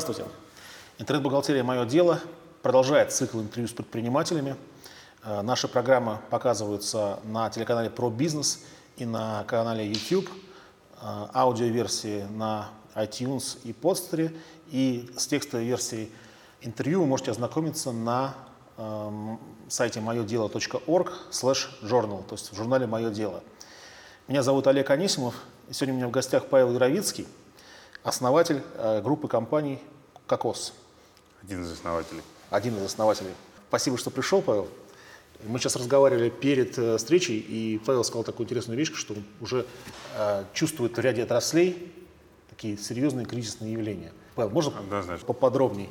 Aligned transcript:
Здравствуйте. 0.00 0.30
Интернет-бухгалтерия 0.98 1.64
«Мое 1.64 1.84
дело» 1.84 2.20
продолжает 2.62 3.12
цикл 3.12 3.40
интервью 3.40 3.66
с 3.66 3.72
предпринимателями. 3.72 4.54
Э, 5.24 5.42
наши 5.42 5.66
программы 5.66 6.20
показываются 6.30 7.18
на 7.24 7.50
телеканале 7.50 7.90
«Про 7.90 8.08
бизнес» 8.08 8.60
и 8.96 9.04
на 9.04 9.42
канале 9.48 9.88
YouTube, 9.88 10.28
э, 10.30 11.26
аудиоверсии 11.34 12.22
на 12.30 12.68
iTunes 12.94 13.58
и 13.64 13.72
Podster, 13.72 14.38
и 14.68 15.10
с 15.16 15.26
текстовой 15.26 15.66
версией 15.66 16.12
интервью 16.60 17.00
вы 17.00 17.06
можете 17.06 17.32
ознакомиться 17.32 17.90
на 17.90 18.36
эм, 18.76 19.40
сайте 19.68 20.00
моедело.org 20.00 21.10
slash 21.32 21.66
journal, 21.82 22.24
то 22.24 22.36
есть 22.36 22.52
в 22.52 22.56
журнале 22.56 22.86
«Мое 22.86 23.10
дело». 23.10 23.42
Меня 24.28 24.44
зовут 24.44 24.68
Олег 24.68 24.90
Анисимов, 24.90 25.34
и 25.68 25.72
сегодня 25.72 25.94
у 25.94 25.96
меня 25.96 26.06
в 26.06 26.12
гостях 26.12 26.46
Павел 26.46 26.72
Яровицкий, 26.72 27.26
основатель 28.08 28.62
э, 28.76 29.02
группы 29.02 29.28
компаний 29.28 29.78
«Кокос». 30.26 30.72
Один 31.42 31.62
из 31.62 31.72
основателей. 31.72 32.22
Один 32.50 32.76
из 32.78 32.82
основателей. 32.82 33.32
Спасибо, 33.68 33.98
что 33.98 34.10
пришел, 34.10 34.40
Павел. 34.42 34.68
Мы 35.44 35.58
сейчас 35.58 35.76
разговаривали 35.76 36.30
перед 36.30 36.76
э, 36.78 36.96
встречей, 36.96 37.38
и 37.38 37.78
Павел 37.84 38.02
сказал 38.04 38.24
такую 38.24 38.46
интересную 38.46 38.76
вещь, 38.78 38.92
что 38.94 39.14
он 39.14 39.24
уже 39.40 39.66
э, 40.16 40.44
чувствует 40.54 40.96
в 40.96 41.00
ряде 41.00 41.22
отраслей 41.22 41.92
такие 42.48 42.76
серьезные 42.76 43.24
кризисные 43.26 43.72
явления. 43.72 44.12
Павел, 44.34 44.50
можно 44.50 44.78
Однозначно. 44.78 45.26
поподробнее? 45.26 45.88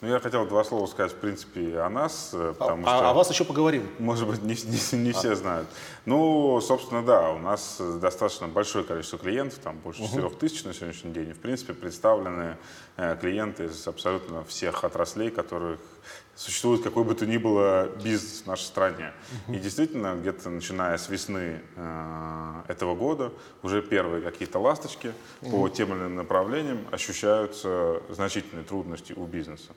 Ну, 0.00 0.06
я 0.06 0.20
хотел 0.20 0.46
два 0.46 0.62
слова 0.62 0.86
сказать, 0.86 1.10
в 1.10 1.16
принципе, 1.16 1.80
о 1.80 1.88
нас, 1.88 2.30
э, 2.32 2.54
потому 2.56 2.86
а, 2.86 2.98
что... 2.98 3.08
А 3.08 3.10
о 3.10 3.14
вас 3.14 3.30
еще 3.30 3.44
поговорим. 3.44 3.88
Может 3.98 4.28
быть, 4.28 4.42
не, 4.42 4.54
не, 4.54 5.04
не 5.04 5.10
а. 5.10 5.12
все 5.12 5.34
знают. 5.34 5.68
Ну, 6.04 6.60
собственно, 6.60 7.02
да, 7.02 7.30
у 7.30 7.38
нас 7.38 7.80
достаточно 8.00 8.46
большое 8.46 8.84
количество 8.84 9.18
клиентов, 9.18 9.58
там 9.58 9.78
больше 9.78 10.04
угу. 10.04 10.30
тысяч 10.30 10.62
на 10.62 10.72
сегодняшний 10.72 11.10
день. 11.10 11.30
И, 11.30 11.32
в 11.32 11.40
принципе, 11.40 11.74
представлены 11.74 12.56
э, 12.96 13.16
клиенты 13.20 13.64
из 13.64 13.88
абсолютно 13.88 14.44
всех 14.44 14.84
отраслей, 14.84 15.30
которых 15.30 15.80
существует 16.38 16.82
какой 16.82 17.02
бы 17.02 17.14
то 17.14 17.26
ни 17.26 17.36
было 17.36 17.88
бизнес 18.02 18.42
в 18.42 18.46
нашей 18.46 18.62
стране. 18.62 19.12
И 19.48 19.58
действительно, 19.58 20.14
где-то 20.14 20.48
начиная 20.50 20.96
с 20.96 21.08
весны 21.08 21.60
э, 21.74 22.62
этого 22.68 22.94
года, 22.94 23.32
уже 23.62 23.82
первые 23.82 24.22
какие-то 24.22 24.60
ласточки 24.60 25.12
по 25.40 25.68
тем 25.68 25.88
или 25.92 25.98
иным 25.98 26.14
направлениям 26.14 26.86
ощущаются 26.92 28.00
значительные 28.10 28.64
трудности 28.64 29.12
у 29.12 29.26
бизнеса. 29.26 29.72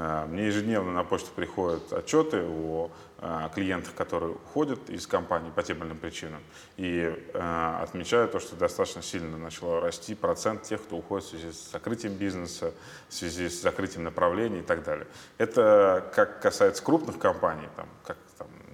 Э, 0.00 0.24
мне 0.26 0.46
ежедневно 0.46 0.92
на 0.92 1.04
почту 1.04 1.28
приходят 1.36 1.92
отчеты 1.92 2.42
о 2.42 2.90
э, 3.18 3.48
клиентах, 3.54 3.94
которые 3.94 4.32
уходят 4.32 4.88
из 4.88 5.06
компании 5.06 5.50
по 5.50 5.62
тем 5.62 5.76
или 5.78 5.88
иным 5.88 5.98
причинам. 5.98 6.40
И 6.78 7.14
э, 7.34 7.78
отмечаю 7.82 8.26
то, 8.28 8.40
что 8.40 8.56
достаточно 8.56 9.02
сильно 9.02 9.36
начало 9.36 9.80
расти 9.80 10.14
процент 10.14 10.62
тех, 10.62 10.82
кто 10.82 10.96
уходит 10.96 11.26
в 11.26 11.30
связи 11.30 11.52
с 11.52 11.70
закрытием 11.70 12.14
бизнеса, 12.14 12.72
в 13.10 13.14
связи 13.14 13.50
с 13.50 13.60
закрытием 13.60 14.04
направлений 14.04 14.60
и 14.60 14.62
так 14.62 14.84
далее. 14.84 15.06
Это 15.36 16.10
как 16.14 16.40
касается 16.40 16.82
крупных 16.82 17.18
компаний, 17.18 17.68
там, 17.76 17.86
как 18.06 18.16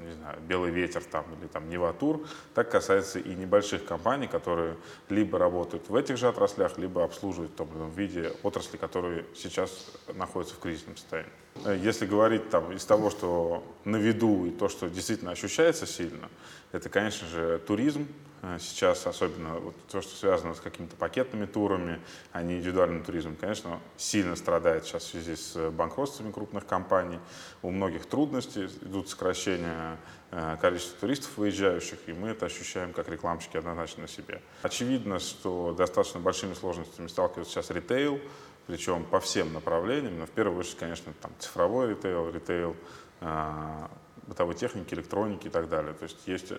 не 0.06 0.14
знаю, 0.14 0.40
Белый 0.40 0.70
ветер 0.70 1.02
там, 1.04 1.24
или 1.38 1.46
там 1.48 1.68
Неватур, 1.68 2.26
так 2.54 2.70
касается 2.70 3.18
и 3.18 3.34
небольших 3.34 3.84
компаний, 3.84 4.26
которые 4.26 4.76
либо 5.08 5.38
работают 5.38 5.88
в 5.88 5.94
этих 5.94 6.16
же 6.16 6.28
отраслях, 6.28 6.78
либо 6.78 7.04
обслуживают 7.04 7.52
в 7.52 7.56
том 7.56 7.68
или 7.70 7.76
ином 7.76 7.90
виде 7.90 8.32
отрасли, 8.42 8.76
которые 8.76 9.24
сейчас 9.34 9.92
находятся 10.14 10.54
в 10.54 10.58
кризисном 10.58 10.96
состоянии. 10.96 11.45
Если 11.64 12.06
говорить 12.06 12.50
там 12.50 12.72
из 12.72 12.84
того, 12.84 13.10
что 13.10 13.64
на 13.84 13.96
виду 13.96 14.46
и 14.46 14.50
то, 14.50 14.68
что 14.68 14.88
действительно 14.88 15.32
ощущается 15.32 15.86
сильно, 15.86 16.28
это, 16.72 16.88
конечно 16.88 17.26
же, 17.28 17.58
туризм, 17.66 18.06
Э, 18.42 18.58
сейчас, 18.60 19.06
особенно 19.06 19.54
вот 19.58 19.74
то, 19.90 20.00
что 20.02 20.14
связано 20.14 20.54
с 20.54 20.60
какими-то 20.60 20.94
пакетными 20.96 21.46
турами, 21.46 22.00
а 22.32 22.42
не 22.42 22.58
индивидуальным 22.58 23.02
туризмом, 23.02 23.36
конечно, 23.36 23.80
сильно 23.96 24.36
страдает 24.36 24.84
сейчас 24.84 25.04
в 25.04 25.08
связи 25.08 25.36
с 25.36 25.70
банкротствами 25.70 26.30
крупных 26.30 26.66
компаний. 26.66 27.18
У 27.62 27.70
многих 27.70 28.06
трудности, 28.06 28.68
идут 28.82 29.08
сокращения 29.08 29.98
э, 30.30 30.56
количества 30.60 31.00
туристов 31.00 31.36
выезжающих, 31.36 31.98
и 32.06 32.12
мы 32.12 32.28
это 32.28 32.46
ощущаем 32.46 32.92
как 32.92 33.08
рекламщики 33.08 33.56
однозначно 33.56 34.02
на 34.02 34.08
себе. 34.08 34.42
Очевидно, 34.62 35.18
что 35.18 35.74
достаточно 35.76 36.20
большими 36.20 36.54
сложностями 36.54 37.08
сталкивается 37.08 37.54
сейчас 37.54 37.70
ритейл, 37.70 38.20
причем 38.66 39.04
по 39.04 39.20
всем 39.20 39.52
направлениям, 39.52 40.18
но 40.18 40.26
в 40.26 40.30
первую 40.30 40.58
очередь, 40.58 40.78
конечно, 40.78 41.12
там 41.20 41.32
цифровой 41.38 41.90
ритейл, 41.90 42.30
ритейл 42.30 42.76
э, 43.20 43.86
бытовой 44.26 44.54
техники, 44.54 44.94
электроники 44.94 45.46
и 45.46 45.50
так 45.50 45.68
далее. 45.68 45.94
То 45.94 46.04
есть 46.04 46.26
есть 46.26 46.52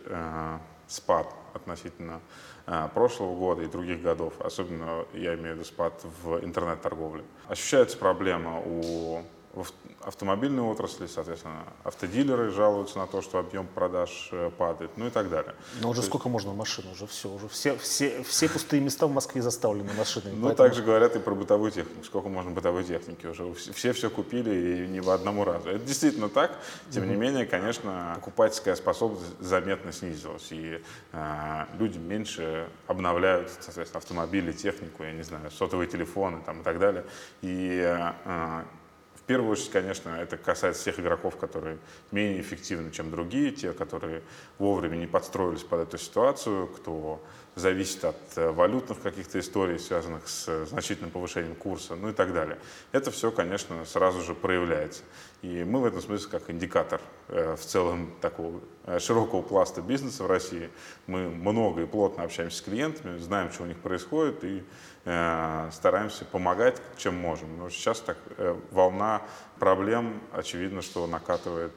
спад 0.87 1.33
относительно 1.53 2.21
э, 2.65 2.87
прошлого 2.93 3.35
года 3.35 3.61
и 3.63 3.67
других 3.67 4.01
годов, 4.01 4.33
особенно 4.39 5.05
я 5.13 5.35
имею 5.35 5.55
в 5.55 5.57
виду 5.57 5.65
спад 5.65 6.05
в 6.23 6.43
интернет-торговле. 6.43 7.23
Ощущается 7.47 7.97
проблема 7.97 8.61
у 8.65 9.23
в 9.53 9.71
автомобильной 10.03 10.63
отрасли, 10.63 11.07
соответственно, 11.07 11.63
автодилеры 11.83 12.49
жалуются 12.51 12.97
на 12.97 13.07
то, 13.07 13.21
что 13.21 13.39
объем 13.39 13.67
продаж 13.67 14.29
э, 14.31 14.51
падает, 14.57 14.91
ну 14.95 15.07
и 15.07 15.09
так 15.09 15.29
далее. 15.29 15.53
Но 15.81 15.89
уже 15.89 16.01
то 16.01 16.07
сколько 16.07 16.29
есть... 16.29 16.33
можно 16.33 16.53
машин? 16.53 16.85
Уже 16.91 17.07
все, 17.07 17.29
уже 17.29 17.47
все, 17.49 17.77
все, 17.77 18.23
все 18.23 18.49
пустые 18.49 18.81
места 18.81 19.07
в 19.07 19.11
Москве 19.11 19.41
заставлены 19.41 19.91
машинами. 19.93 20.35
Ну, 20.35 20.47
поэтому... 20.47 20.69
также 20.69 20.83
говорят 20.83 21.15
и 21.15 21.19
про 21.19 21.35
бытовую 21.35 21.71
технику. 21.71 22.03
Сколько 22.03 22.29
можно 22.29 22.51
бытовой 22.51 22.83
техники? 22.83 23.25
Уже 23.25 23.53
все 23.53 23.91
все 23.91 24.09
купили 24.09 24.85
и 24.85 24.87
не 24.87 25.01
в 25.01 25.09
одному 25.09 25.43
разу. 25.43 25.69
Это 25.69 25.83
действительно 25.83 26.29
так. 26.29 26.57
Тем 26.89 27.03
угу. 27.03 27.11
не 27.11 27.17
менее, 27.17 27.45
конечно, 27.45 28.13
покупательская 28.15 28.75
способность 28.75 29.25
заметно 29.41 29.91
снизилась. 29.91 30.47
И 30.51 30.81
э, 31.11 31.65
люди 31.79 31.97
меньше 31.97 32.69
обновляют, 32.87 33.51
соответственно, 33.59 33.99
автомобили, 33.99 34.51
технику, 34.51 35.03
я 35.03 35.11
не 35.11 35.23
знаю, 35.23 35.51
сотовые 35.51 35.87
телефоны 35.87 36.41
там, 36.45 36.61
и 36.61 36.63
так 36.63 36.79
далее. 36.79 37.05
И 37.41 37.81
э, 37.83 38.63
первую 39.27 39.51
очередь, 39.51 39.71
конечно, 39.71 40.09
это 40.09 40.37
касается 40.37 40.81
всех 40.81 40.99
игроков, 40.99 41.35
которые 41.35 41.77
менее 42.11 42.41
эффективны, 42.41 42.91
чем 42.91 43.11
другие, 43.11 43.51
те, 43.51 43.73
которые 43.73 44.23
вовремя 44.57 44.95
не 44.95 45.05
подстроились 45.05 45.63
под 45.63 45.81
эту 45.81 45.97
ситуацию, 45.97 46.67
кто 46.67 47.21
зависит 47.57 48.05
от 48.05 48.15
э, 48.35 48.51
валютных 48.51 49.01
каких-то 49.01 49.39
историй, 49.39 49.79
связанных 49.79 50.27
с 50.27 50.65
значительным 50.65 51.11
повышением 51.11 51.55
курса, 51.55 51.95
ну 51.95 52.09
и 52.09 52.13
так 52.13 52.33
далее. 52.33 52.57
Это 52.91 53.11
все, 53.11 53.31
конечно, 53.31 53.83
сразу 53.85 54.21
же 54.21 54.33
проявляется. 54.33 55.03
И 55.41 55.63
мы 55.63 55.81
в 55.81 55.85
этом 55.85 56.01
смысле 56.01 56.29
как 56.29 56.49
индикатор 56.49 57.01
э, 57.27 57.55
в 57.55 57.65
целом 57.65 58.13
такого 58.21 58.61
э, 58.85 58.99
широкого 58.99 59.41
пласта 59.41 59.81
бизнеса 59.81 60.23
в 60.23 60.27
России. 60.27 60.69
Мы 61.07 61.29
много 61.29 61.81
и 61.81 61.85
плотно 61.85 62.23
общаемся 62.23 62.57
с 62.57 62.61
клиентами, 62.61 63.17
знаем, 63.17 63.51
что 63.51 63.63
у 63.63 63.65
них 63.65 63.77
происходит 63.77 64.43
и 64.43 64.63
стараемся 65.71 66.25
помогать, 66.25 66.81
чем 66.97 67.15
можем. 67.15 67.57
Но 67.57 67.69
сейчас 67.69 68.01
так 68.01 68.17
волна 68.71 69.21
проблем, 69.57 70.21
очевидно, 70.33 70.81
что 70.81 71.07
накатывает 71.07 71.73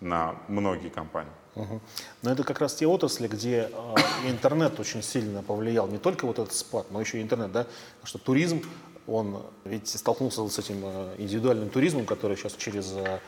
на 0.00 0.34
многие 0.48 0.88
компании. 0.88 1.32
Угу. 1.54 1.80
Но 2.22 2.32
это 2.32 2.44
как 2.44 2.60
раз 2.60 2.74
те 2.74 2.86
отрасли, 2.86 3.28
где 3.28 3.70
э, 3.72 4.28
интернет 4.28 4.78
очень 4.78 5.02
сильно 5.02 5.42
повлиял, 5.42 5.88
не 5.88 5.98
только 5.98 6.26
вот 6.26 6.38
этот 6.38 6.52
спад, 6.52 6.86
но 6.90 7.00
еще 7.00 7.18
и 7.18 7.22
интернет, 7.22 7.50
да, 7.50 7.64
потому 7.64 8.06
что 8.06 8.18
туризм, 8.18 8.62
он 9.06 9.42
ведь 9.64 9.88
столкнулся 9.88 10.46
с 10.46 10.58
этим 10.58 10.82
э, 10.84 11.14
индивидуальным 11.16 11.70
туризмом, 11.70 12.04
который 12.04 12.36
сейчас 12.36 12.52
через 12.56 12.92
э, 12.92 13.20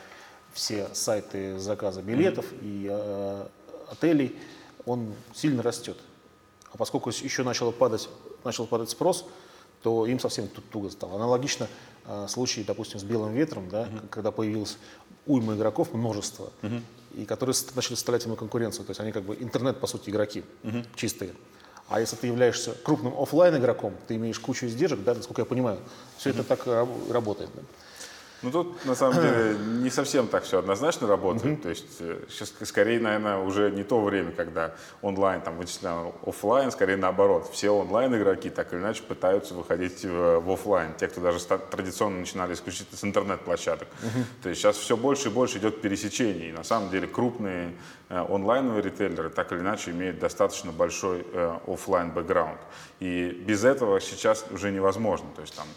все 0.53 0.87
сайты 0.93 1.57
заказа 1.57 2.03
билетов 2.03 2.45
и 2.61 2.87
э, 2.89 3.47
отелей, 3.91 4.35
он 4.85 5.13
сильно 5.33 5.63
растет. 5.63 5.97
А 6.71 6.77
поскольку 6.77 7.09
еще 7.09 7.43
начало 7.43 7.71
падать, 7.71 8.09
начал 8.43 8.65
падать 8.67 8.89
спрос, 8.89 9.25
то 9.81 10.05
им 10.05 10.19
совсем 10.19 10.47
тут 10.47 10.69
туго 10.69 10.89
стало. 10.89 11.15
Аналогично 11.15 11.67
э, 12.05 12.27
случай, 12.27 12.63
допустим, 12.63 12.99
с 12.99 13.03
белым 13.03 13.33
ветром, 13.33 13.69
да, 13.69 13.83
mm 13.83 14.09
когда 14.09 14.31
появилась 14.31 14.77
уйма 15.25 15.55
игроков, 15.55 15.93
множество. 15.93 16.51
mm 16.61 16.81
и 17.15 17.25
которые 17.25 17.55
начали 17.75 17.95
составлять 17.95 18.25
ему 18.25 18.35
конкуренцию. 18.35 18.85
То 18.85 18.91
есть 18.91 18.99
они 18.99 19.11
как 19.11 19.23
бы 19.23 19.35
интернет, 19.39 19.79
по 19.79 19.87
сути, 19.87 20.09
игроки 20.09 20.43
угу. 20.63 20.83
чистые. 20.95 21.33
А 21.87 21.99
если 21.99 22.15
ты 22.15 22.27
являешься 22.27 22.75
крупным 22.83 23.19
офлайн 23.19 23.57
игроком, 23.57 23.95
ты 24.07 24.15
имеешь 24.15 24.39
кучу 24.39 24.67
издержек, 24.67 25.03
да, 25.03 25.15
насколько 25.15 25.41
я 25.41 25.45
понимаю, 25.45 25.79
все 26.17 26.29
это 26.29 26.43
так 26.43 26.67
работает. 27.09 27.49
Да? 27.55 27.61
Ну 28.41 28.51
тут 28.51 28.85
на 28.85 28.95
самом 28.95 29.15
деле 29.21 29.57
не 29.57 29.89
совсем 29.89 30.27
так 30.27 30.43
все 30.43 30.59
однозначно 30.59 31.07
работает. 31.07 31.59
Mm-hmm. 31.59 31.61
То 31.61 31.69
есть 31.69 31.97
сейчас 32.29 32.53
э, 32.59 32.65
скорее, 32.65 32.99
наверное, 32.99 33.37
уже 33.37 33.71
не 33.71 33.83
то 33.83 34.01
время, 34.01 34.31
когда 34.31 34.73
онлайн 35.01 35.41
там 35.41 35.57
вычисляем 35.57 36.13
офлайн, 36.25 36.71
скорее 36.71 36.97
наоборот. 36.97 37.49
Все 37.51 37.69
онлайн 37.69 38.15
игроки 38.15 38.49
так 38.49 38.73
или 38.73 38.79
иначе 38.79 39.03
пытаются 39.03 39.53
выходить 39.53 40.03
в, 40.03 40.39
в 40.39 40.51
офлайн. 40.51 40.93
Те, 40.97 41.07
кто 41.07 41.21
даже 41.21 41.39
традиционно 41.39 42.19
начинали 42.19 42.53
исключительно 42.53 42.97
с 42.97 43.03
интернет-площадок. 43.03 43.87
Mm-hmm. 43.87 44.23
То 44.43 44.49
есть 44.49 44.61
сейчас 44.61 44.77
все 44.77 44.95
больше 44.95 45.29
и 45.29 45.31
больше 45.31 45.57
идет 45.57 45.81
пересечений. 45.81 46.49
И 46.49 46.51
на 46.51 46.63
самом 46.63 46.89
деле 46.89 47.07
крупные 47.07 47.73
э, 48.09 48.25
онлайновые 48.29 48.81
ритейлеры 48.81 49.29
так 49.29 49.51
или 49.51 49.59
иначе 49.59 49.91
имеют 49.91 50.19
достаточно 50.19 50.71
большой 50.71 51.25
э, 51.33 51.57
офлайн 51.67 52.11
бэкграунд. 52.11 52.59
И 52.99 53.29
без 53.45 53.63
этого 53.63 53.99
сейчас 53.99 54.45
уже 54.51 54.71
невозможно. 54.71 55.27
То 55.35 55.41
есть 55.41 55.55
там 55.55 55.67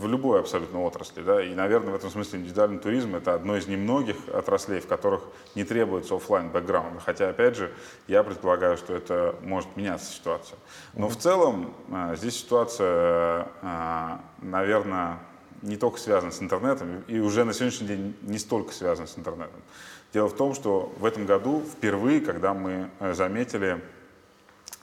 в 0.00 0.08
любой 0.08 0.40
абсолютно 0.40 0.82
отрасли. 0.82 1.22
Да? 1.22 1.44
И, 1.44 1.54
наверное, 1.54 1.92
в 1.92 1.94
этом 1.94 2.10
смысле 2.10 2.40
индивидуальный 2.40 2.78
туризм– 2.78 3.14
это 3.16 3.34
одно 3.34 3.56
из 3.56 3.66
немногих 3.68 4.16
отраслей, 4.32 4.80
в 4.80 4.86
которых 4.86 5.22
не 5.54 5.64
требуется 5.64 6.16
офлайн 6.16 6.48
бэкграунд 6.48 7.02
Хотя, 7.04 7.28
опять 7.28 7.56
же, 7.56 7.70
я 8.08 8.22
предполагаю, 8.22 8.76
что 8.76 8.94
это 8.94 9.36
может 9.42 9.76
меняться 9.76 10.12
ситуация. 10.12 10.58
Но 10.94 11.08
в 11.08 11.16
целом 11.16 11.74
а, 11.92 12.14
здесь 12.16 12.40
ситуация, 12.40 13.48
а, 13.62 14.20
наверное, 14.40 15.18
не 15.62 15.76
только 15.76 15.98
связан 15.98 16.32
с 16.32 16.40
интернетом, 16.40 17.04
и 17.06 17.18
уже 17.18 17.44
на 17.44 17.52
сегодняшний 17.52 17.88
день 17.88 18.16
не 18.22 18.38
столько 18.38 18.72
связан 18.72 19.06
с 19.06 19.18
интернетом. 19.18 19.60
Дело 20.14 20.28
в 20.28 20.34
том, 20.34 20.54
что 20.54 20.92
в 20.98 21.04
этом 21.04 21.26
году 21.26 21.62
впервые, 21.62 22.20
когда 22.20 22.54
мы 22.54 22.90
э, 22.98 23.14
заметили 23.14 23.80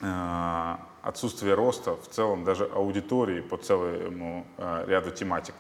э, 0.02 0.76
отсутствие 1.08 1.54
роста 1.54 1.96
в 1.96 2.08
целом 2.10 2.44
даже 2.44 2.66
аудитории 2.66 3.42
по 3.42 3.58
целому 3.58 4.46
э, 4.58 4.86
ряду 4.88 5.12
тематик, 5.12 5.54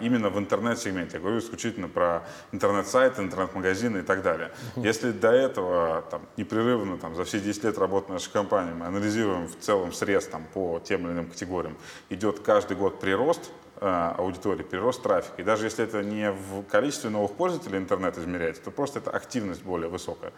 именно 0.00 0.30
в 0.30 0.38
интернет-сегменте. 0.38 1.16
Я 1.16 1.20
говорю 1.20 1.40
исключительно 1.40 1.88
про 1.88 2.22
интернет-сайты, 2.52 3.20
интернет-магазины 3.20 3.98
и 3.98 4.02
так 4.02 4.22
далее. 4.22 4.50
Если 4.76 5.12
до 5.12 5.30
этого 5.30 6.02
там, 6.10 6.22
непрерывно 6.38 6.96
там, 6.96 7.14
за 7.14 7.24
все 7.24 7.38
10 7.38 7.64
лет 7.64 7.76
работы 7.76 8.10
нашей 8.10 8.32
компании 8.32 8.72
мы 8.72 8.86
анализируем 8.86 9.46
в 9.46 9.58
целом 9.58 9.92
срез 9.92 10.26
там, 10.26 10.44
по 10.54 10.80
тем 10.82 11.06
или 11.06 11.12
иным 11.12 11.26
категориям, 11.26 11.76
идет 12.08 12.40
каждый 12.40 12.78
год 12.78 12.98
прирост, 12.98 13.50
Э, 13.80 14.14
аудитории, 14.18 14.64
прирост 14.64 15.04
трафика. 15.04 15.40
И 15.40 15.44
даже 15.44 15.66
если 15.66 15.84
это 15.84 16.02
не 16.02 16.32
в 16.32 16.64
количестве 16.64 17.10
новых 17.10 17.34
пользователей 17.34 17.78
интернет 17.78 18.18
измеряется, 18.18 18.60
то 18.64 18.72
просто 18.72 18.98
это 18.98 19.12
активность 19.12 19.62
более 19.62 19.88
высокая, 19.88 20.32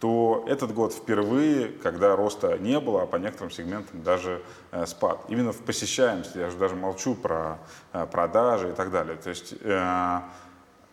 то 0.00 0.44
этот 0.46 0.74
год 0.74 0.92
впервые, 0.92 1.68
когда 1.68 2.16
роста 2.16 2.58
не 2.58 2.78
было, 2.80 3.02
а 3.02 3.06
по 3.06 3.16
некоторым 3.16 3.50
сегментам 3.50 4.02
даже 4.02 4.42
э, 4.70 4.84
спад. 4.86 5.24
Именно 5.28 5.52
в 5.52 5.58
посещаемости, 5.58 6.36
я 6.38 6.50
же 6.50 6.56
даже 6.58 6.74
молчу 6.74 7.14
про 7.14 7.58
э, 7.92 8.06
продажи 8.06 8.70
и 8.70 8.72
так 8.72 8.90
далее. 8.90 9.16
То 9.16 9.30
есть 9.30 9.54
э, 9.58 10.20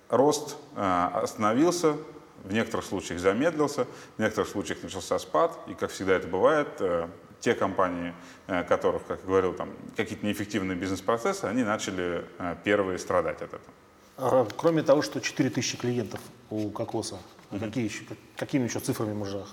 рост 0.09 0.55
э, 0.75 1.09
остановился, 1.15 1.97
в 2.43 2.53
некоторых 2.53 2.85
случаях 2.85 3.19
замедлился, 3.19 3.87
в 4.15 4.19
некоторых 4.19 4.49
случаях 4.49 4.81
начался 4.83 5.19
спад, 5.19 5.57
и, 5.67 5.73
как 5.73 5.91
всегда 5.91 6.13
это 6.13 6.29
бывает, 6.29 6.69
э, 6.79 7.07
те 7.41 7.55
компании, 7.55 8.13
э, 8.47 8.63
которых, 8.63 9.05
как 9.05 9.19
я 9.19 9.25
говорил, 9.25 9.53
там 9.53 9.69
какие-то 9.97 10.25
неэффективные 10.25 10.77
бизнес-процессы, 10.77 11.43
они 11.43 11.63
начали 11.63 12.25
первые 12.63 12.99
страдать 12.99 13.41
от 13.41 13.49
этого. 13.49 13.73
Кроме 14.15 14.83
того, 14.83 15.01
что 15.01 15.19
4000 15.19 15.77
клиентов 15.77 16.19
у 16.51 16.69
Кокоса, 16.69 17.17
mm-hmm. 17.49 17.59
какие 17.59 17.83
еще, 17.85 18.03
какими 18.37 18.65
еще 18.65 18.79
цифрами 18.79 19.13
можно 19.13 19.43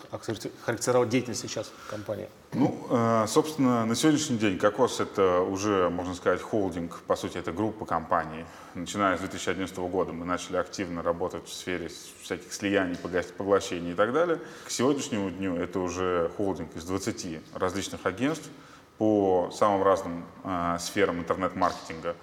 характеризовать 0.65 1.09
деятельность 1.09 1.41
сейчас 1.41 1.73
компании? 1.89 2.29
Ну, 2.53 2.87
э, 2.91 3.25
собственно, 3.27 3.87
на 3.87 3.95
сегодняшний 3.95 4.37
день 4.37 4.59
Кокос 4.59 5.01
это 5.01 5.41
уже, 5.41 5.89
можно 5.89 6.15
сказать, 6.15 6.43
холдинг, 6.43 7.01
по 7.07 7.17
сути, 7.17 7.39
это 7.39 7.53
группа 7.53 7.87
компаний. 7.87 8.45
Начиная 8.75 9.17
с 9.17 9.21
2011 9.21 9.77
года 9.79 10.13
мы 10.13 10.27
начали 10.27 10.57
активно 10.57 11.03
работать 11.03 11.49
в 11.49 11.53
сфере 11.53 11.91
всяких 12.23 12.53
слияний, 12.53 12.97
поглощений 12.97 13.93
и 13.93 13.95
так 13.95 14.13
далее. 14.13 14.41
К 14.67 14.71
сегодняшнему 14.71 15.31
дню 15.31 15.57
это 15.57 15.81
уже 15.81 16.31
холдинг 16.37 16.77
из 16.77 16.85
20 16.85 17.41
различных 17.55 18.05
агентств 18.05 18.49
по 18.99 19.51
самым 19.55 19.83
разным 19.83 20.27
э, 20.45 20.77
сферам 20.79 21.21
интернет-маркетинга. 21.21 22.15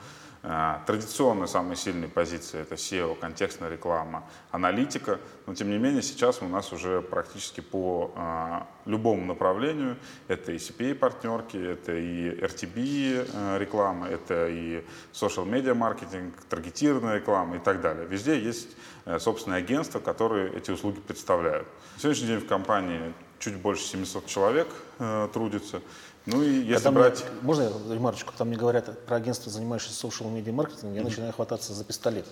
А, 0.50 0.82
традиционно 0.88 1.46
самые 1.46 1.76
сильные 1.76 2.08
позиции 2.08 2.62
это 2.62 2.76
SEO, 2.76 3.20
контекстная 3.20 3.70
реклама, 3.70 4.24
аналитика, 4.50 5.20
но 5.46 5.54
тем 5.54 5.70
не 5.70 5.78
менее 5.78 6.02
сейчас 6.02 6.42
у 6.42 6.48
нас 6.48 6.72
уже 6.72 7.02
практически 7.02 7.60
по 7.60 8.14
э, 8.16 8.60
любому 8.90 9.26
направлению, 9.26 9.98
это 10.30 10.54
и 10.54 10.56
CPA-партнерки, 10.56 11.58
это 11.58 11.92
и 11.92 12.30
RTB 12.40 13.30
э, 13.30 13.58
реклама, 13.60 14.08
это 14.08 14.48
и 14.48 14.86
social 15.12 15.46
media 15.46 15.74
маркетинг, 15.74 16.34
таргетированная 16.48 17.18
реклама 17.18 17.58
и 17.58 17.60
так 17.60 17.82
далее. 17.82 18.08
Везде 18.08 18.40
есть 18.40 18.70
э, 19.04 19.20
собственные 19.20 19.58
агентства, 19.58 20.00
которые 20.00 20.54
эти 20.54 20.72
услуги 20.72 21.02
представляют. 21.02 21.68
На 21.96 22.04
сегодняшний 22.04 22.28
день 22.28 22.40
в 22.40 22.48
компании 22.48 23.14
чуть 23.40 23.56
больше 23.56 23.84
700 23.84 24.26
человек 24.28 24.68
э, 25.00 25.28
трудится. 25.34 25.82
Ну 26.28 26.44
и 26.44 26.50
если 26.50 26.84
Когда 26.84 26.92
брать... 26.92 27.24
Мне, 27.24 27.42
можно 27.42 27.62
я 27.64 27.70
ремарочку? 27.96 28.34
Там 28.38 28.50
мне 28.50 28.58
говорят 28.58 29.06
про 29.06 29.16
агентство, 29.16 29.50
занимающееся 29.50 30.06
social 30.06 30.30
media 30.30 30.52
маркетингом, 30.52 30.94
я 30.94 31.02
начинаю 31.02 31.32
хвататься 31.32 31.74
за 31.74 31.86
пистолет. 31.86 32.26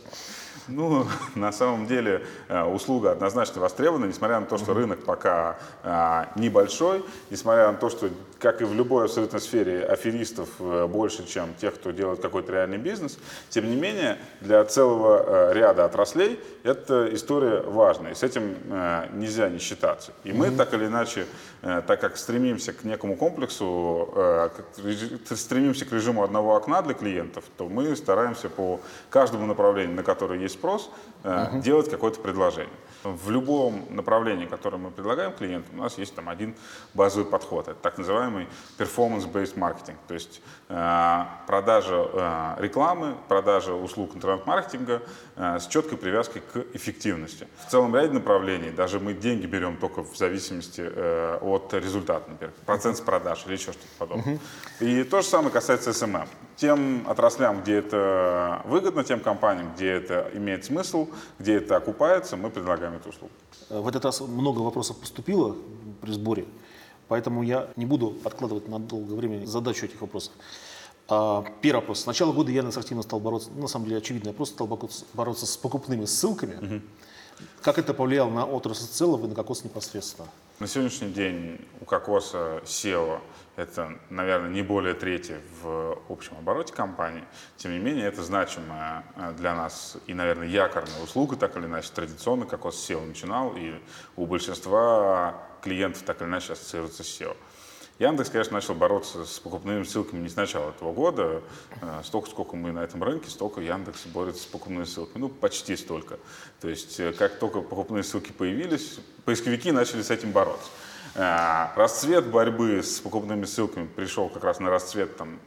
Ну, 0.67 1.07
на 1.35 1.53
самом 1.53 1.87
деле 1.87 2.25
э, 2.49 2.61
услуга 2.63 3.11
однозначно 3.13 3.61
востребована, 3.61 4.05
несмотря 4.05 4.41
на 4.41 4.47
то, 4.47 4.57
что 4.57 4.73
рынок 4.73 5.05
пока 5.05 5.57
а, 5.83 6.29
небольшой, 6.35 7.05
несмотря 7.29 7.71
на 7.71 7.77
то, 7.77 7.89
что, 7.89 8.09
как 8.39 8.61
и 8.61 8.65
в 8.65 8.73
любой 8.73 9.05
абсолютно 9.05 9.39
сфере, 9.39 9.83
аферистов 9.83 10.49
э, 10.59 10.87
больше, 10.87 11.27
чем 11.27 11.53
тех, 11.55 11.75
кто 11.75 11.91
делает 11.91 12.21
какой-то 12.21 12.51
реальный 12.51 12.77
бизнес, 12.77 13.17
тем 13.49 13.69
не 13.69 13.75
менее, 13.75 14.17
для 14.41 14.63
целого 14.65 15.53
ряда 15.53 15.85
отраслей 15.85 16.39
эта 16.63 17.13
история 17.13 17.61
важна, 17.61 18.11
и 18.11 18.15
с 18.15 18.23
этим 18.23 18.55
нельзя 19.13 19.49
не 19.49 19.59
считаться. 19.59 20.11
И 20.23 20.33
мы, 20.33 20.51
так 20.51 20.73
или 20.73 20.85
иначе, 20.85 21.25
так 21.61 22.01
как 22.01 22.17
стремимся 22.17 22.73
к 22.73 22.83
некому 22.83 23.15
комплексу, 23.15 24.13
стремимся 25.29 25.85
к 25.85 25.91
режиму 25.91 26.23
одного 26.23 26.55
окна 26.55 26.81
для 26.81 26.93
клиентов, 26.93 27.43
то 27.57 27.67
мы 27.67 27.95
стараемся 27.95 28.49
по 28.49 28.79
каждому 29.09 29.45
направлению, 29.45 29.95
на 29.95 30.03
которое 30.03 30.39
есть 30.39 30.55
спрос, 30.55 30.89
делать 31.53 31.89
какое-то 31.89 32.19
предложение. 32.19 32.73
В 33.09 33.29
любом 33.29 33.85
направлении, 33.89 34.45
которое 34.45 34.77
мы 34.77 34.91
предлагаем 34.91 35.31
клиентам, 35.31 35.79
у 35.79 35.83
нас 35.83 35.97
есть 35.97 36.15
там 36.15 36.29
один 36.29 36.55
базовый 36.93 37.25
подход. 37.29 37.67
Это 37.67 37.79
так 37.79 37.97
называемый 37.97 38.47
performance-based 38.77 39.55
marketing. 39.55 39.95
То 40.07 40.13
есть 40.13 40.41
э, 40.69 41.25
продажа 41.47 42.07
э, 42.11 42.55
рекламы, 42.59 43.15
продажа 43.27 43.73
услуг 43.73 44.15
интернет-маркетинга 44.15 45.01
э, 45.35 45.59
с 45.59 45.67
четкой 45.67 45.97
привязкой 45.97 46.41
к 46.41 46.65
эффективности. 46.73 47.47
В 47.67 47.71
целом 47.71 47.95
ряде 47.95 48.13
направлений 48.13 48.71
даже 48.71 48.99
мы 48.99 49.13
деньги 49.13 49.45
берем 49.45 49.77
только 49.77 50.03
в 50.03 50.17
зависимости 50.17 50.81
э, 50.83 51.37
от 51.41 51.73
результата, 51.73 52.29
например, 52.29 52.53
процент 52.65 52.97
с 52.97 53.01
продаж 53.01 53.43
или 53.45 53.53
еще 53.53 53.71
что-то 53.71 53.87
подобное. 53.99 54.39
Uh-huh. 54.79 55.01
И 55.01 55.03
то 55.03 55.21
же 55.21 55.27
самое 55.27 55.51
касается 55.51 55.91
SMM. 55.91 56.27
Тем 56.55 57.05
отраслям, 57.09 57.61
где 57.61 57.75
это 57.77 58.61
выгодно, 58.65 59.03
тем 59.03 59.19
компаниям, 59.19 59.73
где 59.75 59.91
это 59.91 60.31
имеет 60.33 60.63
смысл, 60.63 61.09
где 61.37 61.55
это 61.55 61.75
окупается, 61.75 62.37
мы 62.37 62.49
предлагаем 62.49 62.93
эту 62.93 63.09
услугу. 63.09 63.31
В 63.69 63.87
этот 63.87 64.05
раз 64.05 64.21
много 64.21 64.59
вопросов 64.59 64.97
поступило 64.97 65.55
при 66.01 66.11
сборе, 66.11 66.45
поэтому 67.07 67.43
я 67.43 67.67
не 67.75 67.85
буду 67.85 68.15
откладывать 68.23 68.69
на 68.69 68.79
долгое 68.79 69.15
время 69.15 69.45
задачу 69.45 69.85
этих 69.85 69.99
вопросов. 69.99 70.33
А, 71.07 71.45
первый 71.61 71.81
вопрос. 71.81 72.01
С 72.01 72.05
начала 72.05 72.31
года 72.31 72.51
Яндекс 72.51 72.77
активно 72.77 73.03
стал 73.03 73.19
бороться, 73.19 73.49
ну, 73.53 73.63
на 73.63 73.67
самом 73.67 73.85
деле 73.85 73.97
очевидно, 73.97 74.29
я 74.29 74.33
просто 74.33 74.55
стал 74.55 74.67
бороться 75.13 75.45
с 75.45 75.57
покупными 75.57 76.05
ссылками. 76.05 76.55
Угу. 76.55 76.81
Как 77.61 77.77
это 77.77 77.93
повлияло 77.93 78.29
на 78.29 78.45
отрасль 78.45 78.85
в 78.85 78.91
целом 78.91 79.25
и 79.25 79.27
на 79.27 79.35
Кокос 79.35 79.63
непосредственно? 79.63 80.27
На 80.59 80.67
сегодняшний 80.67 81.09
день 81.09 81.59
у 81.81 81.85
Кокоса 81.85 82.61
SEO 82.63 83.19
это, 83.57 83.99
наверное, 84.09 84.49
не 84.49 84.61
более 84.61 84.93
трети 84.93 85.35
в 85.61 85.97
общем 86.07 86.37
обороте 86.37 86.73
компании. 86.73 87.23
Тем 87.57 87.73
не 87.73 87.79
менее, 87.79 88.05
это 88.05 88.23
значимая 88.23 89.03
э, 89.15 89.33
для 89.33 89.53
нас 89.53 89.97
и, 90.07 90.13
наверное, 90.13 90.47
якорная 90.47 91.03
услуга, 91.03 91.35
так 91.35 91.57
или 91.57 91.65
иначе, 91.65 91.89
традиционно 91.93 92.45
Кокос 92.45 92.89
SEO 92.89 93.05
начинал, 93.05 93.53
и 93.57 93.73
у 94.15 94.25
большинства 94.25 95.43
клиентов 95.61 96.03
так 96.03 96.21
или 96.21 96.29
иначе 96.29 96.53
ассоциируется 96.53 97.03
с 97.03 97.19
SEO. 97.19 97.35
Яндекс, 97.97 98.29
конечно, 98.29 98.53
начал 98.53 98.73
бороться 98.73 99.23
с 99.23 99.39
покупными 99.39 99.83
ссылками 99.83 100.21
не 100.21 100.27
с 100.27 100.35
начала 100.35 100.71
этого 100.71 100.91
года. 100.91 101.41
Э, 101.81 102.01
столько, 102.03 102.29
сколько 102.29 102.57
мы 102.57 102.73
на 102.73 102.79
этом 102.83 103.01
рынке, 103.01 103.29
столько 103.29 103.61
Яндекс 103.61 104.05
борется 104.07 104.43
с 104.43 104.45
покупными 104.45 104.83
ссылками. 104.83 105.21
Ну, 105.21 105.29
почти 105.29 105.77
столько. 105.77 106.19
То 106.59 106.67
есть, 106.67 106.99
э, 106.99 107.13
как 107.13 107.39
только 107.39 107.61
покупные 107.61 108.03
ссылки 108.03 108.33
появились, 108.33 108.99
поисковики 109.23 109.71
начали 109.71 110.01
с 110.01 110.11
этим 110.11 110.33
бороться. 110.33 110.69
Э, 111.15 111.67
расцвет 111.77 112.27
борьбы 112.27 112.83
с 112.83 112.99
покупными 112.99 113.45
ссылками 113.45 113.87
пришел 113.87 114.27
как 114.27 114.43
раз 114.43 114.59
на 114.59 114.69
расцвет 114.69 115.15
там, 115.15 115.39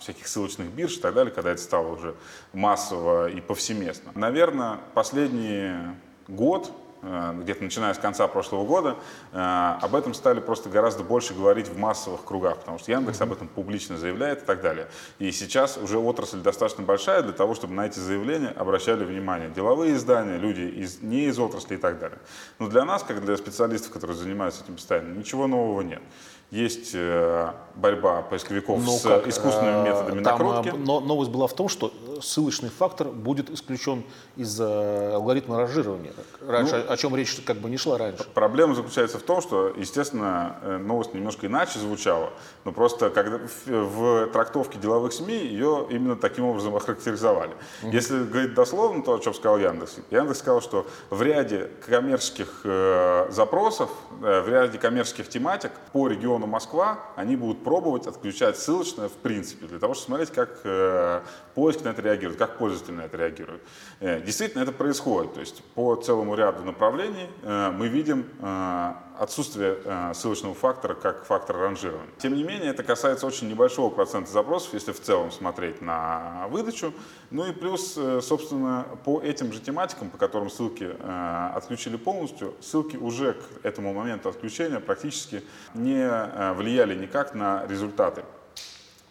всяких 0.00 0.26
ссылочных 0.26 0.66
бирж 0.70 0.96
и 0.96 1.00
так 1.00 1.14
далее, 1.14 1.32
когда 1.32 1.52
это 1.52 1.62
стало 1.62 1.92
уже 1.92 2.16
массово 2.52 3.30
и 3.30 3.40
повсеместно. 3.40 4.10
Наверное, 4.16 4.80
последний 4.92 5.72
год 6.26 6.72
где-то 7.02 7.62
начиная 7.62 7.94
с 7.94 7.98
конца 7.98 8.26
прошлого 8.28 8.64
года, 8.66 8.96
э, 9.32 9.38
об 9.80 9.94
этом 9.94 10.14
стали 10.14 10.40
просто 10.40 10.68
гораздо 10.68 11.02
больше 11.02 11.34
говорить 11.34 11.68
в 11.68 11.78
массовых 11.78 12.24
кругах, 12.24 12.58
потому 12.58 12.78
что 12.78 12.90
Яндекс 12.90 13.20
об 13.20 13.32
этом 13.32 13.48
публично 13.48 13.96
заявляет 13.96 14.42
и 14.42 14.44
так 14.44 14.60
далее. 14.60 14.88
И 15.18 15.30
сейчас 15.32 15.76
уже 15.76 15.98
отрасль 15.98 16.40
достаточно 16.40 16.84
большая 16.84 17.22
для 17.22 17.32
того, 17.32 17.54
чтобы 17.54 17.74
на 17.74 17.86
эти 17.86 17.98
заявления 17.98 18.48
обращали 18.48 19.04
внимание 19.04 19.48
деловые 19.48 19.94
издания, 19.94 20.38
люди 20.38 20.62
из, 20.62 21.00
не 21.00 21.26
из 21.26 21.38
отрасли 21.38 21.74
и 21.74 21.78
так 21.78 21.98
далее. 21.98 22.18
Но 22.58 22.68
для 22.68 22.84
нас, 22.84 23.02
как 23.02 23.24
для 23.24 23.36
специалистов, 23.36 23.92
которые 23.92 24.16
занимаются 24.16 24.64
этим 24.64 24.74
постоянно, 24.74 25.14
ничего 25.14 25.46
нового 25.46 25.82
нет 25.82 26.02
есть 26.50 26.92
э, 26.94 27.52
борьба 27.74 28.22
поисковиков 28.22 28.82
но 28.82 28.92
с 28.92 29.02
как, 29.02 29.26
искусственными 29.26 29.84
методами 29.84 30.22
там 30.22 30.38
накрутки. 30.38 30.74
Но 30.74 31.00
новость 31.00 31.30
была 31.30 31.46
в 31.46 31.52
том, 31.52 31.68
что 31.68 31.92
ссылочный 32.22 32.70
фактор 32.70 33.08
будет 33.08 33.50
исключен 33.50 34.04
из 34.36 34.60
алгоритма 34.60 35.58
ранжирования. 35.58 36.12
Раньше, 36.46 36.84
ну, 36.86 36.92
о 36.92 36.96
чем 36.96 37.16
речь 37.16 37.34
как 37.44 37.58
бы 37.58 37.70
не 37.70 37.76
шла 37.76 37.98
раньше. 37.98 38.24
Проблема 38.34 38.74
заключается 38.74 39.18
в 39.18 39.22
том, 39.22 39.40
что, 39.40 39.72
естественно, 39.76 40.56
э, 40.62 40.78
новость 40.78 41.14
немножко 41.14 41.46
иначе 41.46 41.78
звучала, 41.78 42.30
но 42.64 42.72
просто 42.72 43.10
когда 43.10 43.38
в, 43.38 43.66
в 43.66 44.26
трактовке 44.28 44.78
деловых 44.78 45.12
СМИ 45.12 45.36
ее 45.36 45.86
именно 45.90 46.16
таким 46.16 46.44
образом 46.44 46.74
охарактеризовали. 46.74 47.52
Угу. 47.82 47.92
Если 47.92 48.24
говорить 48.24 48.54
дословно, 48.54 49.02
то, 49.02 49.14
о 49.14 49.18
чем 49.18 49.34
сказал 49.34 49.58
Яндекс, 49.58 49.96
Яндекс 50.10 50.38
сказал, 50.38 50.60
что 50.60 50.86
в 51.10 51.22
ряде 51.22 51.70
коммерческих 51.86 52.60
э, 52.64 53.28
запросов, 53.30 53.90
э, 54.22 54.40
в 54.42 54.48
ряде 54.48 54.78
коммерческих 54.78 55.28
тематик 55.28 55.72
по 55.92 56.08
региону 56.08 56.46
Москва, 56.46 57.00
они 57.16 57.36
будут 57.36 57.64
пробовать 57.64 58.06
отключать 58.06 58.58
ссылочное 58.58 59.08
в 59.08 59.12
принципе, 59.12 59.66
для 59.66 59.78
того, 59.78 59.94
чтобы 59.94 60.06
смотреть, 60.06 60.30
как 60.30 60.60
э, 60.64 61.20
поиск 61.54 61.82
на 61.82 61.90
это 61.90 62.02
реагирует, 62.08 62.38
как 62.38 62.58
пользователь 62.58 62.94
на 62.94 63.02
это 63.02 63.16
реагирует. 63.16 63.62
Э, 64.00 64.20
действительно, 64.20 64.62
это 64.62 64.72
происходит. 64.72 65.34
То 65.34 65.40
есть 65.40 65.62
по 65.74 65.94
целому 65.96 66.34
ряду 66.34 66.64
направлений 66.64 67.28
э, 67.42 67.70
мы 67.70 67.88
видим 67.88 68.26
э, 68.40 68.92
отсутствие 69.18 69.78
ссылочного 70.14 70.54
фактора 70.54 70.94
как 70.94 71.24
фактор 71.24 71.56
ранжирования. 71.56 72.08
Тем 72.18 72.36
не 72.36 72.44
менее, 72.44 72.70
это 72.70 72.84
касается 72.84 73.26
очень 73.26 73.48
небольшого 73.48 73.90
процента 73.90 74.30
запросов, 74.30 74.74
если 74.74 74.92
в 74.92 75.00
целом 75.00 75.32
смотреть 75.32 75.82
на 75.82 76.46
выдачу. 76.50 76.92
Ну 77.32 77.44
и 77.44 77.52
плюс, 77.52 77.98
собственно, 78.22 78.86
по 79.04 79.20
этим 79.20 79.52
же 79.52 79.58
тематикам, 79.58 80.10
по 80.10 80.18
которым 80.18 80.50
ссылки 80.50 80.88
отключили 81.52 81.96
полностью, 81.96 82.54
ссылки 82.60 82.96
уже 82.96 83.32
к 83.32 83.64
этому 83.64 83.92
моменту 83.92 84.28
отключения 84.28 84.78
практически 84.78 85.42
не 85.74 86.54
влияли 86.54 86.94
никак 86.94 87.34
на 87.34 87.66
результаты. 87.66 88.22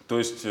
То 0.07 0.19
есть 0.19 0.47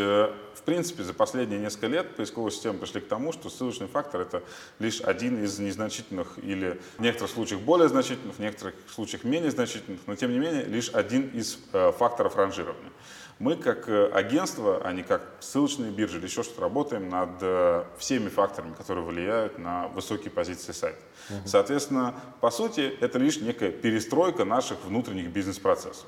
принципе, 0.67 1.03
за 1.03 1.13
последние 1.13 1.61
несколько 1.61 1.87
лет 1.87 2.17
поисковые 2.17 2.51
системы 2.51 2.79
пришли 2.79 2.99
к 2.99 3.07
тому, 3.07 3.31
что 3.31 3.49
ссылочный 3.49 3.87
фактор— 3.87 4.19
это 4.23 4.43
лишь 4.79 4.99
один 4.99 5.41
из 5.41 5.57
незначительных 5.59 6.37
или 6.43 6.81
в 6.97 7.01
некоторых 7.01 7.31
случаях 7.31 7.61
более 7.61 7.87
значительных, 7.87 8.35
в 8.35 8.39
некоторых 8.39 8.75
случаях 8.93 9.23
менее 9.23 9.49
значительных, 9.49 10.01
но 10.07 10.17
тем 10.17 10.33
не 10.33 10.39
менее 10.39 10.65
лишь 10.65 10.89
один 10.89 11.29
из 11.29 11.57
э, 11.71 11.93
факторов 11.93 12.35
ранжирования. 12.35 12.91
Мы 13.39 13.55
как 13.55 13.87
э, 13.87 14.07
агентство, 14.07 14.81
а 14.83 14.91
не 14.91 15.03
как 15.03 15.37
ссылочные 15.39 15.89
биржи 15.89 16.17
или 16.17 16.25
еще 16.25 16.43
что-то, 16.43 16.59
работаем 16.59 17.07
над 17.07 17.29
э, 17.39 17.85
всеми 17.97 18.27
факторами, 18.27 18.73
которые 18.73 19.05
влияют 19.05 19.57
на 19.57 19.87
высокие 19.87 20.31
позиции 20.31 20.73
сайта. 20.73 20.99
Угу. 21.29 21.47
Соответственно, 21.47 22.13
по 22.41 22.51
сути, 22.51 22.93
это 22.99 23.17
лишь 23.19 23.39
некая 23.39 23.71
перестройка 23.71 24.43
наших 24.43 24.83
внутренних 24.83 25.29
бизнес-процессов. 25.29 26.07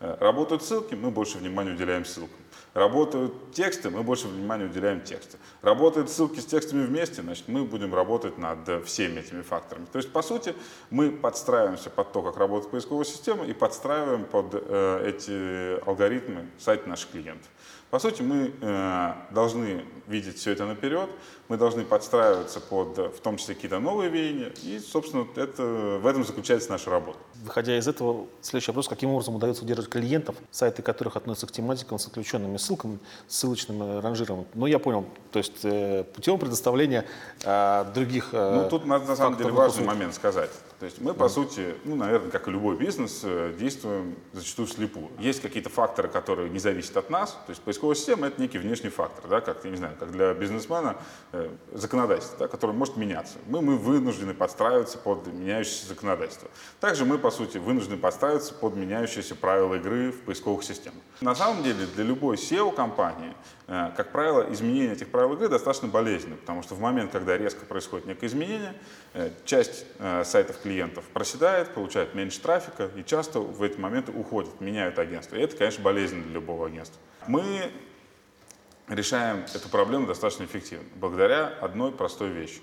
Работают 0.00 0.64
ссылки, 0.64 0.94
мы 0.94 1.10
больше 1.10 1.38
внимания 1.38 1.72
уделяем 1.72 2.06
ссылкам. 2.06 2.38
Работают 2.72 3.52
тексты, 3.52 3.90
мы 3.90 4.02
больше 4.02 4.28
внимания 4.28 4.66
уделяем 4.66 5.00
тексту. 5.00 5.38
Работают 5.60 6.08
ссылки 6.08 6.38
с 6.38 6.46
текстами 6.46 6.86
вместе, 6.86 7.22
значит, 7.22 7.48
мы 7.48 7.64
будем 7.64 7.94
работать 7.94 8.38
над 8.38 8.86
всеми 8.86 9.20
этими 9.20 9.42
факторами. 9.42 9.86
То 9.90 9.98
есть, 9.98 10.12
по 10.12 10.22
сути, 10.22 10.54
мы 10.90 11.10
подстраиваемся 11.10 11.90
под 11.90 12.12
то, 12.12 12.22
как 12.22 12.36
работает 12.36 12.70
поисковая 12.70 13.04
система, 13.04 13.44
и 13.44 13.52
подстраиваем 13.52 14.24
под 14.24 14.54
э, 14.54 15.08
эти 15.08 15.84
алгоритмы 15.84 16.46
сайт 16.58 16.86
наших 16.86 17.10
клиентов. 17.10 17.48
По 17.90 17.98
сути, 17.98 18.22
мы 18.22 18.52
э, 18.60 19.12
должны 19.32 19.84
видеть 20.06 20.38
все 20.38 20.52
это 20.52 20.64
наперед, 20.64 21.10
мы 21.48 21.56
должны 21.56 21.84
подстраиваться 21.84 22.60
под, 22.60 22.98
в 22.98 23.20
том 23.20 23.36
числе, 23.36 23.56
какие-то 23.56 23.80
новые 23.80 24.10
веяния, 24.10 24.52
и, 24.62 24.78
собственно, 24.78 25.26
это, 25.34 25.98
в 26.00 26.06
этом 26.06 26.24
заключается 26.24 26.70
наша 26.70 26.90
работа. 26.90 27.18
Выходя 27.42 27.76
из 27.76 27.88
этого, 27.88 28.26
следующий 28.42 28.70
вопрос, 28.70 28.86
каким 28.86 29.10
образом 29.10 29.34
удается 29.34 29.64
удерживать 29.64 29.90
клиентов, 29.90 30.36
сайты 30.52 30.82
которых 30.82 31.16
относятся 31.16 31.48
к 31.48 31.52
тематикам 31.52 31.98
с 31.98 32.06
отключенными 32.06 32.58
ссылками, 32.58 33.00
ссылочным 33.26 34.00
ранжированием? 34.00 34.46
Ну, 34.54 34.66
я 34.66 34.78
понял, 34.78 35.06
то 35.32 35.40
есть 35.40 35.64
э, 35.64 36.04
путем 36.14 36.38
предоставления 36.38 37.06
э, 37.44 37.86
других 37.92 38.28
э, 38.32 38.62
Ну, 38.62 38.68
тут 38.68 38.86
на, 38.86 39.00
на 39.00 39.16
самом 39.16 39.36
деле 39.36 39.50
важный 39.50 39.84
момент 39.84 40.14
сказать. 40.14 40.50
То 40.80 40.86
есть 40.86 40.98
мы, 40.98 41.12
по 41.12 41.28
сути, 41.28 41.74
ну, 41.84 41.94
наверное, 41.94 42.30
как 42.30 42.48
и 42.48 42.50
любой 42.50 42.74
бизнес, 42.74 43.20
э, 43.22 43.54
действуем 43.58 44.16
зачастую 44.32 44.66
слепую. 44.66 45.10
Есть 45.18 45.42
какие-то 45.42 45.68
факторы, 45.68 46.08
которые 46.08 46.48
не 46.48 46.58
зависят 46.58 46.96
от 46.96 47.10
нас. 47.10 47.32
То 47.32 47.50
есть 47.50 47.60
поисковая 47.60 47.94
система— 47.94 48.26
это 48.28 48.40
некий 48.40 48.56
внешний 48.56 48.88
фактор, 48.88 49.28
да, 49.28 49.42
как, 49.42 49.62
я 49.66 49.70
не 49.70 49.76
знаю, 49.76 49.94
как 50.00 50.10
для 50.10 50.32
бизнесмена 50.32 50.96
э, 51.32 51.50
законодательство, 51.74 52.38
да, 52.38 52.48
которое 52.48 52.72
может 52.72 52.96
меняться. 52.96 53.36
Мы, 53.46 53.60
мы 53.60 53.76
вынуждены 53.76 54.32
подстраиваться 54.32 54.96
под 54.96 55.26
меняющееся 55.26 55.88
законодательство. 55.88 56.48
Также 56.80 57.04
мы, 57.04 57.18
по 57.18 57.30
сути, 57.30 57.58
вынуждены 57.58 57.98
подстраиваться 57.98 58.54
под 58.54 58.74
меняющиеся 58.74 59.34
правила 59.34 59.74
игры 59.74 60.12
в 60.12 60.22
поисковых 60.22 60.64
системах. 60.64 61.02
На 61.20 61.34
самом 61.34 61.62
деле, 61.62 61.84
для 61.94 62.04
любой 62.04 62.36
SEO-компании 62.36 63.34
как 63.70 64.10
правило, 64.10 64.52
изменение 64.52 64.94
этих 64.94 65.10
правил 65.10 65.34
игры 65.34 65.48
достаточно 65.48 65.86
болезненно, 65.86 66.34
потому 66.36 66.64
что 66.64 66.74
в 66.74 66.80
момент, 66.80 67.12
когда 67.12 67.38
резко 67.38 67.64
происходит 67.64 68.04
некое 68.04 68.26
изменение, 68.26 68.74
э, 69.14 69.30
часть 69.44 69.86
э, 70.00 70.24
сайтов 70.24 70.60
клиентов 70.60 71.04
проседает, 71.04 71.72
получает 71.72 72.16
меньше 72.16 72.40
трафика 72.40 72.90
и 72.96 73.04
часто 73.04 73.38
в 73.38 73.62
эти 73.62 73.78
моменты 73.78 74.10
уходят, 74.10 74.60
меняют 74.60 74.98
агентство. 74.98 75.36
И 75.36 75.40
это, 75.40 75.56
конечно, 75.56 75.84
болезненно 75.84 76.24
для 76.24 76.32
любого 76.32 76.66
агентства. 76.66 77.00
Мы 77.28 77.70
решаем 78.88 79.44
эту 79.54 79.68
проблему 79.68 80.08
достаточно 80.08 80.42
эффективно, 80.44 80.88
благодаря 80.96 81.46
одной 81.60 81.92
простой 81.92 82.30
вещи. 82.30 82.60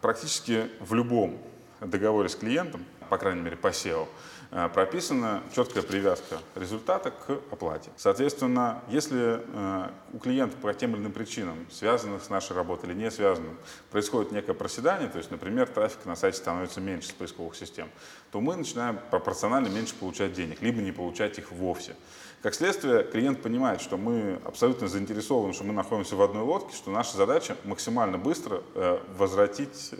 Практически 0.00 0.68
в 0.80 0.94
любом 0.94 1.38
договоре 1.80 2.28
с 2.28 2.34
клиентом, 2.34 2.84
по 3.08 3.18
крайней 3.18 3.42
мере 3.42 3.56
по 3.56 3.68
SEO, 3.68 4.08
Э, 4.39 4.39
прописана 4.50 5.42
четкая 5.54 5.82
привязка 5.82 6.38
результата 6.56 7.10
к 7.10 7.30
оплате. 7.52 7.90
Соответственно, 7.96 8.82
если 8.88 9.42
э, 9.46 9.90
у 10.12 10.18
клиента 10.18 10.56
по 10.56 10.74
тем 10.74 10.94
или 10.94 11.02
иным 11.02 11.12
причинам, 11.12 11.66
связанных 11.70 12.24
с 12.24 12.30
нашей 12.30 12.56
работой 12.56 12.90
или 12.90 12.96
не 12.96 13.10
связанным, 13.10 13.56
происходит 13.90 14.32
некое 14.32 14.54
проседание, 14.54 15.08
то 15.08 15.18
есть, 15.18 15.30
например, 15.30 15.68
трафик 15.68 16.04
на 16.04 16.16
сайте 16.16 16.38
становится 16.38 16.80
меньше 16.80 17.10
с 17.10 17.12
поисковых 17.12 17.54
систем, 17.54 17.88
то 18.32 18.40
мы 18.40 18.56
начинаем 18.56 18.98
пропорционально 19.10 19.68
меньше 19.68 19.94
получать 19.94 20.32
денег, 20.32 20.60
либо 20.62 20.80
не 20.80 20.92
получать 20.92 21.38
их 21.38 21.52
вовсе. 21.52 21.94
Как 22.42 22.54
следствие, 22.54 23.04
клиент 23.04 23.42
понимает, 23.42 23.80
что 23.80 23.98
мы 23.98 24.40
абсолютно 24.44 24.88
заинтересованы, 24.88 25.52
что 25.52 25.62
мы 25.62 25.74
находимся 25.74 26.16
в 26.16 26.22
одной 26.22 26.42
лодке, 26.42 26.74
что 26.74 26.90
наша 26.90 27.16
задача 27.16 27.56
максимально 27.64 28.18
быстро 28.18 28.62
э, 28.74 28.98
возвратить 29.16 29.92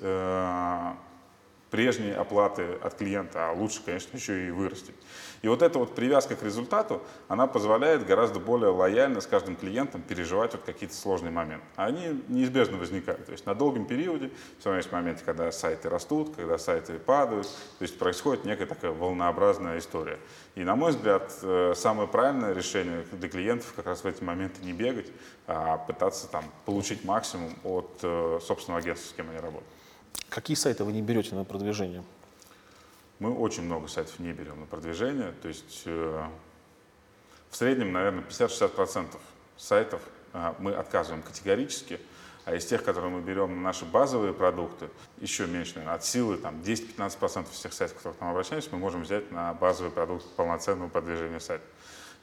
прежней 1.71 2.13
оплаты 2.13 2.79
от 2.83 2.95
клиента, 2.95 3.49
а 3.49 3.53
лучше, 3.53 3.81
конечно, 3.85 4.17
еще 4.17 4.49
и 4.49 4.51
вырастить. 4.51 4.95
И 5.43 5.49
вот 5.49 5.63
эта 5.63 5.79
вот 5.79 5.95
привязка 5.95 6.37
к 6.37 6.43
результату, 6.43 7.03
она 7.29 7.47
позволяет 7.47 8.05
гораздо 8.05 8.41
более 8.41 8.71
лояльно 8.71 9.21
с 9.21 9.27
каждым 9.27 9.57
клиентом 9.57 10.03
переживать 10.03 10.53
вот 10.53 10.63
какие-то 10.65 10.95
сложные 10.95 11.31
моменты. 11.31 11.65
А 11.77 11.87
они 11.87 12.23
неизбежно 12.29 12.77
возникают. 12.77 13.25
То 13.25 13.33
есть 13.33 13.47
на 13.47 13.55
долгом 13.55 13.87
периоде, 13.87 14.31
все 14.59 14.69
равно 14.69 14.79
есть 14.79 14.93
моменты, 14.93 15.23
когда 15.25 15.51
сайты 15.51 15.89
растут, 15.89 16.37
когда 16.37 16.59
сайты 16.59 16.99
падают. 16.99 17.47
То 17.79 17.83
есть 17.83 17.99
происходит 17.99 18.45
некая 18.45 18.67
такая 18.67 18.91
волнообразная 18.91 19.79
история. 19.79 20.19
И, 20.57 20.65
на 20.65 20.77
мой 20.77 20.91
взгляд, 20.91 21.33
э, 21.43 21.73
самое 21.75 22.07
правильное 22.07 22.53
решение 22.53 23.07
для 23.13 23.29
клиентов 23.29 23.73
как 23.75 23.87
раз 23.87 24.05
в 24.05 24.07
эти 24.07 24.23
моменты 24.23 24.63
не 24.63 24.73
бегать, 24.73 25.07
а 25.47 25.79
пытаться 25.79 26.29
там 26.29 26.45
получить 26.67 27.05
максимум 27.05 27.55
от 27.65 27.99
э, 28.03 28.41
собственного 28.43 28.81
агентства, 28.81 29.11
с 29.11 29.15
кем 29.15 29.31
они 29.31 29.39
работают. 29.39 29.80
Какие 30.29 30.57
сайты 30.57 30.85
вы 30.85 30.93
не 30.93 31.03
берете 31.03 31.35
на 31.35 31.45
продвижение? 31.45 32.05
Мы 33.19 33.35
очень 33.37 33.65
много 33.65 33.89
сайтов 33.89 34.19
не 34.19 34.33
берем 34.33 34.61
на 34.61 34.67
продвижение. 34.67 35.33
То 35.43 35.49
есть 35.49 35.83
э, 35.85 36.25
в 37.51 37.57
среднем, 37.57 37.93
наверное, 37.93 38.25
50-60% 38.25 39.17
сайтов 39.57 40.01
э, 40.33 40.55
мы 40.59 40.73
отказываем 40.73 41.23
категорически. 41.23 42.01
А 42.47 42.55
из 42.55 42.65
тех, 42.65 42.83
которые 42.83 43.11
мы 43.11 43.21
берем 43.21 43.57
на 43.57 43.61
наши 43.61 43.85
базовые 43.85 44.33
продукты, 44.33 44.89
еще 45.19 45.47
меньше, 45.47 45.75
наверное, 45.75 45.97
от 45.97 46.05
силы 46.05 46.39
там, 46.39 46.61
10-15% 46.63 47.51
всех 47.51 47.73
сайтов, 47.73 47.99
к 47.99 48.03
которым 48.03 48.17
мы 48.21 48.31
обращаемся, 48.31 48.71
мы 48.73 48.79
можем 48.79 49.03
взять 49.03 49.31
на 49.31 49.53
базовый 49.55 49.93
продукт 49.93 50.27
полноценного 50.37 50.89
продвижения 50.89 51.41
сайта. 51.41 51.65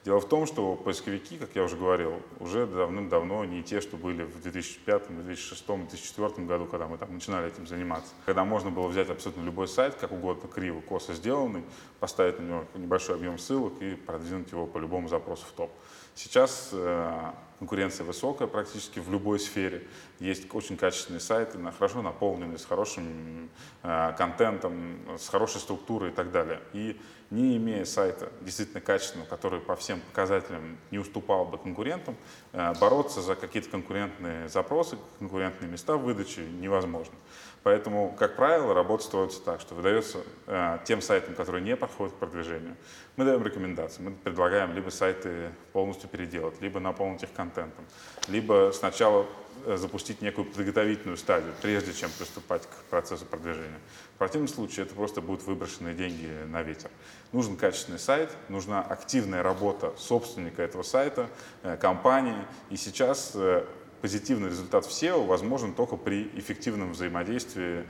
Дело 0.04 0.20
в 0.20 0.28
том, 0.28 0.46
что 0.46 0.76
поисковики, 0.76 1.36
как 1.38 1.50
я 1.54 1.64
уже 1.64 1.76
говорил, 1.76 2.22
уже 2.38 2.66
давным-давно 2.66 3.44
не 3.44 3.62
те, 3.62 3.80
что 3.80 3.96
были 3.96 4.22
в 4.22 4.40
2005, 4.40 5.08
2006, 5.08 5.66
2004 5.66 6.46
году, 6.46 6.66
когда 6.66 6.86
мы 6.86 6.98
там 6.98 7.12
начинали 7.12 7.48
этим 7.48 7.66
заниматься. 7.66 8.12
Когда 8.24 8.44
можно 8.44 8.70
было 8.70 8.86
взять 8.86 9.10
абсолютно 9.10 9.42
любой 9.42 9.66
сайт, 9.66 9.96
как 9.96 10.12
угодно 10.12 10.48
криво, 10.48 10.80
косо 10.80 11.14
сделанный, 11.14 11.64
поставить 11.98 12.38
на 12.38 12.44
него 12.44 12.64
небольшой 12.74 13.16
объем 13.16 13.38
ссылок 13.38 13.82
и 13.82 13.96
продвинуть 13.96 14.52
его 14.52 14.66
по 14.66 14.78
любому 14.78 15.08
запросу 15.08 15.44
в 15.46 15.52
топ. 15.52 15.70
Сейчас 16.14 16.70
э, 16.72 17.32
конкуренция 17.58 18.04
высокая 18.04 18.48
практически 18.48 19.00
в 19.00 19.10
любой 19.10 19.40
сфере. 19.40 19.86
Есть 20.20 20.52
очень 20.54 20.76
качественные 20.76 21.20
сайты, 21.20 21.58
хорошо 21.72 22.02
наполненные, 22.02 22.58
с 22.58 22.64
хорошим 22.64 23.50
э, 23.82 24.12
контентом, 24.16 24.98
с 25.18 25.28
хорошей 25.28 25.60
структурой 25.60 26.10
и 26.10 26.14
так 26.14 26.30
далее. 26.30 26.60
И 26.72 27.00
не 27.30 27.56
имея 27.56 27.84
сайта 27.84 28.32
действительно 28.40 28.80
качественного, 28.80 29.28
который 29.28 29.60
по 29.60 29.76
всем 29.76 30.00
показателям 30.00 30.78
не 30.90 30.98
уступал 30.98 31.44
бы 31.44 31.58
конкурентам, 31.58 32.16
э, 32.52 32.72
бороться 32.80 33.20
за 33.20 33.34
какие-то 33.34 33.68
конкурентные 33.70 34.48
запросы, 34.48 34.96
конкурентные 35.18 35.70
места 35.70 35.96
в 35.96 36.02
выдаче 36.02 36.46
невозможно. 36.46 37.14
Поэтому, 37.62 38.14
как 38.18 38.36
правило, 38.36 38.72
работа 38.72 39.04
строится 39.04 39.40
так, 39.42 39.60
что 39.60 39.74
выдается 39.74 40.18
э, 40.46 40.78
тем 40.84 41.02
сайтам, 41.02 41.34
которые 41.34 41.62
не 41.62 41.76
подходят 41.76 42.14
к 42.14 42.18
продвижению, 42.18 42.76
мы 43.16 43.24
даем 43.24 43.44
рекомендации. 43.44 44.00
Мы 44.00 44.12
предлагаем 44.12 44.74
либо 44.74 44.90
сайты 44.90 45.50
полностью 45.72 46.08
переделать, 46.08 46.60
либо 46.60 46.78
наполнить 46.80 47.24
их 47.24 47.32
контентом, 47.32 47.84
либо 48.28 48.70
сначала 48.72 49.26
э, 49.66 49.76
запустить 49.76 50.22
некую 50.22 50.44
подготовительную 50.46 51.16
стадию, 51.16 51.52
прежде 51.60 51.92
чем 51.92 52.10
приступать 52.16 52.62
к 52.62 52.90
процессу 52.90 53.26
продвижения. 53.26 53.80
В 54.14 54.18
противном 54.18 54.48
случае 54.48 54.86
это 54.86 54.94
просто 54.94 55.20
будут 55.20 55.44
выброшенные 55.44 55.94
деньги 55.94 56.28
на 56.46 56.62
ветер. 56.62 56.90
Нужен 57.32 57.56
качественный 57.56 57.98
сайт, 57.98 58.30
нужна 58.48 58.82
активная 58.82 59.42
работа 59.42 59.92
собственника 59.98 60.62
этого 60.62 60.82
сайта, 60.82 61.28
э, 61.62 61.76
компании. 61.76 62.46
И 62.70 62.76
сейчас 62.76 63.32
э, 63.34 63.64
позитивный 64.00 64.48
результат 64.48 64.86
в 64.86 64.90
SEO 64.90 65.26
возможен 65.26 65.74
только 65.74 65.96
при 65.96 66.30
эффективном 66.34 66.92
взаимодействии 66.92 67.84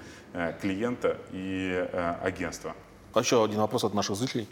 клиента 0.61 1.19
и 1.33 1.89
агентства. 2.23 2.75
Еще 3.15 3.43
один 3.43 3.59
вопрос 3.59 3.85
от 3.85 3.95
наших 3.95 4.17
зрителей. 4.17 4.49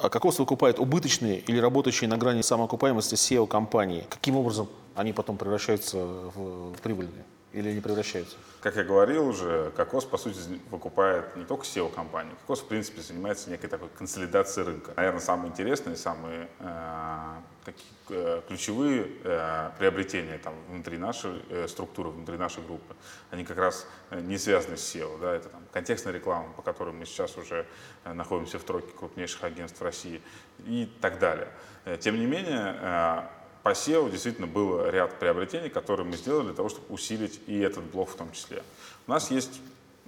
А 0.00 0.08
Кокос 0.08 0.38
выкупает 0.38 0.78
убыточные 0.78 1.40
или 1.40 1.58
работающие 1.58 2.08
на 2.08 2.16
грани 2.16 2.42
самоокупаемости 2.42 3.14
SEO-компании. 3.14 4.06
Каким 4.08 4.36
образом 4.36 4.68
они 4.94 5.12
потом 5.12 5.36
превращаются 5.36 5.98
в 5.98 6.74
прибыльные 6.82 7.24
или 7.54 7.72
не 7.72 7.80
превращаются? 7.80 8.36
Как 8.60 8.76
я 8.76 8.82
говорил 8.82 9.28
уже, 9.28 9.72
Кокос, 9.76 10.04
по 10.04 10.18
сути, 10.18 10.38
выкупает 10.70 11.36
не 11.36 11.44
только 11.44 11.64
SEO-компании. 11.64 12.32
Кокос, 12.42 12.60
в 12.62 12.66
принципе, 12.66 13.00
занимается 13.00 13.48
некой 13.48 13.70
такой 13.70 13.88
консолидацией 13.90 14.66
рынка. 14.66 14.92
Наверное, 14.96 15.20
самые 15.20 15.50
интересные, 15.50 15.96
самые 15.96 16.48
э, 16.58 17.34
такие, 17.64 17.88
э, 18.10 18.42
ключевые 18.48 19.06
э, 19.22 19.70
приобретения 19.78 20.38
там, 20.38 20.54
внутри 20.68 20.98
нашей 20.98 21.42
э, 21.48 21.68
структуры, 21.68 22.10
внутри 22.10 22.36
нашей 22.36 22.64
группы, 22.64 22.96
они 23.30 23.44
как 23.44 23.58
раз 23.58 23.86
э, 24.10 24.20
не 24.20 24.36
связаны 24.36 24.76
с 24.76 24.94
SEO. 24.94 25.20
Да? 25.20 25.34
Это 25.34 25.48
там, 25.48 25.62
контекстная 25.72 26.12
реклама, 26.12 26.52
по 26.56 26.62
которой 26.62 26.92
мы 26.92 27.06
сейчас 27.06 27.36
уже 27.36 27.66
э, 28.04 28.12
находимся 28.12 28.58
в 28.58 28.64
тройке 28.64 28.92
крупнейших 28.98 29.44
агентств 29.44 29.80
России 29.80 30.20
и 30.66 30.90
так 31.00 31.20
далее. 31.20 31.48
Э, 31.84 31.96
тем 31.98 32.18
не 32.18 32.26
менее, 32.26 33.28
по 33.64 33.70
SEO 33.70 34.10
действительно 34.10 34.46
был 34.46 34.86
ряд 34.90 35.18
приобретений, 35.18 35.70
которые 35.70 36.06
мы 36.06 36.16
сделали 36.16 36.48
для 36.48 36.54
того, 36.54 36.68
чтобы 36.68 36.86
усилить 36.92 37.40
и 37.46 37.58
этот 37.58 37.82
блок 37.84 38.10
в 38.10 38.14
том 38.14 38.30
числе. 38.30 38.62
У 39.06 39.10
нас 39.10 39.30
есть 39.30 39.58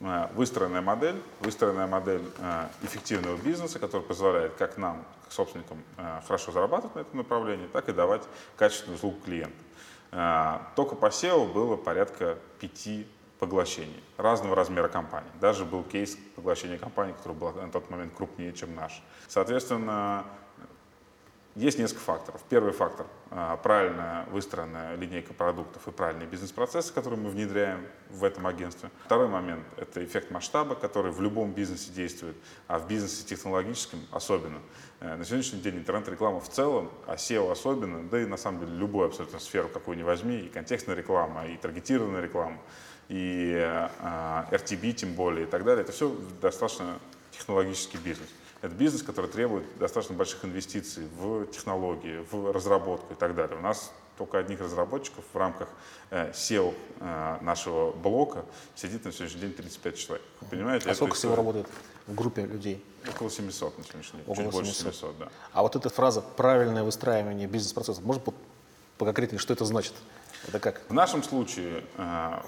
э, 0.00 0.28
выстроенная 0.34 0.82
модель, 0.82 1.16
выстроенная 1.40 1.86
модель 1.86 2.20
э, 2.38 2.66
эффективного 2.82 3.38
бизнеса, 3.38 3.78
которая 3.78 4.06
позволяет 4.06 4.52
как 4.56 4.76
нам, 4.76 5.06
как 5.24 5.32
собственникам, 5.32 5.82
э, 5.96 6.20
хорошо 6.26 6.52
зарабатывать 6.52 6.96
на 6.96 7.00
этом 7.00 7.16
направлении, 7.16 7.66
так 7.72 7.88
и 7.88 7.92
давать 7.92 8.22
качественную 8.58 8.96
услугу 8.96 9.16
клиентам. 9.24 9.66
Только 10.76 10.94
по 10.94 11.06
SEO 11.06 11.50
было 11.52 11.76
порядка 11.76 12.38
пяти 12.60 13.06
поглощений 13.38 14.02
разного 14.18 14.54
размера 14.54 14.88
компаний. 14.88 15.28
Даже 15.40 15.64
был 15.64 15.82
кейс 15.82 16.16
поглощения 16.36 16.78
компании, 16.78 17.12
которая 17.12 17.38
была 17.38 17.52
на 17.52 17.72
тот 17.72 17.90
момент 17.90 18.14
крупнее, 18.14 18.52
чем 18.52 18.74
наш. 18.74 19.02
Соответственно, 19.28 20.24
есть 21.56 21.78
несколько 21.78 22.02
факторов. 22.02 22.42
Первый 22.50 22.72
фактор 22.72 23.06
а,– 23.30 23.56
правильно 23.62 24.26
выстроенная 24.30 24.94
линейка 24.96 25.32
продуктов 25.32 25.88
и 25.88 25.90
правильные 25.90 26.28
бизнес-процессы, 26.28 26.92
которые 26.92 27.18
мы 27.18 27.30
внедряем 27.30 27.86
в 28.10 28.24
этом 28.24 28.46
агентстве. 28.46 28.90
Второй 29.06 29.26
момент– 29.26 29.64
это 29.78 30.04
эффект 30.04 30.30
масштаба, 30.30 30.74
который 30.74 31.10
в 31.10 31.20
любом 31.22 31.52
бизнесе 31.52 31.90
действует, 31.90 32.36
а 32.68 32.78
в 32.78 32.86
бизнесе 32.86 33.24
технологическом 33.24 34.00
особенно. 34.12 34.58
Э, 35.00 35.16
на 35.16 35.24
сегодняшний 35.24 35.60
день 35.60 35.78
интернет-реклама 35.78 36.40
в 36.40 36.48
целом, 36.50 36.90
а 37.06 37.14
SEO 37.14 37.50
особенно, 37.50 38.06
да 38.06 38.20
и 38.20 38.26
на 38.26 38.36
самом 38.36 38.60
деле 38.60 38.76
любую 38.76 39.06
абсолютно 39.06 39.38
сферу, 39.38 39.68
какую 39.68 39.96
ни 39.96 40.02
возьми, 40.02 40.40
и 40.40 40.48
контекстная 40.50 40.94
реклама, 40.94 41.46
и 41.46 41.56
таргетированная 41.56 42.20
реклама, 42.20 42.58
и 43.08 43.54
RTB 44.02 44.92
тем 44.92 45.14
более 45.14 45.46
и 45.46 45.48
так 45.48 45.64
далее, 45.64 45.84
это 45.84 45.92
все 45.92 46.14
достаточно 46.42 46.98
технологический 47.30 47.98
бизнес. 47.98 48.28
Это 48.62 48.74
бизнес, 48.74 49.02
который 49.02 49.30
требует 49.30 49.64
достаточно 49.78 50.16
больших 50.16 50.44
инвестиций 50.44 51.06
в 51.18 51.46
технологии, 51.46 52.24
в 52.30 52.52
разработку 52.52 53.12
и 53.12 53.16
так 53.16 53.34
далее. 53.34 53.58
У 53.58 53.60
нас 53.60 53.92
только 54.16 54.38
одних 54.38 54.60
разработчиков 54.60 55.24
в 55.30 55.36
рамках 55.36 55.68
э, 56.10 56.30
SEO 56.32 56.74
э, 57.00 57.38
нашего 57.42 57.92
блока 57.92 58.46
сидит 58.74 59.04
на 59.04 59.12
сегодняшний 59.12 59.42
день 59.42 59.52
35 59.52 59.98
человек. 59.98 60.26
Вы 60.40 60.46
понимаете? 60.48 60.90
А 60.90 60.94
сколько 60.94 61.14
всего 61.14 61.36
работает 61.36 61.66
в 62.06 62.14
группе 62.14 62.46
людей? 62.46 62.82
Около 63.08 63.30
700 63.30 63.78
на 63.78 63.84
сегодняшний 63.84 64.20
день. 64.20 64.26
Около 64.26 64.44
Чуть 64.64 64.74
700. 64.74 64.84
больше 64.84 64.98
700, 64.98 65.18
да. 65.18 65.28
А 65.52 65.62
вот 65.62 65.76
эта 65.76 65.90
фраза 65.90 66.22
«правильное 66.22 66.82
выстраивание 66.82 67.46
бизнес-процессов», 67.46 68.02
можно 68.04 68.22
по- 68.22 68.34
поконкретнее, 68.96 69.38
что 69.38 69.52
это 69.52 69.66
значит? 69.66 69.92
Это 70.48 70.58
как? 70.60 70.80
В 70.88 70.94
нашем 70.94 71.22
случае 71.22 71.84
э, 71.98 72.40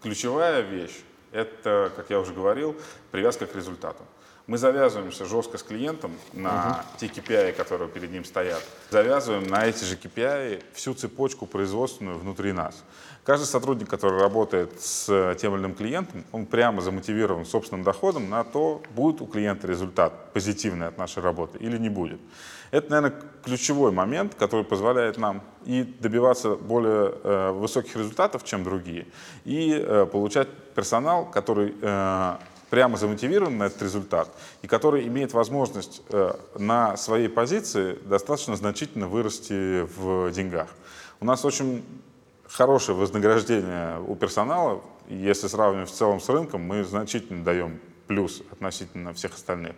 ключевая 0.00 0.60
вещь– 0.60 1.02
это, 1.32 1.90
как 1.96 2.10
я 2.10 2.20
уже 2.20 2.32
говорил, 2.32 2.76
привязка 3.10 3.46
к 3.46 3.56
результату. 3.56 4.04
Мы 4.46 4.58
завязываемся 4.58 5.24
жестко 5.24 5.56
с 5.56 5.62
клиентом 5.62 6.12
на 6.34 6.84
те 6.98 7.06
KPI, 7.06 7.52
которые 7.52 7.88
перед 7.88 8.12
ним 8.12 8.26
стоят. 8.26 8.62
Завязываем 8.90 9.46
на 9.46 9.64
эти 9.64 9.84
же 9.84 9.96
KPI 9.96 10.62
всю 10.74 10.92
цепочку 10.92 11.46
производственную 11.46 12.18
внутри 12.18 12.52
нас. 12.52 12.84
Каждый 13.24 13.46
сотрудник, 13.46 13.88
который 13.88 14.20
работает 14.20 14.78
с 14.82 15.34
тем 15.40 15.54
или 15.54 15.60
иным 15.62 15.74
клиентом, 15.74 16.24
он 16.30 16.44
прямо 16.44 16.82
замотивирован 16.82 17.46
собственным 17.46 17.84
доходом 17.84 18.28
на 18.28 18.44
то, 18.44 18.82
будет 18.94 19.22
у 19.22 19.26
клиента 19.26 19.66
результат 19.66 20.34
позитивный 20.34 20.88
от 20.88 20.98
нашей 20.98 21.22
работы 21.22 21.56
или 21.56 21.78
не 21.78 21.88
будет. 21.88 22.20
Это, 22.70 22.90
наверное, 22.90 23.22
ключевой 23.42 23.92
момент, 23.92 24.34
который 24.34 24.66
позволяет 24.66 25.16
нам 25.16 25.42
и 25.64 25.84
добиваться 25.84 26.56
более 26.56 27.14
э, 27.22 27.50
высоких 27.52 27.96
результатов, 27.96 28.44
чем 28.44 28.62
другие, 28.62 29.06
и 29.46 29.72
э, 29.72 30.04
получать 30.04 30.48
персонал, 30.74 31.30
который 31.30 31.74
э, 31.80 32.36
прямо 32.74 32.96
замотивирован 32.96 33.56
на 33.56 33.64
этот 33.64 33.82
результат 33.82 34.28
и 34.62 34.66
который 34.66 35.06
имеет 35.06 35.32
возможность 35.32 36.02
э, 36.08 36.32
на 36.58 36.96
своей 36.96 37.28
позиции 37.28 37.96
достаточно 38.04 38.56
значительно 38.56 39.06
вырасти 39.06 39.86
в 39.96 40.32
деньгах. 40.32 40.66
У 41.20 41.24
нас 41.24 41.44
очень 41.44 41.84
хорошее 42.48 42.98
вознаграждение 42.98 44.00
у 44.04 44.16
персонала. 44.16 44.82
Если 45.08 45.46
сравнивать 45.46 45.88
в 45.88 45.94
целом 45.94 46.20
с 46.20 46.28
рынком, 46.28 46.62
мы 46.62 46.82
значительно 46.82 47.44
даем 47.44 47.78
плюс 48.08 48.42
относительно 48.50 49.14
всех 49.14 49.34
остальных. 49.34 49.76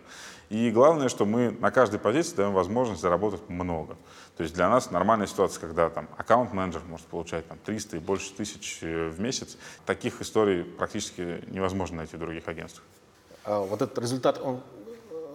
И 0.49 0.71
главное, 0.71 1.09
что 1.09 1.25
мы 1.25 1.51
на 1.51 1.71
каждой 1.71 1.99
позиции 1.99 2.35
даем 2.35 2.53
возможность 2.53 3.01
заработать 3.01 3.49
много. 3.49 3.97
То 4.37 4.43
есть 4.43 4.55
для 4.55 4.69
нас 4.69 4.91
нормальная 4.91 5.27
ситуация, 5.27 5.59
когда 5.59 5.89
там 5.89 6.07
аккаунт-менеджер 6.15 6.81
может 6.87 7.05
получать 7.07 7.45
там, 7.47 7.57
300 7.65 7.97
и 7.97 7.99
больше 7.99 8.33
тысяч 8.33 8.79
э, 8.81 9.09
в 9.09 9.19
месяц. 9.19 9.57
Таких 9.85 10.21
историй 10.21 10.63
практически 10.63 11.43
невозможно 11.47 11.97
найти 11.97 12.15
в 12.15 12.19
других 12.19 12.47
агентствах. 12.47 12.85
А 13.43 13.59
вот 13.59 13.81
этот 13.81 13.97
результат, 13.97 14.39
он 14.41 14.61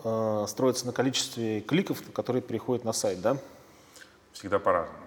э, 0.04 0.46
строится 0.48 0.86
на 0.86 0.92
количестве 0.92 1.60
кликов, 1.60 1.98
которые 2.14 2.40
переходят 2.40 2.84
на 2.84 2.92
сайт, 2.92 3.20
да? 3.20 3.36
Всегда 4.32 4.58
по-разному. 4.58 4.98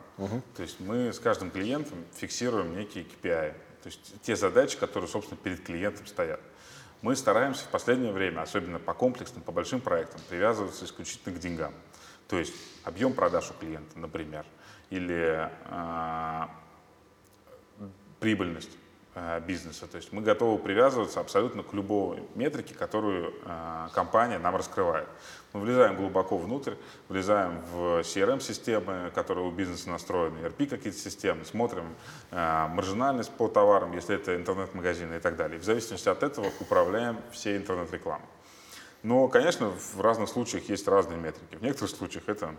То 0.55 0.61
есть 0.61 0.79
мы 0.79 1.11
с 1.11 1.19
каждым 1.19 1.51
клиентом 1.51 1.97
фиксируем 2.15 2.77
некие 2.77 3.05
KPI, 3.05 3.51
то 3.83 3.87
есть 3.87 4.21
те 4.21 4.35
задачи, 4.35 4.77
которые, 4.77 5.09
собственно, 5.09 5.37
перед 5.41 5.63
клиентом 5.63 6.07
стоят. 6.07 6.39
Мы 7.05 7.15
стараемся 7.15 7.65
в 7.65 7.67
последнее 7.67 8.11
время, 8.11 8.41
особенно 8.41 8.79
по 8.79 8.95
комплексным, 8.95 9.43
по 9.43 9.51
большим 9.51 9.79
проектам, 9.79 10.19
привязываться 10.27 10.85
исключительно 10.85 11.35
к 11.35 11.39
деньгам. 11.39 11.71
То 12.27 12.39
есть 12.39 12.55
объем 12.83 13.13
продаж 13.13 13.51
у 13.51 13.53
клиента, 13.53 13.99
например, 13.99 14.43
или 14.89 15.51
а, 15.65 16.49
прибыльность 18.19 18.71
э, 18.73 18.84
бизнеса. 19.47 19.87
То 19.87 19.97
есть 19.97 20.11
мы 20.11 20.21
готовы 20.21 20.57
привязываться 20.57 21.19
абсолютно 21.19 21.63
к 21.63 21.73
любой 21.73 22.23
метрике, 22.35 22.73
которую 22.73 23.33
э, 23.45 23.87
компания 23.93 24.39
нам 24.39 24.55
раскрывает. 24.55 25.07
Мы 25.53 25.61
влезаем 25.61 25.95
глубоко 25.95 26.37
внутрь, 26.37 26.73
влезаем 27.07 27.61
в 27.71 28.01
CRM-системы, 28.01 29.11
которые 29.15 29.47
у 29.47 29.51
бизнеса 29.51 29.89
настроены, 29.89 30.39
ERP 30.39 30.67
какие-то 30.67 30.97
системы, 30.97 31.45
смотрим 31.45 31.95
э, 32.31 32.67
маржинальность 32.67 33.31
по 33.31 33.47
товарам, 33.47 33.93
если 33.93 34.15
это 34.15 34.35
интернет-магазины 34.35 35.15
и 35.15 35.19
так 35.19 35.37
далее. 35.37 35.59
В 35.59 35.63
зависимости 35.63 36.09
от 36.09 36.21
этого 36.21 36.47
управляем 36.59 37.17
всей 37.31 37.55
интернет-рекламой. 37.55 38.27
Но, 39.01 39.27
конечно, 39.29 39.69
в 39.69 40.01
разных 40.01 40.29
случаях 40.29 40.67
есть 40.67 40.87
разные 40.87 41.17
метрики. 41.17 41.55
В 41.55 41.61
некоторых 41.61 41.91
случаях 41.91 42.27
это 42.27 42.55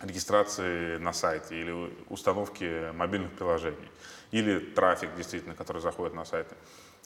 регистрации 0.00 0.98
на 0.98 1.12
сайте 1.12 1.60
или 1.60 1.92
установки 2.08 2.92
мобильных 2.92 3.32
приложений, 3.32 3.90
или 4.30 4.58
трафик, 4.58 5.14
действительно, 5.16 5.54
который 5.54 5.82
заходит 5.82 6.14
на 6.14 6.24
сайты. 6.24 6.54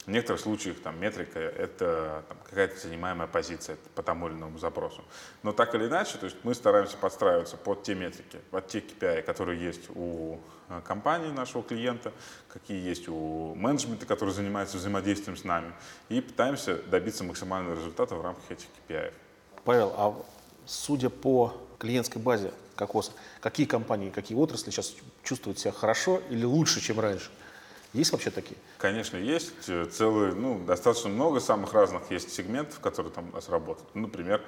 В 0.05 0.11
некоторых 0.11 0.41
случаях 0.41 0.81
там, 0.81 0.99
метрика– 1.01 1.39
это 1.39 2.25
какая-то 2.51 2.77
занимаемая 2.77 3.29
позиция 3.29 3.77
по 3.95 4.03
тому 4.03 4.27
или 4.27 4.35
иному 4.35 4.59
запросу. 4.59 5.05
Но 5.45 5.53
так 5.53 5.77
или 5.77 5.87
иначе, 5.87 6.19
то 6.19 6.25
есть 6.25 6.37
мы 6.43 6.55
стараемся 6.55 6.97
подстраиваться 6.97 7.57
под 7.57 7.85
те 7.85 7.95
метрики, 7.95 8.41
под 8.51 8.67
те 8.67 8.81
KPI, 8.81 9.23
которые 9.23 9.63
есть 9.63 9.89
у 9.95 10.41
э, 10.69 10.81
компании 10.85 11.31
нашего 11.31 11.63
клиента, 11.63 12.13
какие 12.53 12.85
есть 12.85 13.09
у 13.09 13.55
менеджмента, 13.55 14.05
который 14.05 14.35
занимается 14.35 14.77
взаимодействием 14.77 15.37
с 15.37 15.45
нами, 15.45 15.73
и 16.09 16.21
пытаемся 16.21 16.79
добиться 16.83 17.23
максимального 17.23 17.77
результата 17.77 18.17
в 18.17 18.23
рамках 18.23 18.51
этих 18.51 18.67
KPI. 18.89 19.13
Павел, 19.65 19.95
а 19.97 20.21
судя 20.67 21.11
по 21.11 21.55
клиентской 21.79 22.21
базе 22.21 22.53
Кокоса, 22.75 23.13
какие 23.41 23.67
компании, 23.67 24.11
какие 24.11 24.37
отрасли 24.37 24.71
сейчас 24.71 24.95
чувствуют 25.23 25.59
себя 25.59 25.73
хорошо 25.73 26.21
или 26.31 26.45
лучше, 26.45 26.81
чем 26.81 27.01
раньше? 27.01 27.31
Есть 27.93 28.13
вообще 28.13 28.31
такие? 28.31 28.57
Конечно, 28.79 29.19
есть 29.19 29.53
э, 29.69 29.85
целый, 29.85 30.35
ну, 30.35 30.59
достаточно 30.65 31.11
много 31.11 31.41
самых 31.41 31.75
разных 31.75 32.11
есть 32.11 32.33
сегментов, 32.33 32.81
которые 32.81 33.13
там 33.13 33.29
у 33.31 33.33
нас 33.35 33.51
работают. 33.51 33.95
Например, 33.95 34.43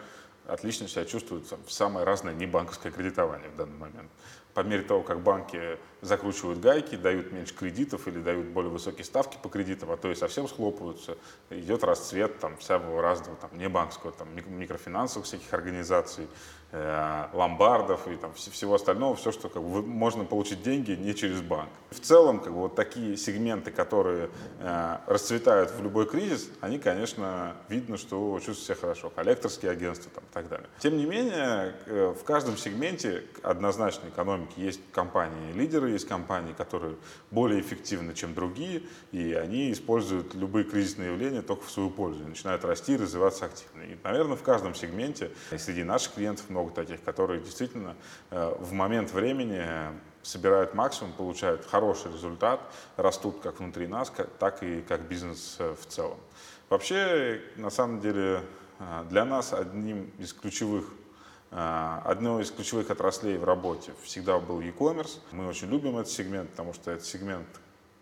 отлично 0.46 0.88
себя 0.88 1.04
чувствуют 1.04 1.48
там, 1.48 1.60
самое 1.68 2.06
разное 2.06 2.32
небанковское 2.34 2.90
кредитование 2.90 3.50
в 3.50 3.56
данный 3.56 3.76
момент. 3.76 4.10
По 4.54 4.60
мере 4.60 4.82
того, 4.82 5.02
как 5.02 5.20
банки 5.20 5.78
закручивают 6.00 6.60
гайки, 6.60 6.96
дают 6.96 7.32
меньше 7.32 7.54
кредитов 7.54 8.06
или 8.06 8.20
дают 8.20 8.46
более 8.46 8.70
высокие 8.70 9.04
ставки 9.04 9.38
по 9.42 9.48
кредитам, 9.48 9.90
а 9.90 9.96
то 9.96 10.10
и 10.10 10.14
совсем 10.14 10.46
схлопываются, 10.46 11.16
идет 11.50 11.82
расцвет 11.82 12.38
там, 12.38 12.56
всякого 12.58 13.02
разного 13.02 13.36
там, 13.36 13.50
небанковского, 13.58 14.12
там, 14.12 14.28
мик- 14.36 14.46
микрофинансовых 14.46 15.26
всяких 15.26 15.52
организаций, 15.54 16.28
э, 16.72 17.26
ломбардов 17.32 18.06
и 18.06 18.16
там, 18.16 18.32
вс- 18.32 18.50
всего 18.50 18.74
остального, 18.74 19.16
все, 19.16 19.32
что 19.32 19.48
как 19.48 19.62
бы, 19.62 19.82
можно 19.82 20.24
получить 20.24 20.62
деньги 20.62 20.92
не 20.92 21.14
через 21.14 21.40
банк. 21.40 21.70
В 21.90 22.00
целом, 22.00 22.40
как 22.40 22.52
бы, 22.52 22.60
вот 22.60 22.74
такие 22.76 23.16
сегменты 23.16 23.70
которые 23.70 24.28
э, 24.60 24.98
расцветают 25.06 25.70
в 25.70 25.82
любой 25.82 26.06
кризис, 26.06 26.50
они, 26.60 26.78
конечно, 26.78 27.56
видно, 27.68 27.96
что 27.96 28.34
чувствуют 28.44 28.58
себя 28.58 28.74
хорошо. 28.76 29.10
Коллекторские 29.10 29.70
агентства 29.70 30.10
там, 30.14 30.24
и 30.24 30.32
так 30.34 30.48
далее. 30.48 30.68
Тем 30.80 30.96
не 30.98 31.06
менее, 31.06 31.74
э, 31.86 32.14
в 32.20 32.24
каждом 32.24 32.56
сегменте 32.58 33.24
однозначно 33.42 34.10
экономики 34.44 34.60
есть 34.60 34.80
компании-лидеры, 34.92 35.90
есть 35.90 36.06
компании, 36.06 36.52
которые 36.52 36.96
более 37.30 37.60
эффективны, 37.60 38.14
чем 38.14 38.34
другие, 38.34 38.82
и 39.12 39.32
они 39.32 39.72
используют 39.72 40.34
любые 40.34 40.64
кризисные 40.64 41.12
явления 41.12 41.42
только 41.42 41.64
в 41.64 41.70
свою 41.70 41.90
пользу, 41.90 42.22
и 42.24 42.26
начинают 42.26 42.64
расти 42.64 42.94
и 42.94 42.96
развиваться 42.96 43.46
активно. 43.46 43.82
И, 43.82 43.96
наверное, 44.02 44.36
в 44.36 44.42
каждом 44.42 44.74
сегменте 44.74 45.30
среди 45.56 45.84
наших 45.84 46.14
клиентов 46.14 46.50
много 46.50 46.70
таких, 46.70 47.02
которые 47.02 47.40
действительно 47.40 47.96
э, 48.30 48.54
в 48.58 48.72
момент 48.72 49.12
времени 49.12 49.62
собирают 50.22 50.74
максимум, 50.74 51.12
получают 51.12 51.66
хороший 51.66 52.12
результат, 52.12 52.60
растут 52.96 53.40
как 53.42 53.60
внутри 53.60 53.86
нас, 53.86 54.12
так 54.38 54.62
и 54.62 54.82
как 54.82 55.02
бизнес 55.02 55.56
э, 55.58 55.74
в 55.74 55.86
целом. 55.86 56.18
Вообще, 56.70 57.42
на 57.56 57.70
самом 57.70 58.00
деле, 58.00 58.40
э, 58.78 59.04
для 59.10 59.24
нас 59.24 59.52
одним 59.52 60.10
из 60.18 60.32
ключевых 60.32 60.84
э, 60.86 61.03
Одной 61.56 62.42
из 62.42 62.50
ключевых 62.50 62.90
отраслей 62.90 63.36
в 63.36 63.44
работе 63.44 63.92
всегда 64.02 64.40
был 64.40 64.60
e-commerce. 64.60 65.20
Мы 65.30 65.46
очень 65.46 65.70
любим 65.70 65.96
этот 65.96 66.10
сегмент, 66.10 66.50
потому 66.50 66.72
что 66.72 66.90
это 66.90 67.04
сегмент, 67.04 67.46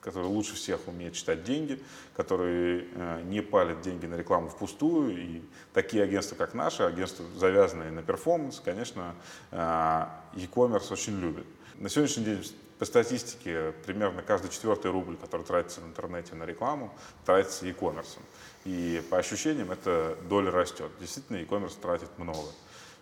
который 0.01 0.25
лучше 0.25 0.55
всех 0.55 0.88
умеет 0.88 1.12
читать 1.12 1.45
деньги, 1.45 1.79
который 2.17 2.88
не 3.25 3.43
палит 3.43 3.83
деньги 3.83 4.07
на 4.07 4.15
рекламу 4.15 4.49
впустую. 4.49 5.23
И 5.23 5.43
такие 5.75 6.03
агентства, 6.03 6.35
как 6.35 6.55
наши, 6.55 6.83
агентства, 6.83 7.27
завязанные 7.37 7.91
на 7.91 8.03
перформанс, 8.03 8.59
конечно, 8.65 9.15
e-commerce 9.51 10.91
очень 10.91 11.21
любят. 11.21 11.45
На 11.75 11.91
сегодняшний 11.91 12.25
день 12.25 12.47
по 12.79 12.85
статистике 12.85 13.73
примерно 13.87 14.23
каждый 14.23 14.51
четвертый 14.51 14.91
рубль, 14.91 15.17
который 15.17 15.45
тратится 15.45 15.81
в 15.81 15.87
интернете 15.87 16.35
на 16.35 16.45
рекламу, 16.45 16.93
тратится 17.25 17.67
e-commerce. 17.67 18.19
И 18.65 19.03
по 19.11 19.19
ощущениям 19.19 19.71
эта 19.71 20.17
доля 20.29 20.51
растет. 20.51 20.91
Действительно, 21.01 21.37
e-commerce 21.39 21.81
тратит 21.81 22.11
много. 22.19 22.49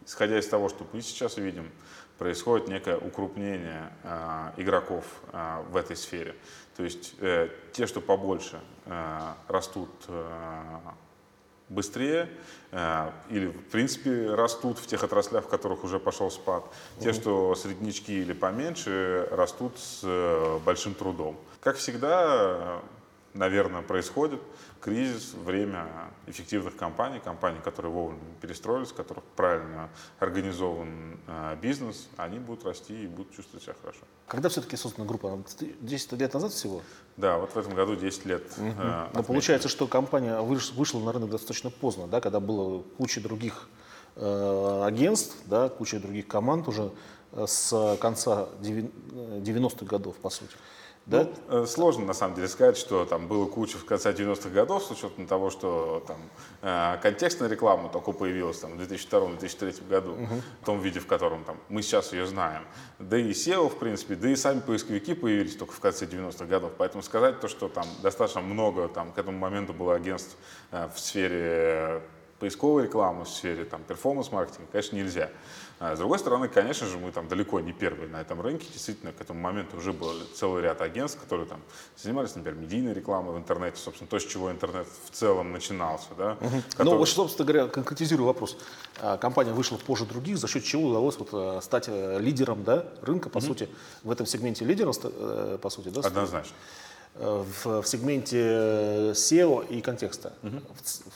Исходя 0.06 0.38
из 0.38 0.48
того, 0.48 0.68
что 0.68 0.87
мы 0.92 1.02
сейчас 1.02 1.37
видим, 1.37 1.70
происходит 2.18 2.68
некое 2.68 2.98
укрупнение 2.98 3.92
э, 4.02 4.52
игроков 4.59 5.04
э, 5.33 5.62
в 5.70 5.76
этой 5.76 5.96
сфере. 5.96 6.35
То 6.76 6.85
есть 6.85 7.14
э, 7.20 7.48
те, 7.72 7.87
что 7.87 8.00
побольше, 8.00 8.61
э, 8.87 9.35
растут 9.48 9.90
э, 10.09 10.78
быстрее 11.70 12.28
э, 12.72 13.11
или, 13.30 13.46
в 13.46 13.64
принципе, 13.70 14.35
растут 14.35 14.78
в 14.78 14.87
тех 14.87 15.02
отраслях, 15.02 15.44
в 15.44 15.48
которых 15.48 15.85
уже 15.85 15.98
пошел 15.98 16.30
спад. 16.30 16.64
Те, 17.00 17.12
что 17.14 17.54
среднячки 17.54 18.12
или 18.12 18.35
поменьше, 18.35 19.26
растут 19.30 19.78
с 19.78 20.00
э, 20.02 20.59
большим 20.66 20.94
трудом. 20.94 21.38
Как 21.61 21.76
всегда, 21.76 22.83
наверное, 23.34 23.82
происходит 23.82 24.40
кризис, 24.80 25.34
время 25.34 25.86
эффективных 26.26 26.76
компаний, 26.76 27.20
компаний, 27.20 27.58
которые 27.62 27.92
вовремя 27.92 28.20
перестроились, 28.40 28.92
у 28.92 28.94
которых 28.94 29.24
правильно 29.36 29.90
организован 30.18 31.20
э, 31.26 31.56
бизнес, 31.60 32.08
они 32.16 32.38
будут 32.38 32.64
расти 32.64 33.04
и 33.04 33.06
будут 33.06 33.32
чувствовать 33.34 33.62
себя 33.62 33.74
хорошо. 33.80 34.00
Когда 34.26 34.48
все-таки 34.48 34.76
создана 34.76 35.06
группа? 35.06 35.42
10 35.80 36.12
лет 36.12 36.34
назад 36.34 36.52
всего? 36.52 36.82
Да, 37.16 37.38
вот 37.38 37.50
в 37.50 37.56
этом 37.56 37.74
году 37.74 37.94
10 37.94 38.24
лет. 38.26 38.42
Угу. 38.56 38.66
Э, 38.78 39.08
Но 39.12 39.22
получается, 39.22 39.68
что 39.68 39.86
компания 39.86 40.40
вышла 40.40 41.00
на 41.00 41.12
рынок 41.12 41.30
достаточно 41.30 41.70
поздно, 41.70 42.06
да, 42.06 42.20
когда 42.20 42.40
было 42.40 42.82
куча 42.96 43.20
других 43.20 43.68
э, 44.16 44.82
агентств, 44.84 45.36
да, 45.44 45.68
куча 45.68 46.00
других 46.00 46.26
команд 46.26 46.68
уже 46.68 46.90
э, 47.32 47.46
с 47.46 47.96
конца 48.00 48.48
90-х 48.62 49.84
годов, 49.84 50.16
по 50.16 50.30
сути. 50.30 50.54
Да? 51.10 51.28
Ну, 51.48 51.64
э, 51.64 51.66
сложно 51.66 52.06
на 52.06 52.14
самом 52.14 52.36
деле 52.36 52.46
сказать, 52.46 52.76
что 52.76 53.04
там 53.04 53.26
было 53.26 53.46
куча 53.46 53.78
в 53.78 53.84
конце 53.84 54.12
90-х 54.12 54.48
годов, 54.50 54.84
с 54.84 54.90
учетом 54.92 55.26
того, 55.26 55.50
что 55.50 56.04
там 56.06 56.18
э, 56.62 56.98
контекстная 57.02 57.48
реклама 57.48 57.88
только 57.88 58.12
появилась 58.12 58.60
там, 58.60 58.78
в 58.78 58.80
2002-2003 58.80 59.88
году, 59.88 60.12
угу. 60.12 60.40
в 60.62 60.64
том 60.64 60.80
виде, 60.80 61.00
в 61.00 61.08
котором 61.08 61.42
там, 61.42 61.56
мы 61.68 61.82
сейчас 61.82 62.12
ее 62.12 62.26
знаем. 62.26 62.62
Да 63.00 63.18
и 63.18 63.32
SEO, 63.32 63.68
в 63.68 63.78
принципе, 63.78 64.14
да 64.14 64.30
и 64.30 64.36
сами 64.36 64.60
поисковики 64.60 65.14
появились 65.14 65.56
только 65.56 65.72
в 65.72 65.80
конце 65.80 66.06
90-х 66.06 66.44
годов. 66.44 66.72
Поэтому 66.78 67.02
сказать 67.02 67.40
то, 67.40 67.48
что 67.48 67.68
там 67.68 67.86
достаточно 68.02 68.40
много 68.40 68.86
там, 68.86 69.10
к 69.10 69.18
этому 69.18 69.36
моменту 69.36 69.72
было 69.72 69.96
агентств 69.96 70.36
э, 70.70 70.88
в 70.94 71.00
сфере 71.00 72.02
поисковой 72.40 72.85
рекламы, 72.85 73.24
в 73.24 73.29
сфере 73.29 73.64
там, 73.64 73.83
перформанс-маркетинга, 73.85 74.66
конечно, 74.72 74.96
нельзя. 74.96 75.31
А 75.79 75.94
с 75.94 75.98
другой 75.98 76.18
стороны, 76.18 76.48
конечно 76.48 76.87
же, 76.87 76.98
мы 76.98 77.12
там 77.12 77.29
далеко 77.29 77.61
не 77.61 77.72
первые 77.72 78.09
на 78.09 78.20
этом 78.20 78.40
рынке. 78.40 78.66
Действительно, 78.72 79.12
к 79.12 79.20
этому 79.20 79.40
моменту 79.40 79.76
уже 79.76 79.92
был 79.92 80.12
целый 80.35 80.62
ряд 80.62 80.81
агентств, 80.83 81.20
которые 81.20 81.46
там 81.46 81.61
занимались, 81.96 82.35
например, 82.35 82.61
медийной 82.61 82.92
рекламой 82.92 83.35
в 83.35 83.38
интернете, 83.38 83.79
собственно, 83.79 84.09
то, 84.09 84.18
с 84.18 84.24
чего 84.24 84.50
интернет 84.50 84.87
в 85.05 85.11
целом 85.11 85.53
начинался. 85.53 86.09
Да, 86.18 86.33
угу. 86.40 86.62
который... 86.70 86.85
Ну, 86.85 86.98
вот, 86.98 87.09
собственно 87.09 87.46
говоря, 87.46 87.68
конкретизирую 87.68 88.26
вопрос. 88.26 88.59
А, 89.00 89.16
компания 89.16 89.53
вышла 89.53 89.76
позже 89.76 90.05
других, 90.05 90.37
за 90.38 90.48
счет 90.48 90.64
чего 90.64 90.88
удалось 90.88 91.18
вот 91.18 91.29
э, 91.33 91.61
стать 91.62 91.88
э, 91.88 92.18
лидером 92.18 92.64
да, 92.64 92.87
рынка, 93.00 93.31
по 93.31 93.38
угу. 93.38 93.46
сути, 93.46 93.68
в 94.03 94.11
этом 94.11 94.26
сегменте 94.26 94.64
лидером, 94.64 94.92
э, 95.03 95.59
по 95.61 95.70
сути, 95.70 95.88
да? 95.88 96.00
Однозначно 96.00 96.55
в, 97.14 97.82
в 97.82 97.86
сегменте 97.86 98.38
SEO 99.12 99.66
и 99.68 99.80
контекста 99.80 100.32
угу. 100.42 100.60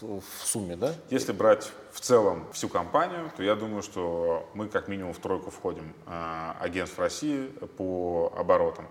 в, 0.00 0.20
в 0.20 0.46
сумме, 0.46 0.76
да? 0.76 0.94
Если 1.10 1.32
брать 1.32 1.70
в 1.92 2.00
целом 2.00 2.46
всю 2.52 2.68
компанию, 2.68 3.30
то 3.36 3.42
я 3.42 3.54
думаю, 3.54 3.82
что 3.82 4.48
мы 4.54 4.68
как 4.68 4.88
минимум 4.88 5.12
в 5.12 5.18
тройку 5.18 5.50
входим 5.50 5.94
э, 6.06 6.52
агентств 6.60 6.98
России 6.98 7.46
по 7.76 8.32
оборотам. 8.36 8.88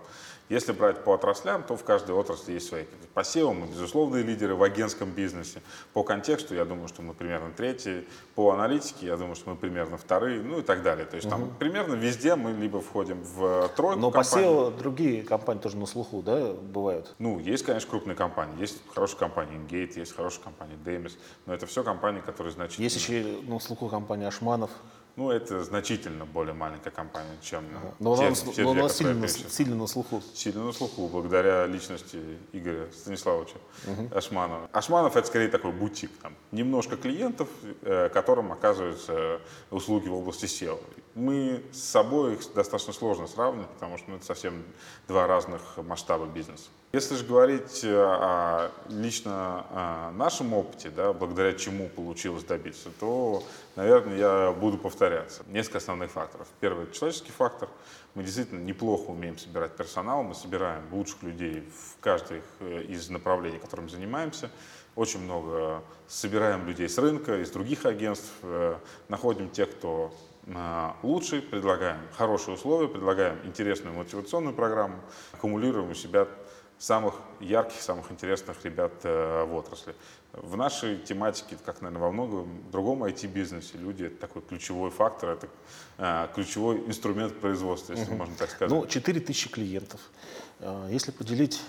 Если 0.50 0.72
брать 0.72 1.02
по 1.04 1.14
отраслям, 1.14 1.62
то 1.62 1.74
в 1.74 1.84
каждой 1.84 2.14
отрасли 2.14 2.52
есть 2.52 2.68
свои. 2.68 2.84
По 3.14 3.20
SEO 3.20 3.54
мы 3.54 3.66
безусловные 3.66 4.22
лидеры 4.22 4.54
в 4.54 4.62
агентском 4.62 5.10
бизнесе. 5.10 5.62
По 5.94 6.02
контексту 6.02 6.54
я 6.54 6.66
думаю, 6.66 6.88
что 6.88 7.00
мы 7.00 7.14
примерно 7.14 7.50
третьи. 7.50 8.06
По 8.34 8.50
аналитике 8.50 9.06
я 9.06 9.16
думаю, 9.16 9.36
что 9.36 9.50
мы 9.50 9.56
примерно 9.56 9.96
вторые, 9.96 10.42
ну 10.42 10.58
и 10.58 10.62
так 10.62 10.82
далее. 10.82 11.06
То 11.06 11.16
есть 11.16 11.26
угу. 11.28 11.36
там 11.36 11.54
примерно 11.58 11.94
везде 11.94 12.34
мы 12.34 12.52
либо 12.52 12.82
входим 12.82 13.22
в 13.22 13.68
тройку 13.74 14.00
Но 14.00 14.10
компаний. 14.10 14.44
по 14.44 14.50
SEO 14.50 14.78
другие 14.78 15.22
компании 15.22 15.60
тоже 15.60 15.78
на 15.78 15.86
слуху, 15.86 16.20
да, 16.20 16.52
бывают? 16.52 17.14
Ну, 17.18 17.38
есть, 17.38 17.64
конечно, 17.64 17.88
крупные 17.88 18.14
компании. 18.14 18.60
Есть 18.60 18.82
хорошая 18.94 19.18
компания 19.18 19.56
Ingate, 19.56 19.98
есть 19.98 20.14
хорошая 20.14 20.44
компания 20.44 20.76
Demis. 20.84 21.12
Но 21.46 21.54
это 21.54 21.66
все 21.66 21.82
компании, 21.82 22.20
которые 22.20 22.52
значительно... 22.52 22.84
Есть 22.84 22.96
еще 22.96 23.38
на 23.46 23.58
слуху 23.60 23.88
компания 23.88 24.28
Ашманов. 24.28 24.70
Ну, 25.16 25.30
это 25.30 25.62
значительно 25.62 26.24
более 26.26 26.54
маленькая 26.54 26.90
компания, 26.90 27.38
чем 27.40 27.64
но 28.00 28.16
те, 28.16 28.26
она, 28.26 28.34
те 28.34 28.62
но 28.62 28.72
две, 28.72 28.80
она 28.80 28.88
сильно, 28.88 29.28
сильно 29.28 29.76
на 29.76 29.86
слуху. 29.86 30.20
Сильно 30.34 30.64
на 30.64 30.72
слуху, 30.72 31.06
благодаря 31.08 31.66
личности 31.66 32.18
Игоря 32.52 32.90
Станиславовича 32.92 33.54
угу. 33.86 34.08
Ашманова. 34.12 34.68
Ашманов— 34.72 35.14
это 35.16 35.28
скорее 35.28 35.48
такой 35.48 35.70
бутик. 35.70 36.10
Там, 36.20 36.34
немножко 36.50 36.96
клиентов, 36.96 37.48
э, 37.82 38.08
которым 38.08 38.50
оказываются 38.50 39.40
услуги 39.70 40.08
в 40.08 40.14
области 40.14 40.46
SEO. 40.46 40.80
Мы 41.14 41.62
с 41.72 41.78
собой 41.78 42.34
их 42.34 42.40
достаточно 42.52 42.92
сложно 42.92 43.28
сравнивать, 43.28 43.70
потому 43.70 43.98
что 43.98 44.10
ну, 44.10 44.16
это 44.16 44.24
совсем 44.24 44.64
два 45.06 45.28
разных 45.28 45.76
масштаба 45.76 46.26
бизнеса. 46.26 46.70
Если 46.94 47.16
же 47.16 47.24
говорить 47.24 47.82
э, 47.82 47.92
о 47.92 48.70
лично 48.88 49.66
о 49.70 50.12
нашем 50.12 50.54
опыте, 50.54 50.90
да, 50.90 51.12
благодаря 51.12 51.52
чему 51.54 51.88
получилось 51.88 52.44
добиться, 52.44 52.88
то, 53.00 53.42
наверное, 53.74 54.16
я 54.16 54.52
буду 54.52 54.78
повторяться. 54.78 55.42
Несколько 55.48 55.78
основных 55.78 56.12
факторов. 56.12 56.46
Первый– 56.60 56.88
человеческий 56.92 57.32
фактор. 57.32 57.68
Мы 58.14 58.22
действительно 58.22 58.60
неплохо 58.60 59.10
умеем 59.10 59.36
собирать 59.38 59.72
персонал, 59.72 60.22
мы 60.22 60.36
собираем 60.36 60.84
лучших 60.92 61.24
людей 61.24 61.68
в 61.76 62.00
каждой 62.00 62.42
э, 62.60 62.82
из 62.84 63.10
направлений, 63.10 63.58
которым 63.58 63.90
занимаемся. 63.90 64.48
Очень 64.94 65.22
много 65.22 65.82
собираем 66.06 66.64
людей 66.64 66.88
с 66.88 66.96
рынка, 66.96 67.42
из 67.42 67.50
других 67.50 67.86
агентств, 67.86 68.30
э, 68.42 68.76
находим 69.08 69.50
тех, 69.50 69.68
кто 69.72 70.14
лучше, 71.02 71.40
предлагаем 71.40 71.96
хорошие 72.18 72.54
условия, 72.54 72.86
предлагаем 72.86 73.38
интересную 73.44 73.96
мотивационную 73.96 74.54
программу, 74.54 74.96
аккумулируем 75.32 75.90
у 75.90 75.94
себя 75.94 76.28
самых 76.78 77.14
ярких, 77.40 77.80
самых 77.80 78.10
интересных 78.10 78.64
ребят 78.64 78.92
э, 79.04 79.44
в 79.44 79.54
отрасли. 79.54 79.94
В 80.32 80.56
нашей 80.56 80.98
тематике, 80.98 81.56
как, 81.64 81.80
наверное, 81.80 82.02
во 82.02 82.12
многом 82.12 82.70
другом 82.70 83.04
IT-бизнесе, 83.04 83.78
люди— 83.78 84.04
это 84.06 84.16
такой 84.16 84.42
ключевой 84.42 84.90
фактор, 84.90 85.30
это 85.30 85.48
э, 85.98 86.28
ключевой 86.34 86.78
инструмент 86.86 87.38
производства, 87.40 87.92
если 87.92 88.10
угу. 88.10 88.16
можно 88.16 88.34
так 88.36 88.50
сказать. 88.50 88.70
Ну, 88.70 88.86
4 88.86 89.20
тысячи 89.20 89.48
клиентов. 89.48 90.00
Э, 90.60 90.88
если 90.90 91.10
поделить 91.10 91.62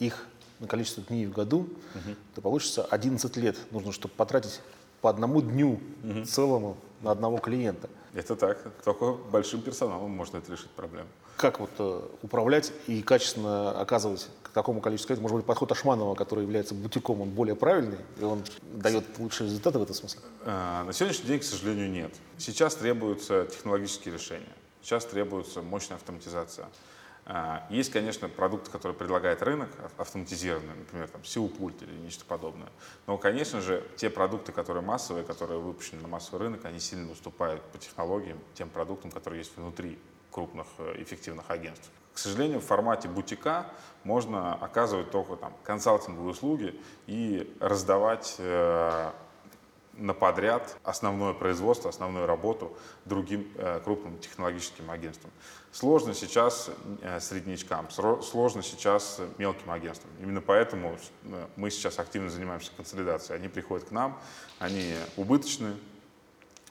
их 0.00 0.26
на 0.58 0.66
количество 0.66 1.02
дней 1.02 1.26
в 1.26 1.32
году, 1.32 1.60
угу. 1.60 2.16
то 2.34 2.40
получится 2.40 2.84
11 2.84 3.36
лет 3.36 3.56
нужно, 3.70 3.92
чтобы 3.92 4.14
потратить 4.14 4.60
по 5.00 5.10
одному 5.10 5.42
дню 5.42 5.80
угу. 6.02 6.24
целому 6.24 6.76
на 7.00 7.10
одного 7.10 7.38
клиента. 7.38 7.88
Это 8.14 8.36
так. 8.36 8.58
Только 8.84 9.12
большим 9.12 9.62
персоналом 9.62 10.10
можно 10.10 10.38
это 10.38 10.52
решить 10.52 10.70
проблему. 10.70 11.08
Как 11.36 11.60
вот 11.60 11.70
э, 11.78 12.02
управлять 12.22 12.72
и 12.86 13.02
качественно 13.02 13.70
оказывать 13.80 14.28
к 14.42 14.50
такому 14.50 14.80
количеству 14.80 15.08
клиентов? 15.08 15.22
Может 15.22 15.36
быть, 15.38 15.46
подход 15.46 15.72
Ашманова, 15.72 16.14
который 16.14 16.42
является 16.42 16.74
бутиком, 16.74 17.20
он 17.20 17.30
более 17.30 17.56
правильный, 17.56 17.98
и 18.20 18.24
он 18.24 18.44
дает 18.62 19.04
лучшие 19.18 19.48
результаты 19.48 19.78
в 19.78 19.82
этом 19.82 19.94
смысле? 19.94 20.20
А, 20.44 20.84
на 20.84 20.92
сегодняшний 20.92 21.26
день, 21.26 21.40
к 21.40 21.44
сожалению, 21.44 21.90
нет. 21.90 22.14
Сейчас 22.38 22.76
требуются 22.76 23.46
технологические 23.46 24.14
решения. 24.14 24.52
Сейчас 24.82 25.04
требуется 25.04 25.62
мощная 25.62 25.96
автоматизация. 25.96 26.66
А, 27.24 27.66
есть, 27.70 27.92
конечно, 27.92 28.28
продукты, 28.28 28.70
которые 28.70 28.96
предлагает 28.96 29.42
рынок, 29.42 29.70
автоматизированные, 29.96 30.74
например, 30.74 31.08
там, 31.08 31.20
SEO-пульт 31.22 31.82
или 31.82 31.92
нечто 31.98 32.24
подобное. 32.24 32.68
Но, 33.06 33.16
конечно 33.16 33.60
же, 33.60 33.84
те 33.96 34.10
продукты, 34.10 34.50
которые 34.50 34.82
массовые, 34.82 35.24
которые 35.24 35.60
выпущены 35.60 36.02
на 36.02 36.08
массовый 36.08 36.40
рынок, 36.40 36.64
они 36.64 36.80
сильно 36.80 37.10
уступают 37.12 37.62
по 37.62 37.78
технологиям 37.78 38.38
тем 38.54 38.68
продуктам, 38.68 39.12
которые 39.12 39.40
есть 39.40 39.56
внутри 39.56 39.98
крупных 40.32 40.66
э, 40.78 40.94
эффективных 41.02 41.50
агентств. 41.50 41.90
К 42.14 42.18
сожалению, 42.18 42.60
в 42.60 42.64
формате 42.64 43.08
бутика 43.08 43.66
можно 44.04 44.54
оказывать 44.54 45.10
только 45.10 45.36
там, 45.36 45.54
консалтинговые 45.64 46.32
услуги 46.32 46.80
и 47.06 47.56
раздавать 47.60 48.36
э, 48.38 49.12
на 49.96 50.14
подряд 50.14 50.76
основное 50.84 51.34
производство, 51.34 51.90
основную 51.90 52.26
работу 52.26 52.76
другим 53.04 53.50
э, 53.56 53.80
крупным 53.84 54.18
технологическим 54.18 54.90
агентствам. 54.90 55.30
Сложно 55.70 56.14
сейчас 56.14 56.70
э, 57.02 57.20
среднячкам, 57.20 57.88
сложно 57.90 58.62
сейчас 58.62 59.20
мелким 59.38 59.70
агентствам. 59.70 60.10
Именно 60.20 60.40
поэтому 60.40 60.96
э, 61.24 61.46
мы 61.56 61.70
сейчас 61.70 61.98
активно 61.98 62.30
занимаемся 62.30 62.72
консолидацией. 62.76 63.38
Они 63.38 63.48
приходят 63.48 63.88
к 63.88 63.90
нам, 63.90 64.18
они 64.58 64.94
убыточны, 65.16 65.74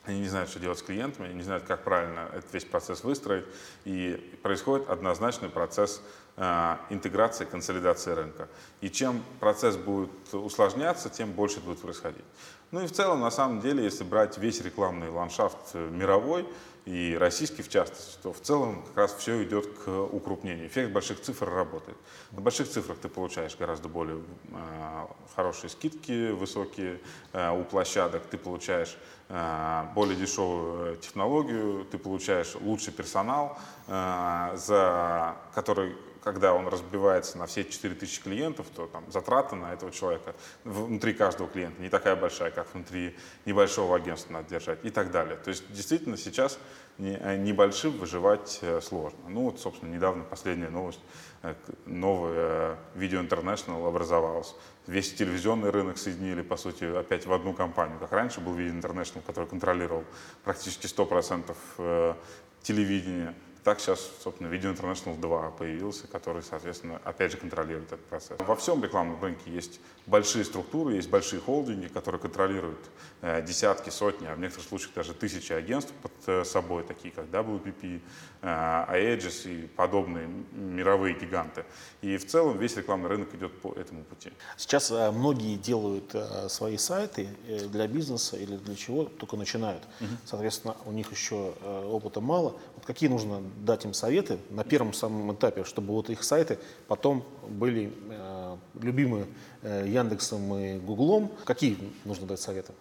они 0.04 0.20
не 0.20 0.28
знают, 0.28 0.50
что 0.50 0.58
делать 0.58 0.78
с 0.78 0.82
клиентами, 0.82 1.28
они 1.28 1.36
не 1.36 1.42
знают, 1.42 1.64
как 1.64 1.84
правильно 1.84 2.28
этот 2.32 2.52
весь 2.52 2.64
процесс 2.64 3.04
выстроить. 3.04 3.44
И 3.84 4.38
происходит 4.42 4.88
однозначный 4.88 5.48
процесс 5.48 6.02
э, 6.36 6.76
интеграции, 6.90 7.44
консолидации 7.44 8.10
рынка. 8.10 8.48
И 8.80 8.90
чем 8.90 9.22
процесс 9.38 9.76
будет 9.76 10.10
усложняться, 10.32 11.08
тем 11.08 11.32
больше 11.32 11.60
будет 11.60 11.80
происходить. 11.80 12.24
Ну 12.72 12.80
и 12.80 12.86
в 12.86 12.92
целом, 12.92 13.20
на 13.20 13.30
самом 13.30 13.60
деле, 13.60 13.84
если 13.84 14.02
брать 14.02 14.38
весь 14.38 14.60
рекламный 14.60 15.08
ландшафт 15.08 15.74
э, 15.74 15.88
мировой 15.90 16.48
и 16.84 17.16
российский 17.18 17.62
в 17.62 17.68
частности, 17.68 18.18
то 18.22 18.32
в 18.32 18.40
целом 18.40 18.82
как 18.82 18.96
раз 18.96 19.14
все 19.14 19.42
идет 19.44 19.66
к 19.78 19.88
укрупнению. 19.88 20.66
Эффект 20.66 20.92
больших 20.92 21.20
цифр 21.20 21.48
работает. 21.48 21.96
На 22.32 22.40
больших 22.40 22.68
цифрах 22.68 22.98
ты 22.98 23.08
получаешь 23.08 23.56
гораздо 23.56 23.88
более 23.88 24.18
э, 24.50 25.06
хорошие 25.36 25.70
скидки, 25.70 26.30
высокие 26.32 27.00
э, 27.32 27.50
у 27.50 27.62
площадок, 27.64 28.22
ты 28.26 28.36
получаешь 28.36 28.96
э, 29.28 29.84
более 29.94 30.16
дешевую 30.16 30.96
технологию, 30.96 31.84
ты 31.84 31.98
получаешь 31.98 32.56
лучший 32.56 32.92
персонал, 32.92 33.58
э, 33.86 34.56
за 34.56 35.36
который 35.54 35.94
когда 36.22 36.54
он 36.54 36.68
разбивается 36.68 37.36
на 37.38 37.46
все 37.46 37.64
4000 37.64 38.22
клиентов, 38.22 38.66
то 38.74 38.86
там 38.86 39.04
затраты 39.10 39.56
на 39.56 39.72
этого 39.72 39.90
человека 39.90 40.34
внутри 40.64 41.14
каждого 41.14 41.48
клиента 41.48 41.82
не 41.82 41.88
такая 41.88 42.16
большая, 42.16 42.50
как 42.50 42.72
внутри 42.72 43.16
небольшого 43.44 43.96
агентства 43.96 44.32
надо 44.32 44.48
держать 44.48 44.78
и 44.84 44.90
так 44.90 45.10
далее. 45.10 45.36
То 45.36 45.50
есть 45.50 45.64
действительно 45.72 46.16
сейчас 46.16 46.58
э, 46.98 47.36
небольшим 47.36 47.92
выживать 47.92 48.60
э, 48.62 48.80
сложно. 48.80 49.18
Ну 49.28 49.42
вот, 49.42 49.60
собственно, 49.60 49.92
недавно 49.92 50.22
последняя 50.22 50.70
новость, 50.70 51.00
э, 51.42 51.54
новая 51.86 52.78
Video 52.94 53.26
International 53.26 53.86
образовалась. 53.86 54.54
Весь 54.86 55.12
телевизионный 55.14 55.70
рынок 55.70 55.98
соединили, 55.98 56.42
по 56.42 56.56
сути, 56.56 56.84
опять 56.84 57.26
в 57.26 57.32
одну 57.32 57.52
компанию. 57.52 57.98
Как 57.98 58.12
раньше 58.12 58.40
был 58.40 58.56
Video 58.56 58.80
International, 58.80 59.22
который 59.26 59.48
контролировал 59.48 60.04
практически 60.44 60.86
100% 60.86 62.16
телевидения. 62.62 63.34
Так 63.64 63.78
сейчас, 63.78 64.10
собственно, 64.22 64.48
Video 64.48 64.74
International 64.74 65.16
2 65.20 65.50
появился, 65.52 66.08
который, 66.08 66.42
соответственно, 66.42 67.00
опять 67.04 67.30
же 67.30 67.38
контролирует 67.38 67.92
этот 67.92 68.04
процесс. 68.06 68.36
Во 68.40 68.56
всем 68.56 68.82
рекламном 68.82 69.22
рынке 69.22 69.52
есть 69.52 69.78
большие 70.06 70.44
структуры, 70.44 70.94
есть 70.94 71.08
большие 71.08 71.40
холдинги, 71.40 71.86
которые 71.86 72.20
контролируют 72.20 72.80
э, 73.20 73.40
десятки, 73.42 73.90
сотни, 73.90 74.26
а 74.26 74.34
в 74.34 74.40
некоторых 74.40 74.68
случаях 74.68 74.94
даже 74.94 75.14
тысячи 75.14 75.52
агентств 75.52 75.92
под 76.02 76.12
э, 76.26 76.44
собой, 76.44 76.82
такие 76.82 77.14
как 77.14 77.26
WPP, 77.26 78.00
э, 78.42 78.46
Aegis 78.46 79.48
и 79.48 79.68
подобные 79.68 80.28
мировые 80.50 81.14
гиганты. 81.14 81.64
И 82.00 82.16
в 82.16 82.26
целом 82.26 82.58
весь 82.58 82.76
рекламный 82.76 83.08
рынок 83.08 83.32
идет 83.34 83.60
по 83.60 83.72
этому 83.74 84.02
пути. 84.02 84.32
Сейчас 84.56 84.90
э, 84.90 85.12
многие 85.12 85.56
делают 85.56 86.12
э, 86.14 86.48
свои 86.48 86.76
сайты 86.76 87.28
для 87.68 87.86
бизнеса 87.86 88.36
или 88.36 88.56
для 88.56 88.74
чего, 88.74 89.04
только 89.04 89.36
начинают. 89.36 89.84
Угу. 90.00 90.08
Соответственно, 90.24 90.76
у 90.84 90.90
них 90.90 91.12
еще 91.12 91.52
опыта 91.62 92.20
мало. 92.20 92.56
Какие 92.84 93.08
нужно 93.08 93.40
дать 93.58 93.84
им 93.84 93.94
советы 93.94 94.38
на 94.50 94.64
первом 94.64 94.92
самом 94.92 95.32
этапе, 95.32 95.64
чтобы 95.64 95.92
вот 95.92 96.10
их 96.10 96.24
сайты 96.24 96.58
потом 96.88 97.24
были 97.48 97.92
э, 98.10 98.56
любимы 98.80 99.26
э, 99.62 99.86
Яндексом 99.86 100.54
и 100.56 100.78
Гуглом. 100.78 101.30
Какие 101.44 101.78
нужно 102.04 102.26
дать 102.26 102.40
советы? 102.40 102.72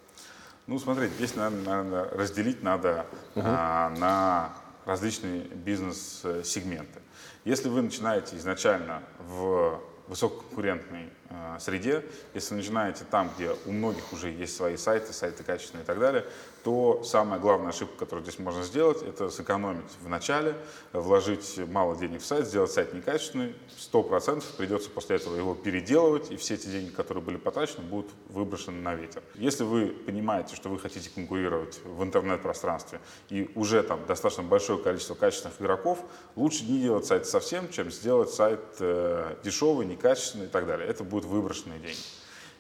Ну, 0.68 0.80
смотрите, 0.80 1.14
здесь 1.16 1.36
надо, 1.36 1.56
надо 1.58 2.10
разделить 2.16 2.64
надо 2.64 3.06
угу. 3.36 3.44
а, 3.46 3.90
на 3.98 4.54
различные 4.86 5.42
бизнес-сегменты. 5.42 7.00
Если 7.46 7.70
вы 7.70 7.82
начинаете 7.82 8.38
изначально 8.38 9.04
в 9.20 9.80
высококонкурентной 10.08 11.06
э, 11.06 11.20
среде, 11.60 12.04
если 12.34 12.56
начинаете 12.56 13.06
там, 13.10 13.32
где 13.36 13.56
у 13.65 13.72
многих 13.72 14.12
уже 14.13 14.30
есть 14.30 14.56
свои 14.56 14.78
сайты, 14.78 15.13
сайты 15.13 15.44
качественные 15.44 15.84
и 15.84 15.88
так 15.88 16.00
далее, 16.00 16.26
то 16.63 17.04
самая 17.04 17.39
главная 17.39 17.70
ошибка, 17.70 17.98
которую 18.00 18.24
здесь 18.24 18.39
можно 18.39 18.63
сделать, 18.63 19.02
это 19.02 19.30
сэкономить 19.30 19.91
в 20.02 20.08
начале, 20.08 20.56
вложить 20.94 21.60
мало 21.67 21.96
денег 21.96 22.22
в 22.22 22.26
сайт, 22.26 22.48
сделать 22.48 22.72
сайт 22.72 22.94
некачественный, 22.94 23.56
100% 23.91 24.44
придется 24.58 24.89
после 24.89 25.15
этого 25.15 25.36
его 25.36 25.56
переделывать, 25.56 26.32
и 26.32 26.38
все 26.38 26.56
эти 26.56 26.67
деньги, 26.67 26.89
которые 26.89 27.24
были 27.24 27.38
потрачены, 27.38 27.84
будут 27.84 28.12
выброшены 28.30 28.80
на 28.82 28.96
ветер. 28.96 29.24
Если 29.36 29.63
вы 29.63 29.88
понимаете, 29.88 30.56
что 30.56 30.70
вы 30.70 30.80
хотите 30.80 31.10
конкурировать 31.10 31.80
в 31.84 32.04
интернет-пространстве, 32.04 33.00
и 33.30 33.50
уже 33.56 33.82
там 33.84 34.06
достаточно 34.06 34.44
большое 34.44 34.80
количество 34.80 35.15
качественных 35.15 35.60
игроков, 35.62 36.00
лучше 36.36 36.63
не 36.65 36.80
делать 36.80 37.06
сайт 37.06 37.26
совсем, 37.26 37.70
чем 37.70 37.89
сделать 37.91 38.30
сайт 38.30 38.60
э, 38.80 39.36
дешевый, 39.44 39.86
некачественный 39.86 40.46
и 40.46 40.50
так 40.50 40.67
далее. 40.67 40.88
Это 40.88 41.04
будут 41.21 41.25
выброшенные 41.25 41.79
деньги. 41.79 41.99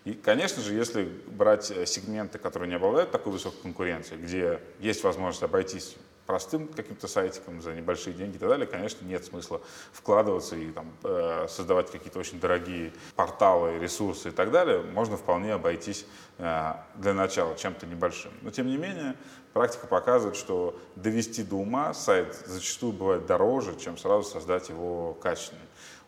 И, 0.03 0.13
конечно 0.13 0.63
же, 0.63 0.73
если 0.73 1.03
брать 1.27 1.69
э, 1.71 1.85
сегменты, 1.85 2.39
которые 2.39 2.69
не 2.69 2.75
обладают 2.75 3.11
такой 3.11 3.33
высокой 3.33 3.61
конкуренцией, 3.61 4.19
где 4.19 4.59
есть 4.79 5.03
возможность 5.03 5.43
обойтись 5.43 5.95
простым 6.25 6.67
каким-то 6.67 7.07
сайтиком 7.07 7.61
за 7.61 7.73
небольшие 7.73 8.13
деньги 8.15 8.37
и 8.37 8.39
так 8.39 8.49
далее, 8.49 8.65
конечно, 8.65 9.05
нет 9.05 9.25
смысла 9.25 9.61
вкладываться 9.91 10.55
и 10.55 10.71
там, 10.71 10.91
э, 11.03 11.45
создавать 11.49 11.91
какие-то 11.91 12.17
очень 12.17 12.39
дорогие 12.39 12.93
порталы, 13.15 13.77
ресурсы 13.77 14.29
и 14.29 14.31
так 14.31 14.49
далее. 14.49 14.81
Можно 14.81 15.17
вполне 15.17 15.53
обойтись 15.53 16.05
э, 16.39 16.73
для 16.95 17.13
начала 17.13 17.55
чем-то 17.55 17.85
небольшим. 17.85 18.31
Но, 18.41 18.49
тем 18.49 18.67
не 18.67 18.77
менее, 18.77 19.15
практика 19.53 19.85
показывает, 19.85 20.35
что 20.35 20.79
довести 20.95 21.43
до 21.43 21.57
ума 21.57 21.93
сайт 21.93 22.35
зачастую 22.47 22.93
бывает 22.93 23.27
дороже, 23.27 23.77
чем 23.77 23.97
сразу 23.97 24.23
создать 24.23 24.69
его 24.69 25.13
качественный. 25.13 25.61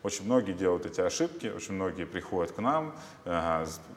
Очень 0.04 0.26
многие 0.26 0.52
делают 0.52 0.84
эти 0.84 1.00
ошибки, 1.00 1.46
очень 1.46 1.74
многие 1.74 2.04
приходят 2.04 2.52
к 2.52 2.58
нам, 2.58 2.94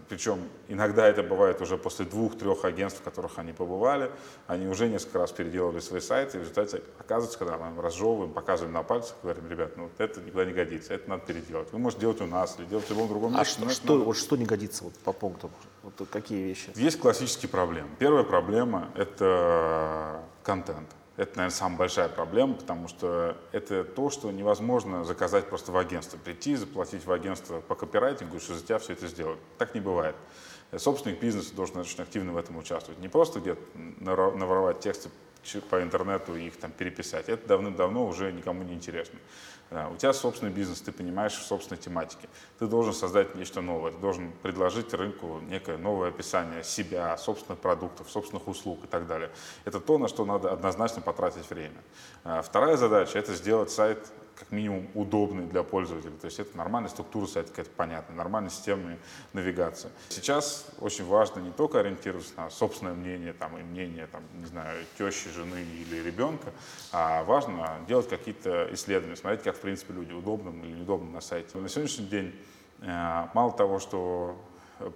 причем 0.08 0.40
иногда 0.70 1.06
это 1.06 1.22
бывает 1.22 1.62
уже 1.62 1.78
после 1.78 2.06
двух-трех 2.06 2.64
агентств, 2.64 3.02
в 3.02 3.04
которых 3.04 3.38
они 3.40 3.52
побывали, 3.52 4.10
они 4.48 4.68
уже 4.68 4.88
несколько 4.88 5.20
раз 5.20 5.34
переделали 5.34 5.82
свои 5.82 6.00
сайты, 6.00 6.38
и 6.38 6.40
в 6.40 6.44
результате 6.44 6.82
оказывается, 6.98 7.38
когда 7.38 7.58
мы 7.58 7.82
разжевываем, 7.82 8.32
показываем 8.32 8.74
на 8.74 8.84
пальцах, 8.84 9.18
говорим, 9.22 9.50
ребят, 9.50 9.76
ну 9.76 9.90
это 9.98 10.22
никуда 10.22 10.46
не 10.46 10.54
годится, 10.54 10.94
это 10.94 11.10
надо 11.10 11.26
переделать. 11.26 11.74
Вы 11.74 11.80
можете 11.80 12.00
делать 12.02 12.22
у 12.22 12.26
нас 12.26 12.56
или 12.58 12.66
делать 12.68 12.86
в 12.86 12.90
любом 12.90 13.10
другом 13.10 13.36
а 13.36 13.40
месте. 13.40 13.62
А 13.66 13.70
что, 13.70 13.76
что, 13.76 14.02
вот 14.02 14.16
что 14.16 14.38
не 14.38 14.46
годится 14.46 14.86
вот, 14.86 14.94
по 15.00 15.12
пунктам? 15.12 15.52
Вот 15.84 16.08
какие 16.10 16.42
вещи? 16.42 16.72
Есть 16.76 17.02
классические 17.02 17.50
проблемы. 17.50 17.90
Первая 18.00 18.24
проблема– 18.24 18.92
это 18.96 20.22
контент. 20.42 20.88
Это, 21.18 21.38
наверное, 21.38 21.56
самая 21.56 21.80
большая 21.80 22.10
проблема, 22.10 22.54
потому 22.54 22.88
что 22.88 23.36
это 23.52 23.84
то, 23.84 24.12
что 24.12 24.32
невозможно 24.32 25.04
заказать 25.04 25.50
просто 25.50 25.72
в 25.72 25.78
агентство. 25.78 26.18
Прийти, 26.18 26.56
заплатить 26.56 27.06
в 27.06 27.12
агентство 27.12 27.60
по 27.60 27.74
копирайтингу, 27.74 28.40
что 28.40 28.54
за 28.54 28.64
тебя 28.64 28.78
все 28.78 28.94
это 28.94 29.08
сделают. 29.08 29.40
Так 29.58 29.74
не 29.74 29.82
бывает. 29.82 30.16
Собственник 30.76 31.20
бизнеса 31.20 31.56
должен 31.56 31.78
очень 31.78 32.04
активно 32.04 32.34
в 32.34 32.38
этом 32.38 32.58
участвовать. 32.58 33.00
Не 33.00 33.08
просто 33.08 33.40
где-то 33.40 33.62
наворовать 33.76 34.80
тексты 34.80 35.10
по 35.70 35.82
интернету 35.82 36.36
их 36.36 36.58
там 36.58 36.72
переписать. 36.72 37.30
Это 37.30 37.48
давным-давно 37.48 38.06
уже 38.06 38.32
никому 38.32 38.64
не 38.64 38.74
интересно. 38.74 39.20
У 39.70 39.98
тебя 39.98 40.14
собственный 40.14 40.52
бизнес, 40.52 40.80
ты 40.80 40.94
понимаешь 40.94 41.34
в 41.34 41.44
собственной 41.46 41.78
тематике. 41.78 42.30
Ты 42.58 42.68
должен 42.68 42.94
создать 42.94 43.36
нечто 43.36 43.60
новое, 43.60 43.92
ты 43.92 43.98
должен 43.98 44.32
предложить 44.42 44.94
рынку 44.94 45.42
некое 45.42 45.78
новое 45.78 46.10
описание 46.10 46.64
себя, 46.64 47.18
собственных 47.18 47.60
продуктов, 47.60 48.10
собственных 48.10 48.48
услуг 48.48 48.86
и 48.86 48.88
так 48.88 49.08
далее. 49.08 49.30
Это 49.66 49.82
то, 49.82 49.98
на 49.98 50.08
что 50.08 50.24
надо 50.24 50.52
однозначно 50.52 51.02
потратить 51.02 51.50
время. 51.50 51.84
А, 52.24 52.42
вторая 52.42 52.78
задача– 52.78 53.20
это 53.20 53.34
сделать 53.34 53.70
сайт 53.70 54.00
как 54.38 54.52
минимум 54.52 54.88
удобный 54.94 55.46
для 55.46 55.64
пользователя. 55.64 56.12
То 56.12 56.26
есть 56.26 56.40
это 56.40 56.56
нормальная 56.58 56.90
структура 56.90 57.26
сайта, 57.26 57.50
какая-то 57.50 57.72
понятная, 57.72 58.16
нормальная 58.16 58.52
система 58.52 58.98
навигации. 59.34 59.90
Сейчас 60.10 60.68
очень 60.80 61.06
важно 61.06 61.40
не 61.40 61.52
только 61.52 61.80
ориентироваться 61.80 62.34
на 62.38 62.50
собственное 62.50 62.94
мнение 62.94 63.34
там, 63.34 63.58
и 63.58 63.64
мнение, 63.64 64.08
там, 64.08 64.22
не 64.36 64.46
знаю, 64.46 64.86
тещи, 64.98 65.30
жены 65.30 65.66
или 65.82 66.02
ребенка, 66.02 66.52
а 66.92 67.24
важно 67.24 67.80
делать 67.88 68.08
какие-то 68.08 68.70
исследования, 68.74 69.16
смотреть, 69.16 69.44
как 69.44 69.56
в 69.56 69.60
принципе 69.60 69.94
люди 69.94 70.14
удобно 70.14 70.50
или 70.64 70.74
неудобно 70.74 71.10
на 71.10 71.22
сайте. 71.22 71.58
На 71.58 71.70
сегодняшний 71.70 72.06
день 72.06 72.36
э, 72.82 73.28
мало 73.34 73.52
того, 73.52 73.80
что 73.80 74.38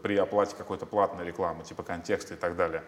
при 0.01 0.17
оплате 0.17 0.55
какой-то 0.55 0.85
платной 0.85 1.25
рекламы, 1.25 1.63
типа 1.63 1.83
контекста 1.83 2.33
и 2.33 2.37
так 2.37 2.55
далее, 2.55 2.83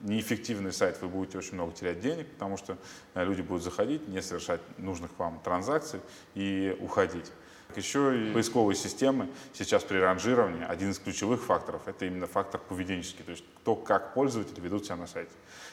неэффективный 0.00 0.72
сайт, 0.72 1.00
вы 1.00 1.08
будете 1.08 1.38
очень 1.38 1.54
много 1.54 1.72
терять 1.72 2.00
денег, 2.00 2.30
потому 2.32 2.56
что 2.56 2.76
э, 3.14 3.24
люди 3.24 3.42
будут 3.42 3.62
заходить, 3.62 4.08
не 4.08 4.22
совершать 4.22 4.60
нужных 4.78 5.10
вам 5.18 5.40
транзакций 5.40 6.00
и 6.34 6.76
уходить. 6.80 7.32
Еще 7.76 8.28
и 8.28 8.32
поисковые 8.32 8.76
системы 8.76 9.28
сейчас 9.52 9.84
при 9.84 9.98
ранжировании, 9.98 10.64
один 10.66 10.90
из 10.90 10.98
ключевых 10.98 11.42
факторов, 11.42 11.82
это 11.86 12.06
именно 12.06 12.26
фактор 12.26 12.60
поведенческий, 12.60 13.24
то 13.24 13.30
есть 13.30 13.44
то, 13.64 13.74
как 13.74 14.14
пользователи 14.14 14.60
ведут 14.60 14.86
себя 14.86 14.96
на 14.96 15.06
сайте. 15.06 15.30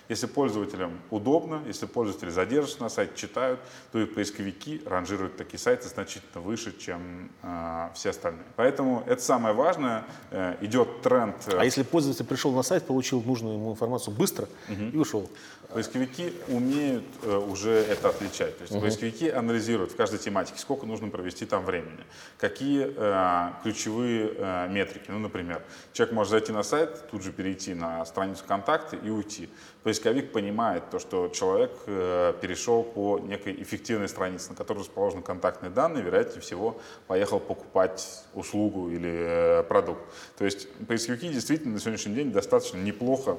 Если 0.10 0.27
пользователям 0.27 0.99
удобно, 1.10 1.63
если 1.65 1.86
пользователи 1.88 2.29
задержатся 2.29 2.84
на 2.84 2.89
сайте, 2.89 3.13
читают, 3.15 3.60
то 3.91 3.99
и 3.99 4.05
поисковики 4.05 4.81
ранжируют 4.86 5.38
такие 5.38 5.58
сайты 5.58 5.88
значительно 5.88 6.41
выше, 6.41 6.77
чем 6.77 7.31
э, 7.41 7.89
все 7.95 8.12
остальные. 8.12 8.45
Поэтому 8.55 9.03
это 9.08 9.21
самое 9.21 9.55
важное. 9.55 10.03
Э, 10.29 10.58
идет 10.62 11.01
тренд. 11.01 11.36
Э... 11.47 11.58
А 11.60 11.65
если 11.65 11.81
пользователь 11.81 12.25
пришел 12.25 12.51
на 12.51 12.62
сайт, 12.62 12.86
получил 12.86 13.21
нужную 13.21 13.55
ему 13.55 13.71
информацию 13.71 14.15
быстро 14.15 14.47
угу. 14.69 14.84
и 14.93 14.97
ушел? 14.97 15.29
Поисковики 15.69 16.34
умеют 16.47 17.04
э, 17.23 17.36
уже 17.36 17.71
это 17.71 18.10
отличать. 18.10 18.58
То 18.58 18.62
есть 18.63 18.73
угу. 18.73 18.82
поисковики 18.82 19.30
анализируют 19.30 19.91
в 19.91 19.95
каждой 19.95 20.19
тематике, 20.19 20.60
сколько 20.60 20.86
нужно 20.86 21.10
провести 21.10 21.45
там 21.45 21.65
времени, 21.65 22.04
какие 22.38 22.93
э, 22.95 23.51
ключевые 23.63 24.34
э, 24.36 24.67
метрики. 24.69 25.06
Ну, 25.10 25.19
например, 25.19 25.62
человек 25.93 26.13
может 26.13 26.32
зайти 26.32 26.51
на 26.51 26.63
сайт, 26.63 27.10
тут 27.10 27.23
же 27.23 27.32
перейти 27.32 27.73
на 27.73 28.06
страницу 28.06 28.43
контакты 28.47 28.97
и 28.97 29.10
уйти 29.10 29.49
поисковик 29.86 30.32
понимает 30.32 30.89
то, 30.89 30.97
что 30.97 31.28
человек 31.28 31.71
э, 31.86 32.34
перешел 32.41 32.82
по 32.82 33.19
некой 33.19 33.62
эффективной 33.62 34.10
странице, 34.10 34.49
на 34.49 34.56
которой 34.56 34.80
расположены 34.80 35.21
контактные 35.21 35.69
данные, 35.69 36.04
вероятнее 36.04 36.41
всего 36.41 36.82
поехал 37.06 37.39
покупать 37.39 38.23
услугу 38.34 38.89
или 38.89 39.60
э, 39.60 39.63
продукт. 39.63 40.01
То 40.39 40.45
есть 40.45 40.67
поисковики 40.88 41.30
действительно 41.30 41.75
на 41.75 41.80
сегодняшний 41.80 42.15
день 42.15 42.32
достаточно 42.32 42.78
неплохо 42.78 43.38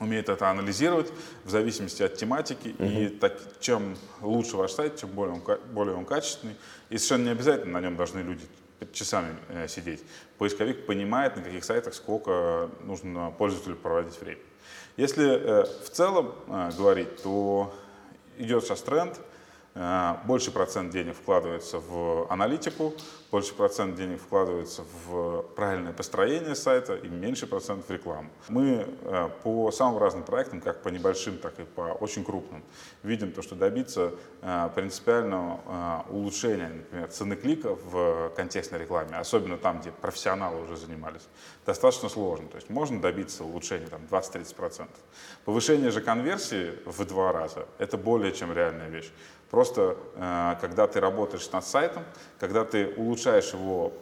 умеют 0.00 0.28
это 0.28 0.50
анализировать 0.50 1.12
в 1.44 1.50
зависимости 1.50 2.02
от 2.02 2.16
тематики. 2.16 2.68
-huh. 2.68 3.06
И 3.06 3.08
так, 3.08 3.32
чем 3.60 3.96
лучше 4.20 4.56
ваш 4.56 4.72
сайт, 4.72 4.96
чем 5.00 5.10
более 5.10 5.34
он, 5.34 5.58
более 5.72 5.94
он 5.94 6.04
качественный. 6.04 6.56
И 6.90 6.98
совершенно 6.98 7.24
не 7.24 7.30
обязательно 7.30 7.72
на 7.72 7.80
нем 7.80 7.96
должны 7.96 8.20
люди 8.20 8.44
часами 8.92 9.36
э, 9.48 9.68
сидеть. 9.68 10.02
Поисковик 10.38 10.86
понимает, 10.86 11.36
на 11.36 11.42
каких 11.42 11.64
сайтах 11.64 11.94
сколько 11.94 12.68
нужно 12.82 13.32
пользователю 13.38 13.76
проводить 13.76 14.20
время. 14.20 14.40
Если 14.96 15.26
э, 15.26 15.64
в 15.84 15.90
целом 15.90 16.34
э, 16.46 16.70
говорить, 16.76 17.22
то 17.22 17.74
идет 18.38 18.64
сейчас 18.64 18.82
тренд, 18.82 19.20
больше 20.24 20.52
процент 20.52 20.92
денег 20.92 21.16
вкладывается 21.16 21.80
в 21.80 22.30
аналитику, 22.30 22.94
больше 23.34 23.52
процент 23.54 23.96
денег 23.96 24.20
вкладывается 24.20 24.84
в 25.04 25.42
правильное 25.56 25.92
построение 25.92 26.54
сайта 26.54 26.94
и 26.94 27.08
меньше 27.08 27.48
процент 27.48 27.84
в 27.84 27.90
рекламу. 27.90 28.30
Мы 28.48 28.86
э, 29.02 29.28
по 29.42 29.72
самым 29.72 29.98
разным 29.98 30.22
проектам, 30.22 30.60
как 30.60 30.84
по 30.84 30.88
небольшим, 30.88 31.38
так 31.38 31.58
и 31.58 31.64
по 31.64 31.80
очень 32.00 32.24
крупным, 32.24 32.62
видим 33.02 33.32
то, 33.32 33.42
что 33.42 33.56
добиться 33.56 34.12
э, 34.40 34.68
принципиального 34.76 35.60
э, 35.66 36.12
улучшения, 36.12 36.68
например, 36.68 37.08
цены 37.08 37.34
клика 37.34 37.74
в 37.74 38.30
контекстной 38.36 38.78
рекламе, 38.78 39.16
особенно 39.16 39.58
там, 39.58 39.80
где 39.80 39.90
профессионалы 39.90 40.62
уже 40.62 40.76
занимались, 40.76 41.26
достаточно 41.66 42.08
сложно. 42.08 42.46
То 42.46 42.56
есть 42.58 42.70
можно 42.70 43.00
добиться 43.00 43.42
улучшения 43.42 43.88
там, 43.88 44.02
20-30%. 44.08 44.86
Повышение 45.44 45.90
же 45.90 46.00
конверсии 46.00 46.78
в 46.84 47.04
два 47.04 47.32
раза– 47.32 47.66
это 47.78 47.98
более 47.98 48.30
чем 48.30 48.52
реальная 48.52 48.88
вещь. 48.90 49.10
Просто 49.54 49.96
когда 50.60 50.88
ты 50.88 50.98
работаешь 50.98 51.48
над 51.52 51.64
сайтом, 51.64 52.02
когда 52.40 52.64
ты 52.64 52.92
улучшаешь 52.96 53.52
его 53.52 53.92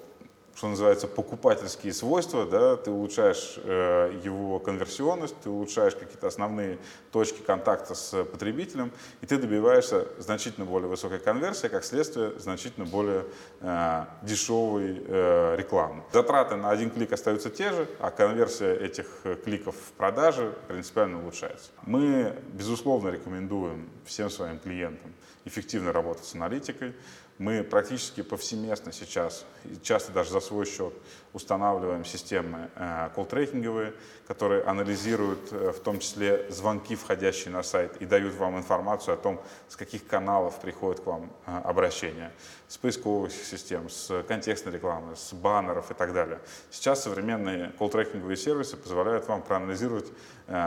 что 0.54 0.68
называется, 0.68 1.06
покупательские 1.06 1.92
свойства, 1.92 2.46
да, 2.46 2.76
ты 2.76 2.90
улучшаешь 2.90 3.54
э, 3.56 4.20
его 4.22 4.58
конверсионность, 4.58 5.34
ты 5.42 5.50
улучшаешь 5.50 5.94
какие-то 5.94 6.26
основные 6.26 6.78
точки 7.10 7.40
контакта 7.40 7.94
с 7.94 8.24
потребителем, 8.24 8.92
и 9.22 9.26
ты 9.26 9.38
добиваешься 9.38 10.06
значительно 10.18 10.66
более 10.66 10.88
высокой 10.88 11.18
конверсии, 11.20 11.68
как 11.68 11.84
следствие, 11.84 12.38
значительно 12.38 12.86
более 12.86 13.24
э, 13.60 14.04
дешевой 14.22 15.02
э, 15.06 15.56
рекламы. 15.56 16.02
Затраты 16.12 16.56
на 16.56 16.70
один 16.70 16.90
клик 16.90 17.12
остаются 17.12 17.48
те 17.48 17.72
же, 17.72 17.88
а 17.98 18.10
конверсия 18.10 18.74
этих 18.74 19.06
кликов 19.44 19.74
в 19.74 19.92
продаже 19.92 20.54
принципиально 20.68 21.20
улучшается. 21.20 21.70
Мы, 21.86 22.34
безусловно, 22.52 23.08
рекомендуем 23.08 23.88
всем 24.04 24.28
своим 24.28 24.58
клиентам 24.58 25.12
эффективно 25.44 25.92
работать 25.92 26.24
с 26.24 26.34
аналитикой, 26.34 26.94
мы 27.38 27.64
практически 27.64 28.22
повсеместно 28.22 28.92
сейчас, 28.92 29.44
часто 29.82 30.12
даже 30.12 30.30
за 30.30 30.40
свой 30.40 30.64
счет, 30.64 30.92
устанавливаем 31.32 32.04
системы 32.04 32.70
э, 32.76 33.08
колл-трекинговые, 33.16 33.94
которые 34.28 34.62
анализируют 34.62 35.52
э, 35.52 35.72
в 35.72 35.80
том 35.80 35.98
числе 35.98 36.46
звонки, 36.50 36.94
входящие 36.94 37.52
на 37.52 37.62
сайт, 37.62 37.96
и 38.00 38.06
дают 38.06 38.34
вам 38.34 38.58
информацию 38.58 39.14
о 39.14 39.16
том, 39.16 39.40
с 39.68 39.76
каких 39.76 40.06
каналов 40.06 40.60
приходят 40.60 41.00
к 41.00 41.06
вам 41.06 41.32
э, 41.46 41.58
обращения, 41.64 42.32
с 42.68 42.76
поисковых 42.76 43.32
систем, 43.32 43.88
с 43.88 44.22
контекстной 44.28 44.74
рекламы, 44.74 45.16
с 45.16 45.32
баннеров 45.32 45.90
и 45.90 45.94
так 45.94 46.12
далее. 46.12 46.38
Сейчас 46.70 47.02
современные 47.02 47.72
колл-трекинговые 47.78 48.36
сервисы 48.36 48.76
позволяют 48.76 49.26
вам 49.26 49.42
проанализировать 49.42 50.12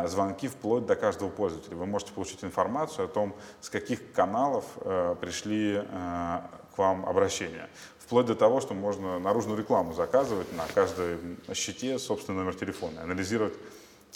звонки 0.06 0.48
вплоть 0.48 0.86
до 0.86 0.96
каждого 0.96 1.30
пользователя. 1.30 1.76
Вы 1.76 1.86
можете 1.86 2.14
получить 2.14 2.44
информацию 2.44 3.06
о 3.06 3.08
том, 3.08 3.36
с 3.62 3.70
каких 3.70 4.12
каналов 4.14 4.66
пришли 5.22 5.82
к 5.82 6.78
вам 6.78 7.06
обращения. 7.06 7.70
Вплоть 8.00 8.28
до 8.28 8.36
того, 8.36 8.62
что 8.62 8.74
можно 8.74 9.18
наружную 9.20 9.58
рекламу 9.58 9.94
заказывать 9.94 10.52
на 10.56 10.66
каждой 10.74 11.18
щите 11.54 11.98
собственный 11.98 12.40
номер 12.40 12.56
телефона, 12.56 13.02
анализировать, 13.02 13.54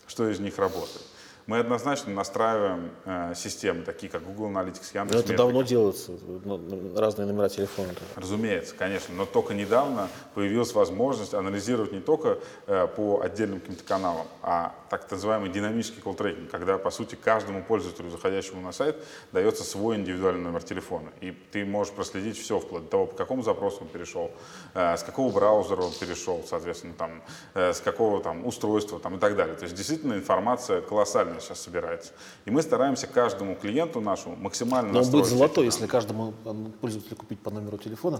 что 0.08 0.30
из 0.30 0.39
них 0.39 0.58
работает. 0.60 1.06
Мы 1.49 1.57
однозначно 1.57 2.13
настраиваем 2.13 2.91
э, 3.05 3.33
системы, 3.35 3.81
такие 3.81 4.12
как 4.12 4.23
Google 4.23 4.51
Analytics, 4.51 4.91
Яндекс. 4.93 5.15
Но 5.15 5.19
это 5.19 5.35
давно 5.35 5.63
делается, 5.63 6.12
ну, 6.45 6.62
разные 6.95 7.25
номера 7.25 7.49
телефона. 7.49 7.89
Разумеется, 8.15 8.75
конечно, 8.75 9.15
но 9.15 9.25
только 9.25 9.55
недавно 9.55 10.09
появилась 10.35 10.75
возможность 10.75 11.33
анализировать 11.33 11.91
не 11.91 12.01
только 12.01 12.38
э, 12.67 12.88
по 12.95 13.21
отдельным 13.21 13.62
каким-то 13.62 13.83
каналам, 13.83 14.27
а 14.43 14.75
так 14.91 15.09
называемый 15.09 15.49
динамический 15.49 16.03
колл-трекинг, 16.03 16.51
когда, 16.51 16.77
по 16.77 16.91
сути, 16.91 17.15
каждому 17.15 17.63
пользователю, 17.63 18.12
заходящему 18.12 18.62
на 18.62 18.71
сайт, 18.71 18.97
дается 19.31 19.63
свой 19.63 19.95
индивидуальный 19.95 20.43
номер 20.43 20.62
телефона. 20.62 21.09
И 21.19 21.31
ты 21.31 21.65
можешь 21.65 21.91
проследить 21.91 22.38
все, 22.38 22.59
вплоть 22.59 22.83
до 22.83 22.89
того, 22.89 23.05
по 23.07 23.15
какому 23.15 23.41
запросу 23.41 23.79
он 23.81 23.88
перешел, 23.88 24.29
э, 24.75 24.95
с 24.95 25.01
какого 25.01 25.33
браузера 25.33 25.81
он 25.81 25.93
перешел, 25.93 26.43
соответственно, 26.47 26.93
там, 26.93 27.23
э, 27.55 27.73
с 27.73 27.79
какого 27.79 28.21
там 28.21 28.45
устройства 28.45 28.99
там, 28.99 29.15
и 29.15 29.19
так 29.19 29.35
далее. 29.35 29.55
То 29.55 29.63
есть, 29.63 29.75
действительно, 29.75 30.13
информация 30.13 30.81
колоссальная 30.81 31.38
сейчас 31.39 31.62
собирается. 31.62 32.12
И 32.45 32.52
мы 32.52 32.62
стараемся 32.62 33.08
каждому 33.08 33.56
клиенту 33.56 34.02
нашему 34.02 34.36
максимально 34.36 34.91
Но 34.91 35.02
он 35.02 35.10
будет 35.10 35.25
золотой, 35.25 35.65
если 35.65 35.88
каждому 35.88 36.34
пользователю 36.82 37.15
купить 37.15 37.39
по 37.39 37.52
номеру 37.52 37.78
телефона. 37.78 38.19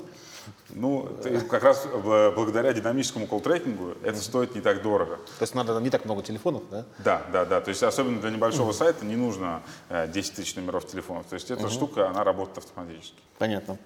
Ну, 0.70 1.10
как 1.50 1.64
раз 1.64 1.88
благодаря 2.36 2.74
динамическому 2.74 3.28
колл-трекингу 3.28 3.98
это 4.04 4.20
стоит 4.20 4.56
не 4.56 4.62
так 4.62 4.82
дорого. 4.82 5.18
То 5.18 5.44
есть 5.44 5.56
надо 5.56 5.80
не 5.80 5.90
так 5.90 6.06
много 6.06 6.24
телефонов, 6.24 6.64
да? 6.70 6.86
Да, 7.00 7.22
да, 7.32 7.46
да. 7.46 7.62
То 7.62 7.70
есть 7.70 7.84
особенно 7.84 8.20
для 8.20 8.30
небольшого 8.32 8.72
сайта 8.72 9.06
не 9.06 9.16
нужно 9.16 9.62
10 9.90 10.34
э, 10.34 10.36
тысяч 10.36 10.56
номеров 10.56 10.88
телефонов. 10.88 11.26
То 11.28 11.36
есть 11.36 11.52
эта 11.52 11.64
угу. 11.64 11.72
штука, 11.72 12.10
она 12.10 12.24
работает 12.24 12.60
автоматически. 12.60 13.18
Понятно. 13.38 13.78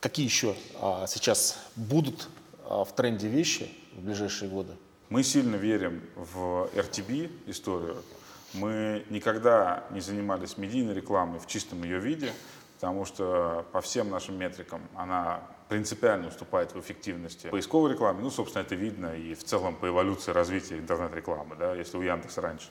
Какие 0.00 0.24
еще 0.24 0.54
а, 0.80 1.06
сейчас 1.06 1.58
будут 1.76 2.28
а, 2.64 2.84
в 2.84 2.94
тренде 2.94 3.28
вещи 3.28 3.70
в 3.94 4.00
ближайшие 4.00 4.50
годы? 4.50 4.72
Мы 5.10 5.24
сильно 5.24 5.56
верим 5.56 6.02
в 6.14 6.70
RTB 6.72 7.50
историю. 7.50 7.96
Мы 8.54 9.04
никогда 9.10 9.82
не 9.90 9.98
занимались 9.98 10.56
медийной 10.56 10.94
рекламой 10.94 11.40
в 11.40 11.48
чистом 11.48 11.82
ее 11.82 11.98
виде, 11.98 12.32
потому 12.76 13.04
что 13.04 13.66
по 13.72 13.80
всем 13.80 14.08
нашим 14.08 14.38
метрикам 14.38 14.80
она 14.94 15.42
принципиально 15.68 16.28
уступает 16.28 16.72
в 16.74 16.78
эффективности 16.78 17.48
поисковой 17.48 17.92
рекламы. 17.92 18.22
Ну, 18.22 18.30
собственно, 18.30 18.62
это 18.62 18.76
видно 18.76 19.16
и 19.16 19.34
в 19.34 19.42
целом 19.42 19.74
по 19.74 19.88
эволюции 19.88 20.30
развития 20.30 20.78
интернет-рекламы. 20.78 21.56
Да? 21.56 21.74
Если 21.74 21.96
у 21.96 22.02
Яндекса 22.02 22.40
раньше 22.40 22.68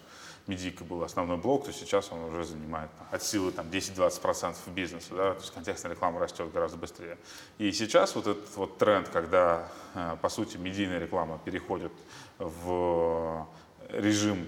медийка 0.50 0.84
был 0.84 1.04
основной 1.04 1.38
блок, 1.38 1.66
то 1.66 1.72
сейчас 1.72 2.12
он 2.12 2.24
уже 2.24 2.44
занимает 2.44 2.90
от 3.12 3.24
силы 3.24 3.52
там, 3.52 3.68
10-20% 3.68 4.56
бизнеса, 4.74 5.14
да, 5.16 5.34
то 5.34 5.42
есть 5.42 5.54
контекстная 5.54 5.92
реклама 5.92 6.20
растет 6.20 6.52
гораздо 6.52 6.78
быстрее. 6.78 7.18
И 7.60 7.72
сейчас 7.72 8.16
вот 8.16 8.28
этот 8.28 8.56
вот 8.58 8.78
тренд, 8.78 9.08
когда, 9.10 9.70
э, 9.94 10.18
по 10.22 10.30
сути, 10.30 10.58
медийная 10.58 11.00
реклама 11.00 11.40
переходит 11.44 11.92
в 12.40 13.48
режим 13.90 14.48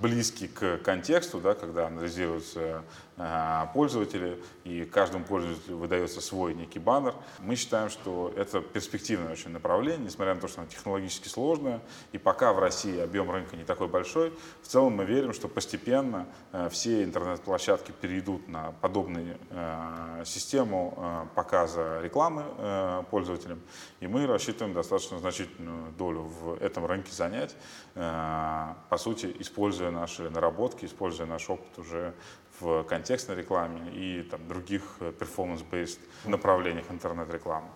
близкий 0.00 0.48
к 0.48 0.78
контексту, 0.78 1.40
да, 1.40 1.54
когда 1.54 1.86
анализируются 1.86 2.82
Э, 3.24 3.68
пользователи, 3.72 4.42
и 4.64 4.84
каждому 4.84 5.24
пользователю 5.24 5.76
выдается 5.76 6.20
свой 6.20 6.54
некий 6.54 6.80
баннер. 6.80 7.14
Мы 7.38 7.54
считаем, 7.54 7.88
что 7.88 8.32
это 8.36 8.60
перспективное 8.60 9.30
очень 9.30 9.50
направление, 9.50 10.06
несмотря 10.06 10.34
на 10.34 10.40
то, 10.40 10.48
что 10.48 10.62
оно 10.62 10.68
технологически 10.68 11.28
сложное, 11.28 11.80
и 12.10 12.18
пока 12.18 12.52
в 12.52 12.58
России 12.58 12.98
объем 12.98 13.30
рынка 13.30 13.56
не 13.56 13.62
такой 13.62 13.86
большой, 13.86 14.32
в 14.62 14.66
целом 14.66 14.96
мы 14.96 15.04
верим, 15.04 15.34
что 15.34 15.46
постепенно 15.46 16.26
э, 16.50 16.68
все 16.70 17.04
интернет-площадки 17.04 17.92
перейдут 17.92 18.48
на 18.48 18.72
подобную 18.80 19.38
э, 19.50 20.24
систему 20.26 21.28
показа 21.36 22.00
рекламы 22.02 23.04
пользователям, 23.10 23.60
и 24.00 24.06
мы 24.06 24.26
рассчитываем 24.26 24.74
достаточно 24.74 25.18
значительную 25.18 25.92
долю 25.92 26.22
в 26.22 26.54
этом 26.60 26.86
рынке 26.86 27.12
занять, 27.12 27.54
по 27.94 28.96
сути, 28.96 29.34
используя 29.38 29.90
наши 29.90 30.28
наработки, 30.30 30.84
используя 30.86 31.26
наш 31.26 31.48
опыт 31.50 31.78
уже 31.78 32.14
в 32.62 32.84
контекстной 32.84 33.36
рекламе 33.36 33.90
и 33.92 34.22
там, 34.22 34.46
других 34.48 34.82
э, 35.00 35.12
performance-based 35.18 35.98
направлениях 36.24 36.86
интернет-рекламы. 36.90 37.68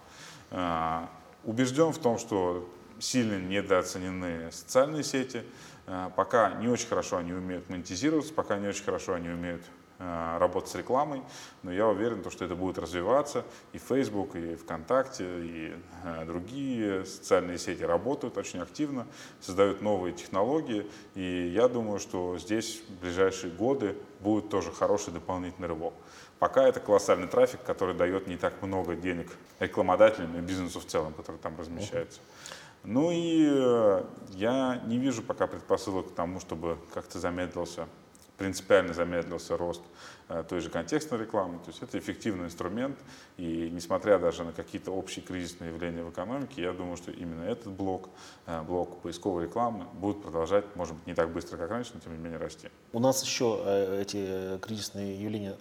Э, 0.50 1.06
убежден 1.44 1.92
в 1.92 1.98
том, 1.98 2.18
что 2.18 2.68
сильно 2.98 3.38
недооценены 3.38 4.50
социальные 4.52 5.02
сети, 5.02 5.42
э, 5.86 6.10
пока 6.14 6.54
не 6.54 6.68
очень 6.68 6.88
хорошо 6.88 7.18
они 7.18 7.32
умеют 7.32 7.68
монетизироваться, 7.68 8.32
пока 8.32 8.58
не 8.58 8.68
очень 8.68 8.84
хорошо 8.84 9.14
они 9.14 9.28
умеют 9.28 9.62
работать 9.98 10.70
с 10.70 10.74
рекламой, 10.74 11.22
но 11.62 11.72
я 11.72 11.86
уверен, 11.88 12.22
что 12.30 12.44
это 12.44 12.54
будет 12.54 12.78
развиваться. 12.78 13.44
И 13.72 13.78
Facebook, 13.78 14.36
и 14.36 14.56
ВКонтакте, 14.56 15.24
и 15.24 15.74
э, 16.04 16.24
другие 16.26 17.04
социальные 17.04 17.58
сети 17.58 17.82
работают 17.82 18.36
очень 18.36 18.60
активно, 18.60 19.06
создают 19.40 19.80
новые 19.80 20.12
технологии. 20.14 20.86
И 21.14 21.50
я 21.54 21.68
думаю, 21.68 21.98
что 21.98 22.38
здесь 22.38 22.82
в 22.88 23.00
ближайшие 23.00 23.52
годы 23.52 23.96
будет 24.20 24.50
тоже 24.50 24.70
хороший 24.70 25.12
дополнительный 25.12 25.68
рывок. 25.68 25.94
Пока 26.38 26.68
это 26.68 26.80
колоссальный 26.80 27.28
трафик, 27.28 27.62
который 27.62 27.94
дает 27.94 28.26
не 28.26 28.36
так 28.36 28.60
много 28.62 28.94
денег 28.94 29.30
рекламодателям 29.58 30.36
и 30.36 30.40
бизнесу 30.40 30.80
в 30.80 30.84
целом, 30.84 31.14
который 31.14 31.38
там 31.38 31.56
размещается. 31.58 32.20
Ну 32.84 33.10
и 33.10 33.48
э, 33.50 34.04
я 34.30 34.82
не 34.86 34.98
вижу 34.98 35.22
пока 35.22 35.46
предпосылок 35.46 36.12
к 36.12 36.14
тому, 36.14 36.38
чтобы 36.38 36.78
как-то 36.94 37.18
замедлился 37.18 37.88
принципиально 38.36 38.94
замедлился 38.94 39.56
рост 39.56 39.82
э, 40.28 40.44
той 40.48 40.60
же 40.60 40.70
контекстной 40.70 41.20
рекламы. 41.20 41.58
То 41.58 41.70
есть 41.70 41.82
это 41.82 41.98
эффективный 41.98 42.46
инструмент, 42.46 42.98
и 43.36 43.70
несмотря 43.72 44.18
даже 44.18 44.44
на 44.44 44.52
какие-то 44.52 44.90
общие 44.90 45.24
кризисные 45.24 45.72
явления 45.72 46.02
в 46.02 46.10
экономике, 46.10 46.62
я 46.62 46.72
думаю, 46.72 46.96
что 46.96 47.10
именно 47.10 47.42
этот 47.44 47.72
блок, 47.72 48.08
э, 48.46 48.62
блок 48.62 49.00
поисковой 49.02 49.44
рекламы, 49.44 49.86
будет 49.94 50.22
продолжать, 50.22 50.64
может 50.76 50.94
быть, 50.94 51.06
не 51.06 51.14
так 51.14 51.32
быстро, 51.32 51.56
как 51.56 51.70
раньше, 51.70 51.92
но 51.94 52.00
тем 52.00 52.12
не 52.12 52.18
менее 52.18 52.38
расти. 52.38 52.68
У 52.92 52.98
нас 52.98 53.22
еще 53.22 53.62
э, 53.64 54.02
эти 54.02 54.58
кризисные 54.58 55.20
явления 55.20 55.56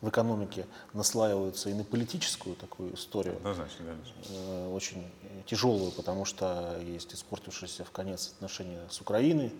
в 0.00 0.08
экономике 0.10 0.66
наслаиваются 0.92 1.70
и 1.70 1.74
на 1.74 1.82
политическую 1.82 2.56
такую 2.56 2.94
историю. 2.94 3.36
Однозначно, 3.36 3.86
конечно. 3.86 4.68
Очень 4.70 5.10
тяжелую, 5.46 5.92
потому 5.92 6.26
что 6.26 6.78
есть 6.84 7.14
испортившиеся 7.14 7.84
в 7.84 7.90
конец 7.90 8.32
отношения 8.36 8.82
с 8.90 9.00
Украиной, 9.00 9.50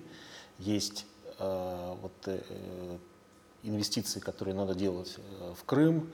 есть 0.59 1.07
вот, 1.39 2.13
э, 2.27 2.99
инвестиции, 3.63 4.21
которые 4.21 4.55
надо 4.55 4.75
делать 4.75 5.17
э, 5.17 5.55
в 5.57 5.65
Крым, 5.65 6.11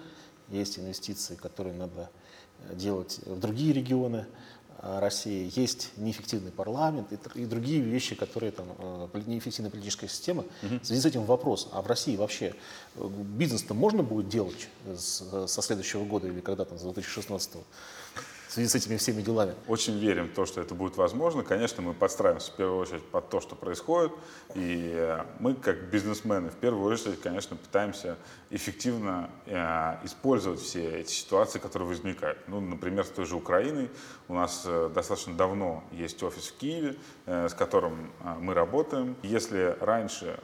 есть 0.49 0.79
инвестиции, 0.79 1.35
которые 1.35 1.75
надо 1.75 2.11
делать 2.73 3.21
в 3.25 3.39
другие 3.39 3.73
регионы 3.73 4.27
России, 4.83 5.51
есть 5.55 5.91
неэффективный 5.97 6.51
парламент 6.51 7.13
и, 7.35 7.45
другие 7.45 7.81
вещи, 7.81 8.15
которые 8.15 8.51
там, 8.51 8.67
неэффективная 9.27 9.71
политическая 9.71 10.09
система. 10.09 10.45
В 10.63 10.85
связи 10.85 11.01
с 11.01 11.05
этим 11.05 11.25
вопрос, 11.25 11.69
а 11.73 11.83
в 11.83 11.87
России 11.87 12.17
вообще 12.17 12.55
бизнес-то 12.97 13.75
можно 13.75 14.03
будет 14.03 14.29
делать 14.29 14.69
со 14.97 15.63
следующего 15.63 16.05
года 16.05 16.29
или 16.29 16.41
когда 16.41 16.65
там, 16.65 16.79
с 16.79 16.83
2016 16.83 17.55
-го? 17.55 17.65
В 18.51 18.53
связи 18.53 18.69
с 18.69 18.75
этими 18.75 18.97
всеми 18.97 19.23
делами? 19.23 19.55
Очень 19.69 20.01
верим 20.01 20.27
в 20.27 20.35
то, 20.35 20.45
что 20.45 20.61
это 20.61 20.75
будет 20.75 20.97
возможно. 20.97 21.45
Конечно, 21.45 21.83
мы 21.83 21.95
подстраиваемся 21.95 22.51
в 22.51 22.57
первую 22.57 22.81
очередь 22.81 23.05
под 23.05 23.29
то, 23.29 23.41
что 23.41 23.55
происходит. 23.55 24.11
И 24.57 24.91
э, 24.93 25.25
мы, 25.39 25.55
как 25.55 25.89
бизнесмены, 25.91 26.51
в 26.51 26.57
первую 26.57 26.93
очередь, 26.93 27.21
конечно, 27.21 27.55
пытаемся 27.55 28.17
эффективно 28.51 29.31
э, 29.47 30.05
использовать 30.05 30.59
все 30.59 30.99
эти 30.99 31.13
ситуации, 31.13 31.61
которые 31.61 31.89
возникают. 31.89 32.41
Ну, 32.49 32.61
например, 32.61 33.05
с 33.05 33.11
той 33.11 33.25
же 33.25 33.37
Украиной. 33.37 33.89
У 34.27 34.35
нас 34.35 34.65
э, 34.67 34.91
достаточно 34.93 35.35
давно 35.35 35.85
есть 35.93 36.21
офис 36.25 36.49
в 36.49 36.57
Киеве, 36.57 36.97
с 37.27 37.55
которым 37.55 38.11
мы 38.41 38.55
работаем. 38.55 39.15
Если 39.23 39.77
раньше 39.81 40.41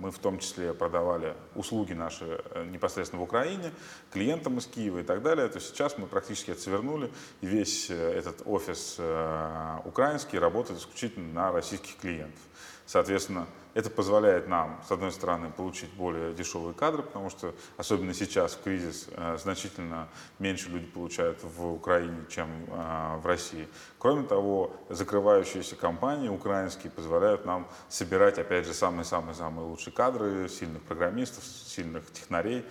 мы 0.00 0.10
в 0.10 0.18
том 0.18 0.38
числе 0.38 0.74
продавали 0.74 1.34
услуги 1.54 1.92
наши 1.92 2.42
непосредственно 2.70 3.20
в 3.20 3.24
Украине, 3.24 3.72
клиентам 4.12 4.58
из 4.58 4.66
Киева 4.66 4.98
и 4.98 5.02
так 5.02 5.22
далее, 5.22 5.48
то 5.48 5.60
сейчас 5.60 5.98
мы 5.98 6.06
практически 6.06 6.50
это 6.50 6.60
свернули 6.60 7.10
и 7.40 7.46
весь 7.46 7.90
э, 7.90 7.94
этот 7.94 8.42
офис 8.44 8.96
э, 8.98 9.78
украинский 9.84 10.38
работает 10.38 10.80
исключительно 10.80 11.32
на 11.32 11.52
российских 11.52 11.96
клиентов. 11.96 12.40
Соответственно, 12.88 13.46
это 13.74 13.90
позволяет 13.90 14.48
нам, 14.48 14.80
с 14.88 14.90
одной 14.90 15.12
стороны, 15.12 15.50
получить 15.50 15.92
более 15.92 16.32
дешевые 16.32 16.72
кадры, 16.72 17.02
потому 17.02 17.28
что, 17.28 17.54
особенно 17.76 18.14
сейчас, 18.14 18.54
в 18.54 18.62
кризис, 18.62 19.08
э, 19.10 19.36
значительно 19.38 20.08
меньше 20.38 20.70
люди 20.70 20.86
получают 20.86 21.38
в 21.42 21.74
Украине, 21.74 22.24
чем 22.30 22.48
в 22.66 23.26
России. 23.26 23.68
Кроме 23.98 24.26
того, 24.26 24.74
закрывающиеся 24.88 25.76
компании 25.76 26.28
украинские 26.28 26.90
позволяют 26.90 27.44
нам 27.44 27.68
собирать, 27.90 28.38
опять 28.38 28.66
же, 28.66 28.72
самые-самые-самые 28.72 29.66
лучшие 29.66 29.92
кадры, 29.92 30.48
сильных 30.48 30.82
программистов, 30.82 31.44
сильных 31.44 32.10
технарей 32.10 32.64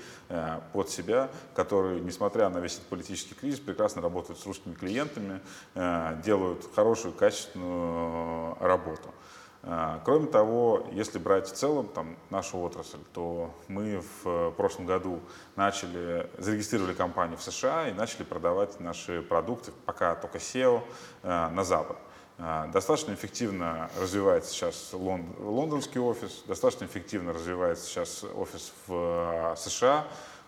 под 0.74 0.89
себя, 0.89 1.30
которые, 1.53 2.01
несмотря 2.01 2.49
на 2.49 2.57
весь 2.57 2.76
этот 2.78 2.88
политический 2.88 3.36
кризис, 3.36 3.59
прекрасно 3.59 4.01
работают 4.01 4.39
с 4.39 4.45
русскими 4.47 4.74
клиентами, 4.74 5.41
делают 6.24 6.68
хорошую, 6.76 7.13
качественную 7.13 8.57
работу. 8.59 9.13
А, 9.64 10.01
кроме 10.05 10.28
того, 10.28 10.88
если 10.91 11.18
брать 11.18 11.47
в 11.47 11.53
целом 11.53 11.88
там, 11.88 12.16
нашу 12.30 12.60
отрасль, 12.60 12.99
то 13.14 13.53
мы 13.68 14.01
в 14.24 14.51
прошлом 14.51 14.86
году 14.86 15.20
начали, 15.55 16.30
зарегистрировали 16.38 16.93
компанию 16.93 17.38
в 17.38 17.43
США 17.43 17.89
и 17.89 17.93
начали 17.93 18.24
продавать 18.24 18.80
наши 18.80 19.22
продукты, 19.22 19.72
пока 19.86 20.16
только 20.16 20.38
SEO, 20.38 20.82
а, 21.24 21.49
на 21.49 21.64
Запад. 21.64 21.97
А, 22.39 22.68
достаточно 22.68 23.14
эффективно 23.14 23.89
развивается 23.99 24.51
сейчас 24.51 24.91
лондонский 24.93 25.99
офис, 25.99 26.43
достаточно 26.45 26.86
эффективно 26.86 27.34
развивается 27.34 27.86
сейчас 27.86 28.24
офис 28.24 28.74
в 28.86 29.55
США. 29.58 30.05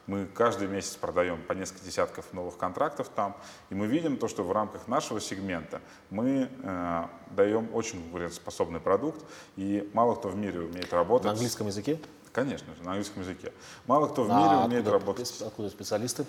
Мы 0.10 0.26
каждый 0.26 0.68
месяц 0.68 0.96
продаем 0.96 1.40
по 1.44 1.54
несколько 1.54 1.86
десятков 1.86 2.34
новых 2.34 2.58
контрактов 2.58 3.12
там, 3.16 3.38
и 3.70 3.76
мы 3.76 3.86
видим 3.86 4.18
то, 4.18 4.28
что 4.28 4.42
в 4.42 4.52
рамках 4.52 4.88
нашего 4.88 5.22
сегмента 5.22 5.82
мы 6.10 6.50
э, 6.64 7.04
даем 7.30 7.70
очень 7.76 8.02
конкурентоспособный 8.02 8.80
продукт, 8.80 9.24
и 9.56 9.88
мало 9.94 10.16
кто 10.16 10.30
в 10.30 10.36
мире 10.36 10.62
умеет 10.62 10.92
работать. 10.94 11.26
На 11.26 11.34
английском 11.34 11.68
языке? 11.68 12.00
Конечно 12.32 12.74
же, 12.74 12.82
на 12.82 12.94
английском 12.94 13.22
языке. 13.22 13.54
Мало 13.86 14.08
кто 14.08 14.24
в 14.24 14.30
мире 14.30 14.40
а 14.40 14.66
умеет 14.66 14.88
откуда, 14.88 15.00
работать. 15.00 15.42
Откуда 15.42 15.70
специалисты? 15.70 16.26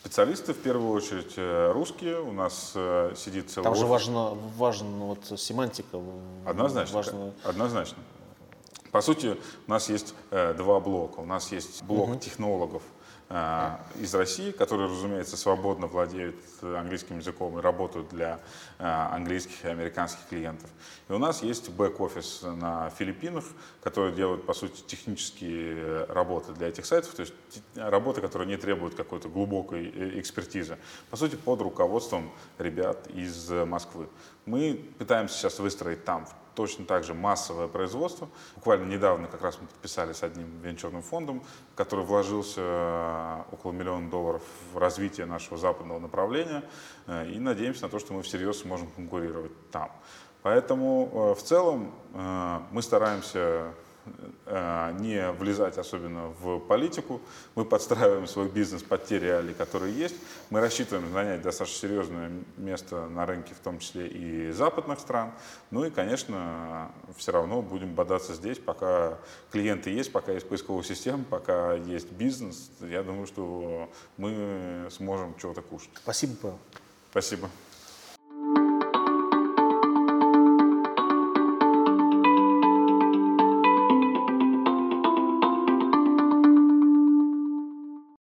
Специалисты 0.00 0.54
в 0.54 0.62
первую 0.62 0.92
очередь 0.92 1.34
э, 1.36 1.72
русские, 1.72 2.22
у 2.22 2.32
нас 2.32 2.72
э, 2.74 3.12
сидит 3.18 3.50
целый 3.50 3.64
Там 3.64 3.74
же 3.74 3.84
важно, 3.84 4.30
важна 4.56 4.88
вот 4.88 5.38
семантика. 5.38 6.00
Однозначно, 6.46 6.96
важно... 6.96 7.32
однозначно. 7.44 7.98
По 8.94 9.00
сути, 9.00 9.36
у 9.66 9.70
нас 9.72 9.90
есть 9.90 10.14
э, 10.30 10.54
два 10.54 10.78
блока. 10.78 11.18
У 11.18 11.26
нас 11.26 11.50
есть 11.50 11.82
блок 11.82 12.10
угу. 12.10 12.18
технологов, 12.20 12.80
из 13.30 14.14
России, 14.14 14.50
которые, 14.50 14.88
разумеется, 14.88 15.36
свободно 15.36 15.86
владеют 15.86 16.36
английским 16.62 17.18
языком 17.18 17.58
и 17.58 17.62
работают 17.62 18.08
для 18.10 18.38
э, 18.78 18.84
английских 18.84 19.64
и 19.64 19.68
американских 19.68 20.26
клиентов. 20.28 20.68
И 21.08 21.12
у 21.12 21.18
нас 21.18 21.42
есть 21.42 21.70
бэк-офис 21.70 22.42
на 22.42 22.90
Филиппинах, 22.90 23.44
который 23.82 24.12
делает, 24.12 24.44
по 24.46 24.52
сути, 24.52 24.82
технические 24.86 26.04
работы 26.04 26.52
для 26.52 26.68
этих 26.68 26.86
сайтов, 26.86 27.14
то 27.14 27.20
есть 27.20 27.34
работы, 27.74 28.20
которые 28.20 28.46
не 28.46 28.56
требуют 28.56 28.94
какой-то 28.94 29.28
глубокой 29.28 29.88
э, 29.88 30.20
экспертизы. 30.20 30.78
По 31.10 31.16
сути, 31.16 31.36
под 31.36 31.62
руководством 31.62 32.30
ребят 32.58 33.06
из 33.08 33.50
Москвы. 33.50 34.08
Мы 34.44 34.80
пытаемся 34.98 35.38
сейчас 35.38 35.58
выстроить 35.58 36.04
там 36.04 36.26
точно 36.54 36.84
так 36.84 37.04
же 37.04 37.14
массовое 37.14 37.68
производство. 37.68 38.28
Буквально 38.56 38.84
недавно 38.84 39.28
как 39.28 39.42
раз 39.42 39.58
мы 39.60 39.66
подписали 39.66 40.12
с 40.12 40.22
одним 40.22 40.60
венчурным 40.60 41.02
фондом, 41.02 41.42
который 41.76 42.04
вложился 42.04 42.60
э, 42.60 43.42
около 43.52 43.72
миллиона 43.72 44.08
долларов 44.10 44.42
в 44.72 44.78
развитие 44.78 45.26
нашего 45.26 45.56
западного 45.56 45.98
направления 45.98 46.62
э, 47.06 47.30
и 47.30 47.38
надеемся 47.38 47.84
на 47.84 47.88
то, 47.88 47.98
что 47.98 48.12
мы 48.12 48.22
всерьез 48.22 48.60
сможем 48.60 48.88
конкурировать 48.88 49.52
там. 49.70 49.90
Поэтому 50.42 51.10
э, 51.12 51.40
в 51.40 51.42
целом 51.42 51.94
мы 52.70 52.82
стараемся 52.82 53.74
не 54.46 55.32
влезать 55.32 55.78
особенно 55.78 56.28
в 56.40 56.58
политику. 56.60 57.20
Мы 57.54 57.64
подстраиваем 57.64 58.26
свой 58.26 58.48
бизнес 58.48 58.82
под 58.82 59.04
те 59.06 59.18
реалии, 59.18 59.52
которые 59.52 59.94
есть. 59.94 60.16
Мы 60.50 60.60
рассчитываем 60.60 61.12
занять 61.12 61.42
достаточно 61.42 61.88
серьезное 61.88 62.32
место 62.56 63.06
на 63.08 63.26
рынке, 63.26 63.54
в 63.54 63.58
том 63.58 63.78
числе 63.78 64.06
и 64.06 64.50
западных 64.52 65.00
стран. 65.00 65.32
Ну 65.70 65.84
и, 65.84 65.90
конечно, 65.90 66.90
все 67.16 67.32
равно 67.32 67.62
будем 67.62 67.94
бодаться 67.94 68.34
здесь, 68.34 68.58
пока 68.58 69.18
клиенты 69.50 69.90
есть, 69.90 70.12
пока 70.12 70.32
есть 70.32 70.48
поисковая 70.48 70.84
система, 70.84 71.24
пока 71.24 71.74
есть 71.74 72.10
бизнес. 72.12 72.70
Я 72.80 73.02
думаю, 73.02 73.26
что 73.26 73.90
мы 74.16 74.88
сможем 74.90 75.34
чего-то 75.36 75.62
кушать. 75.62 75.90
Спасибо, 75.94 76.34
Павел. 76.40 76.58
Спасибо. 77.10 77.48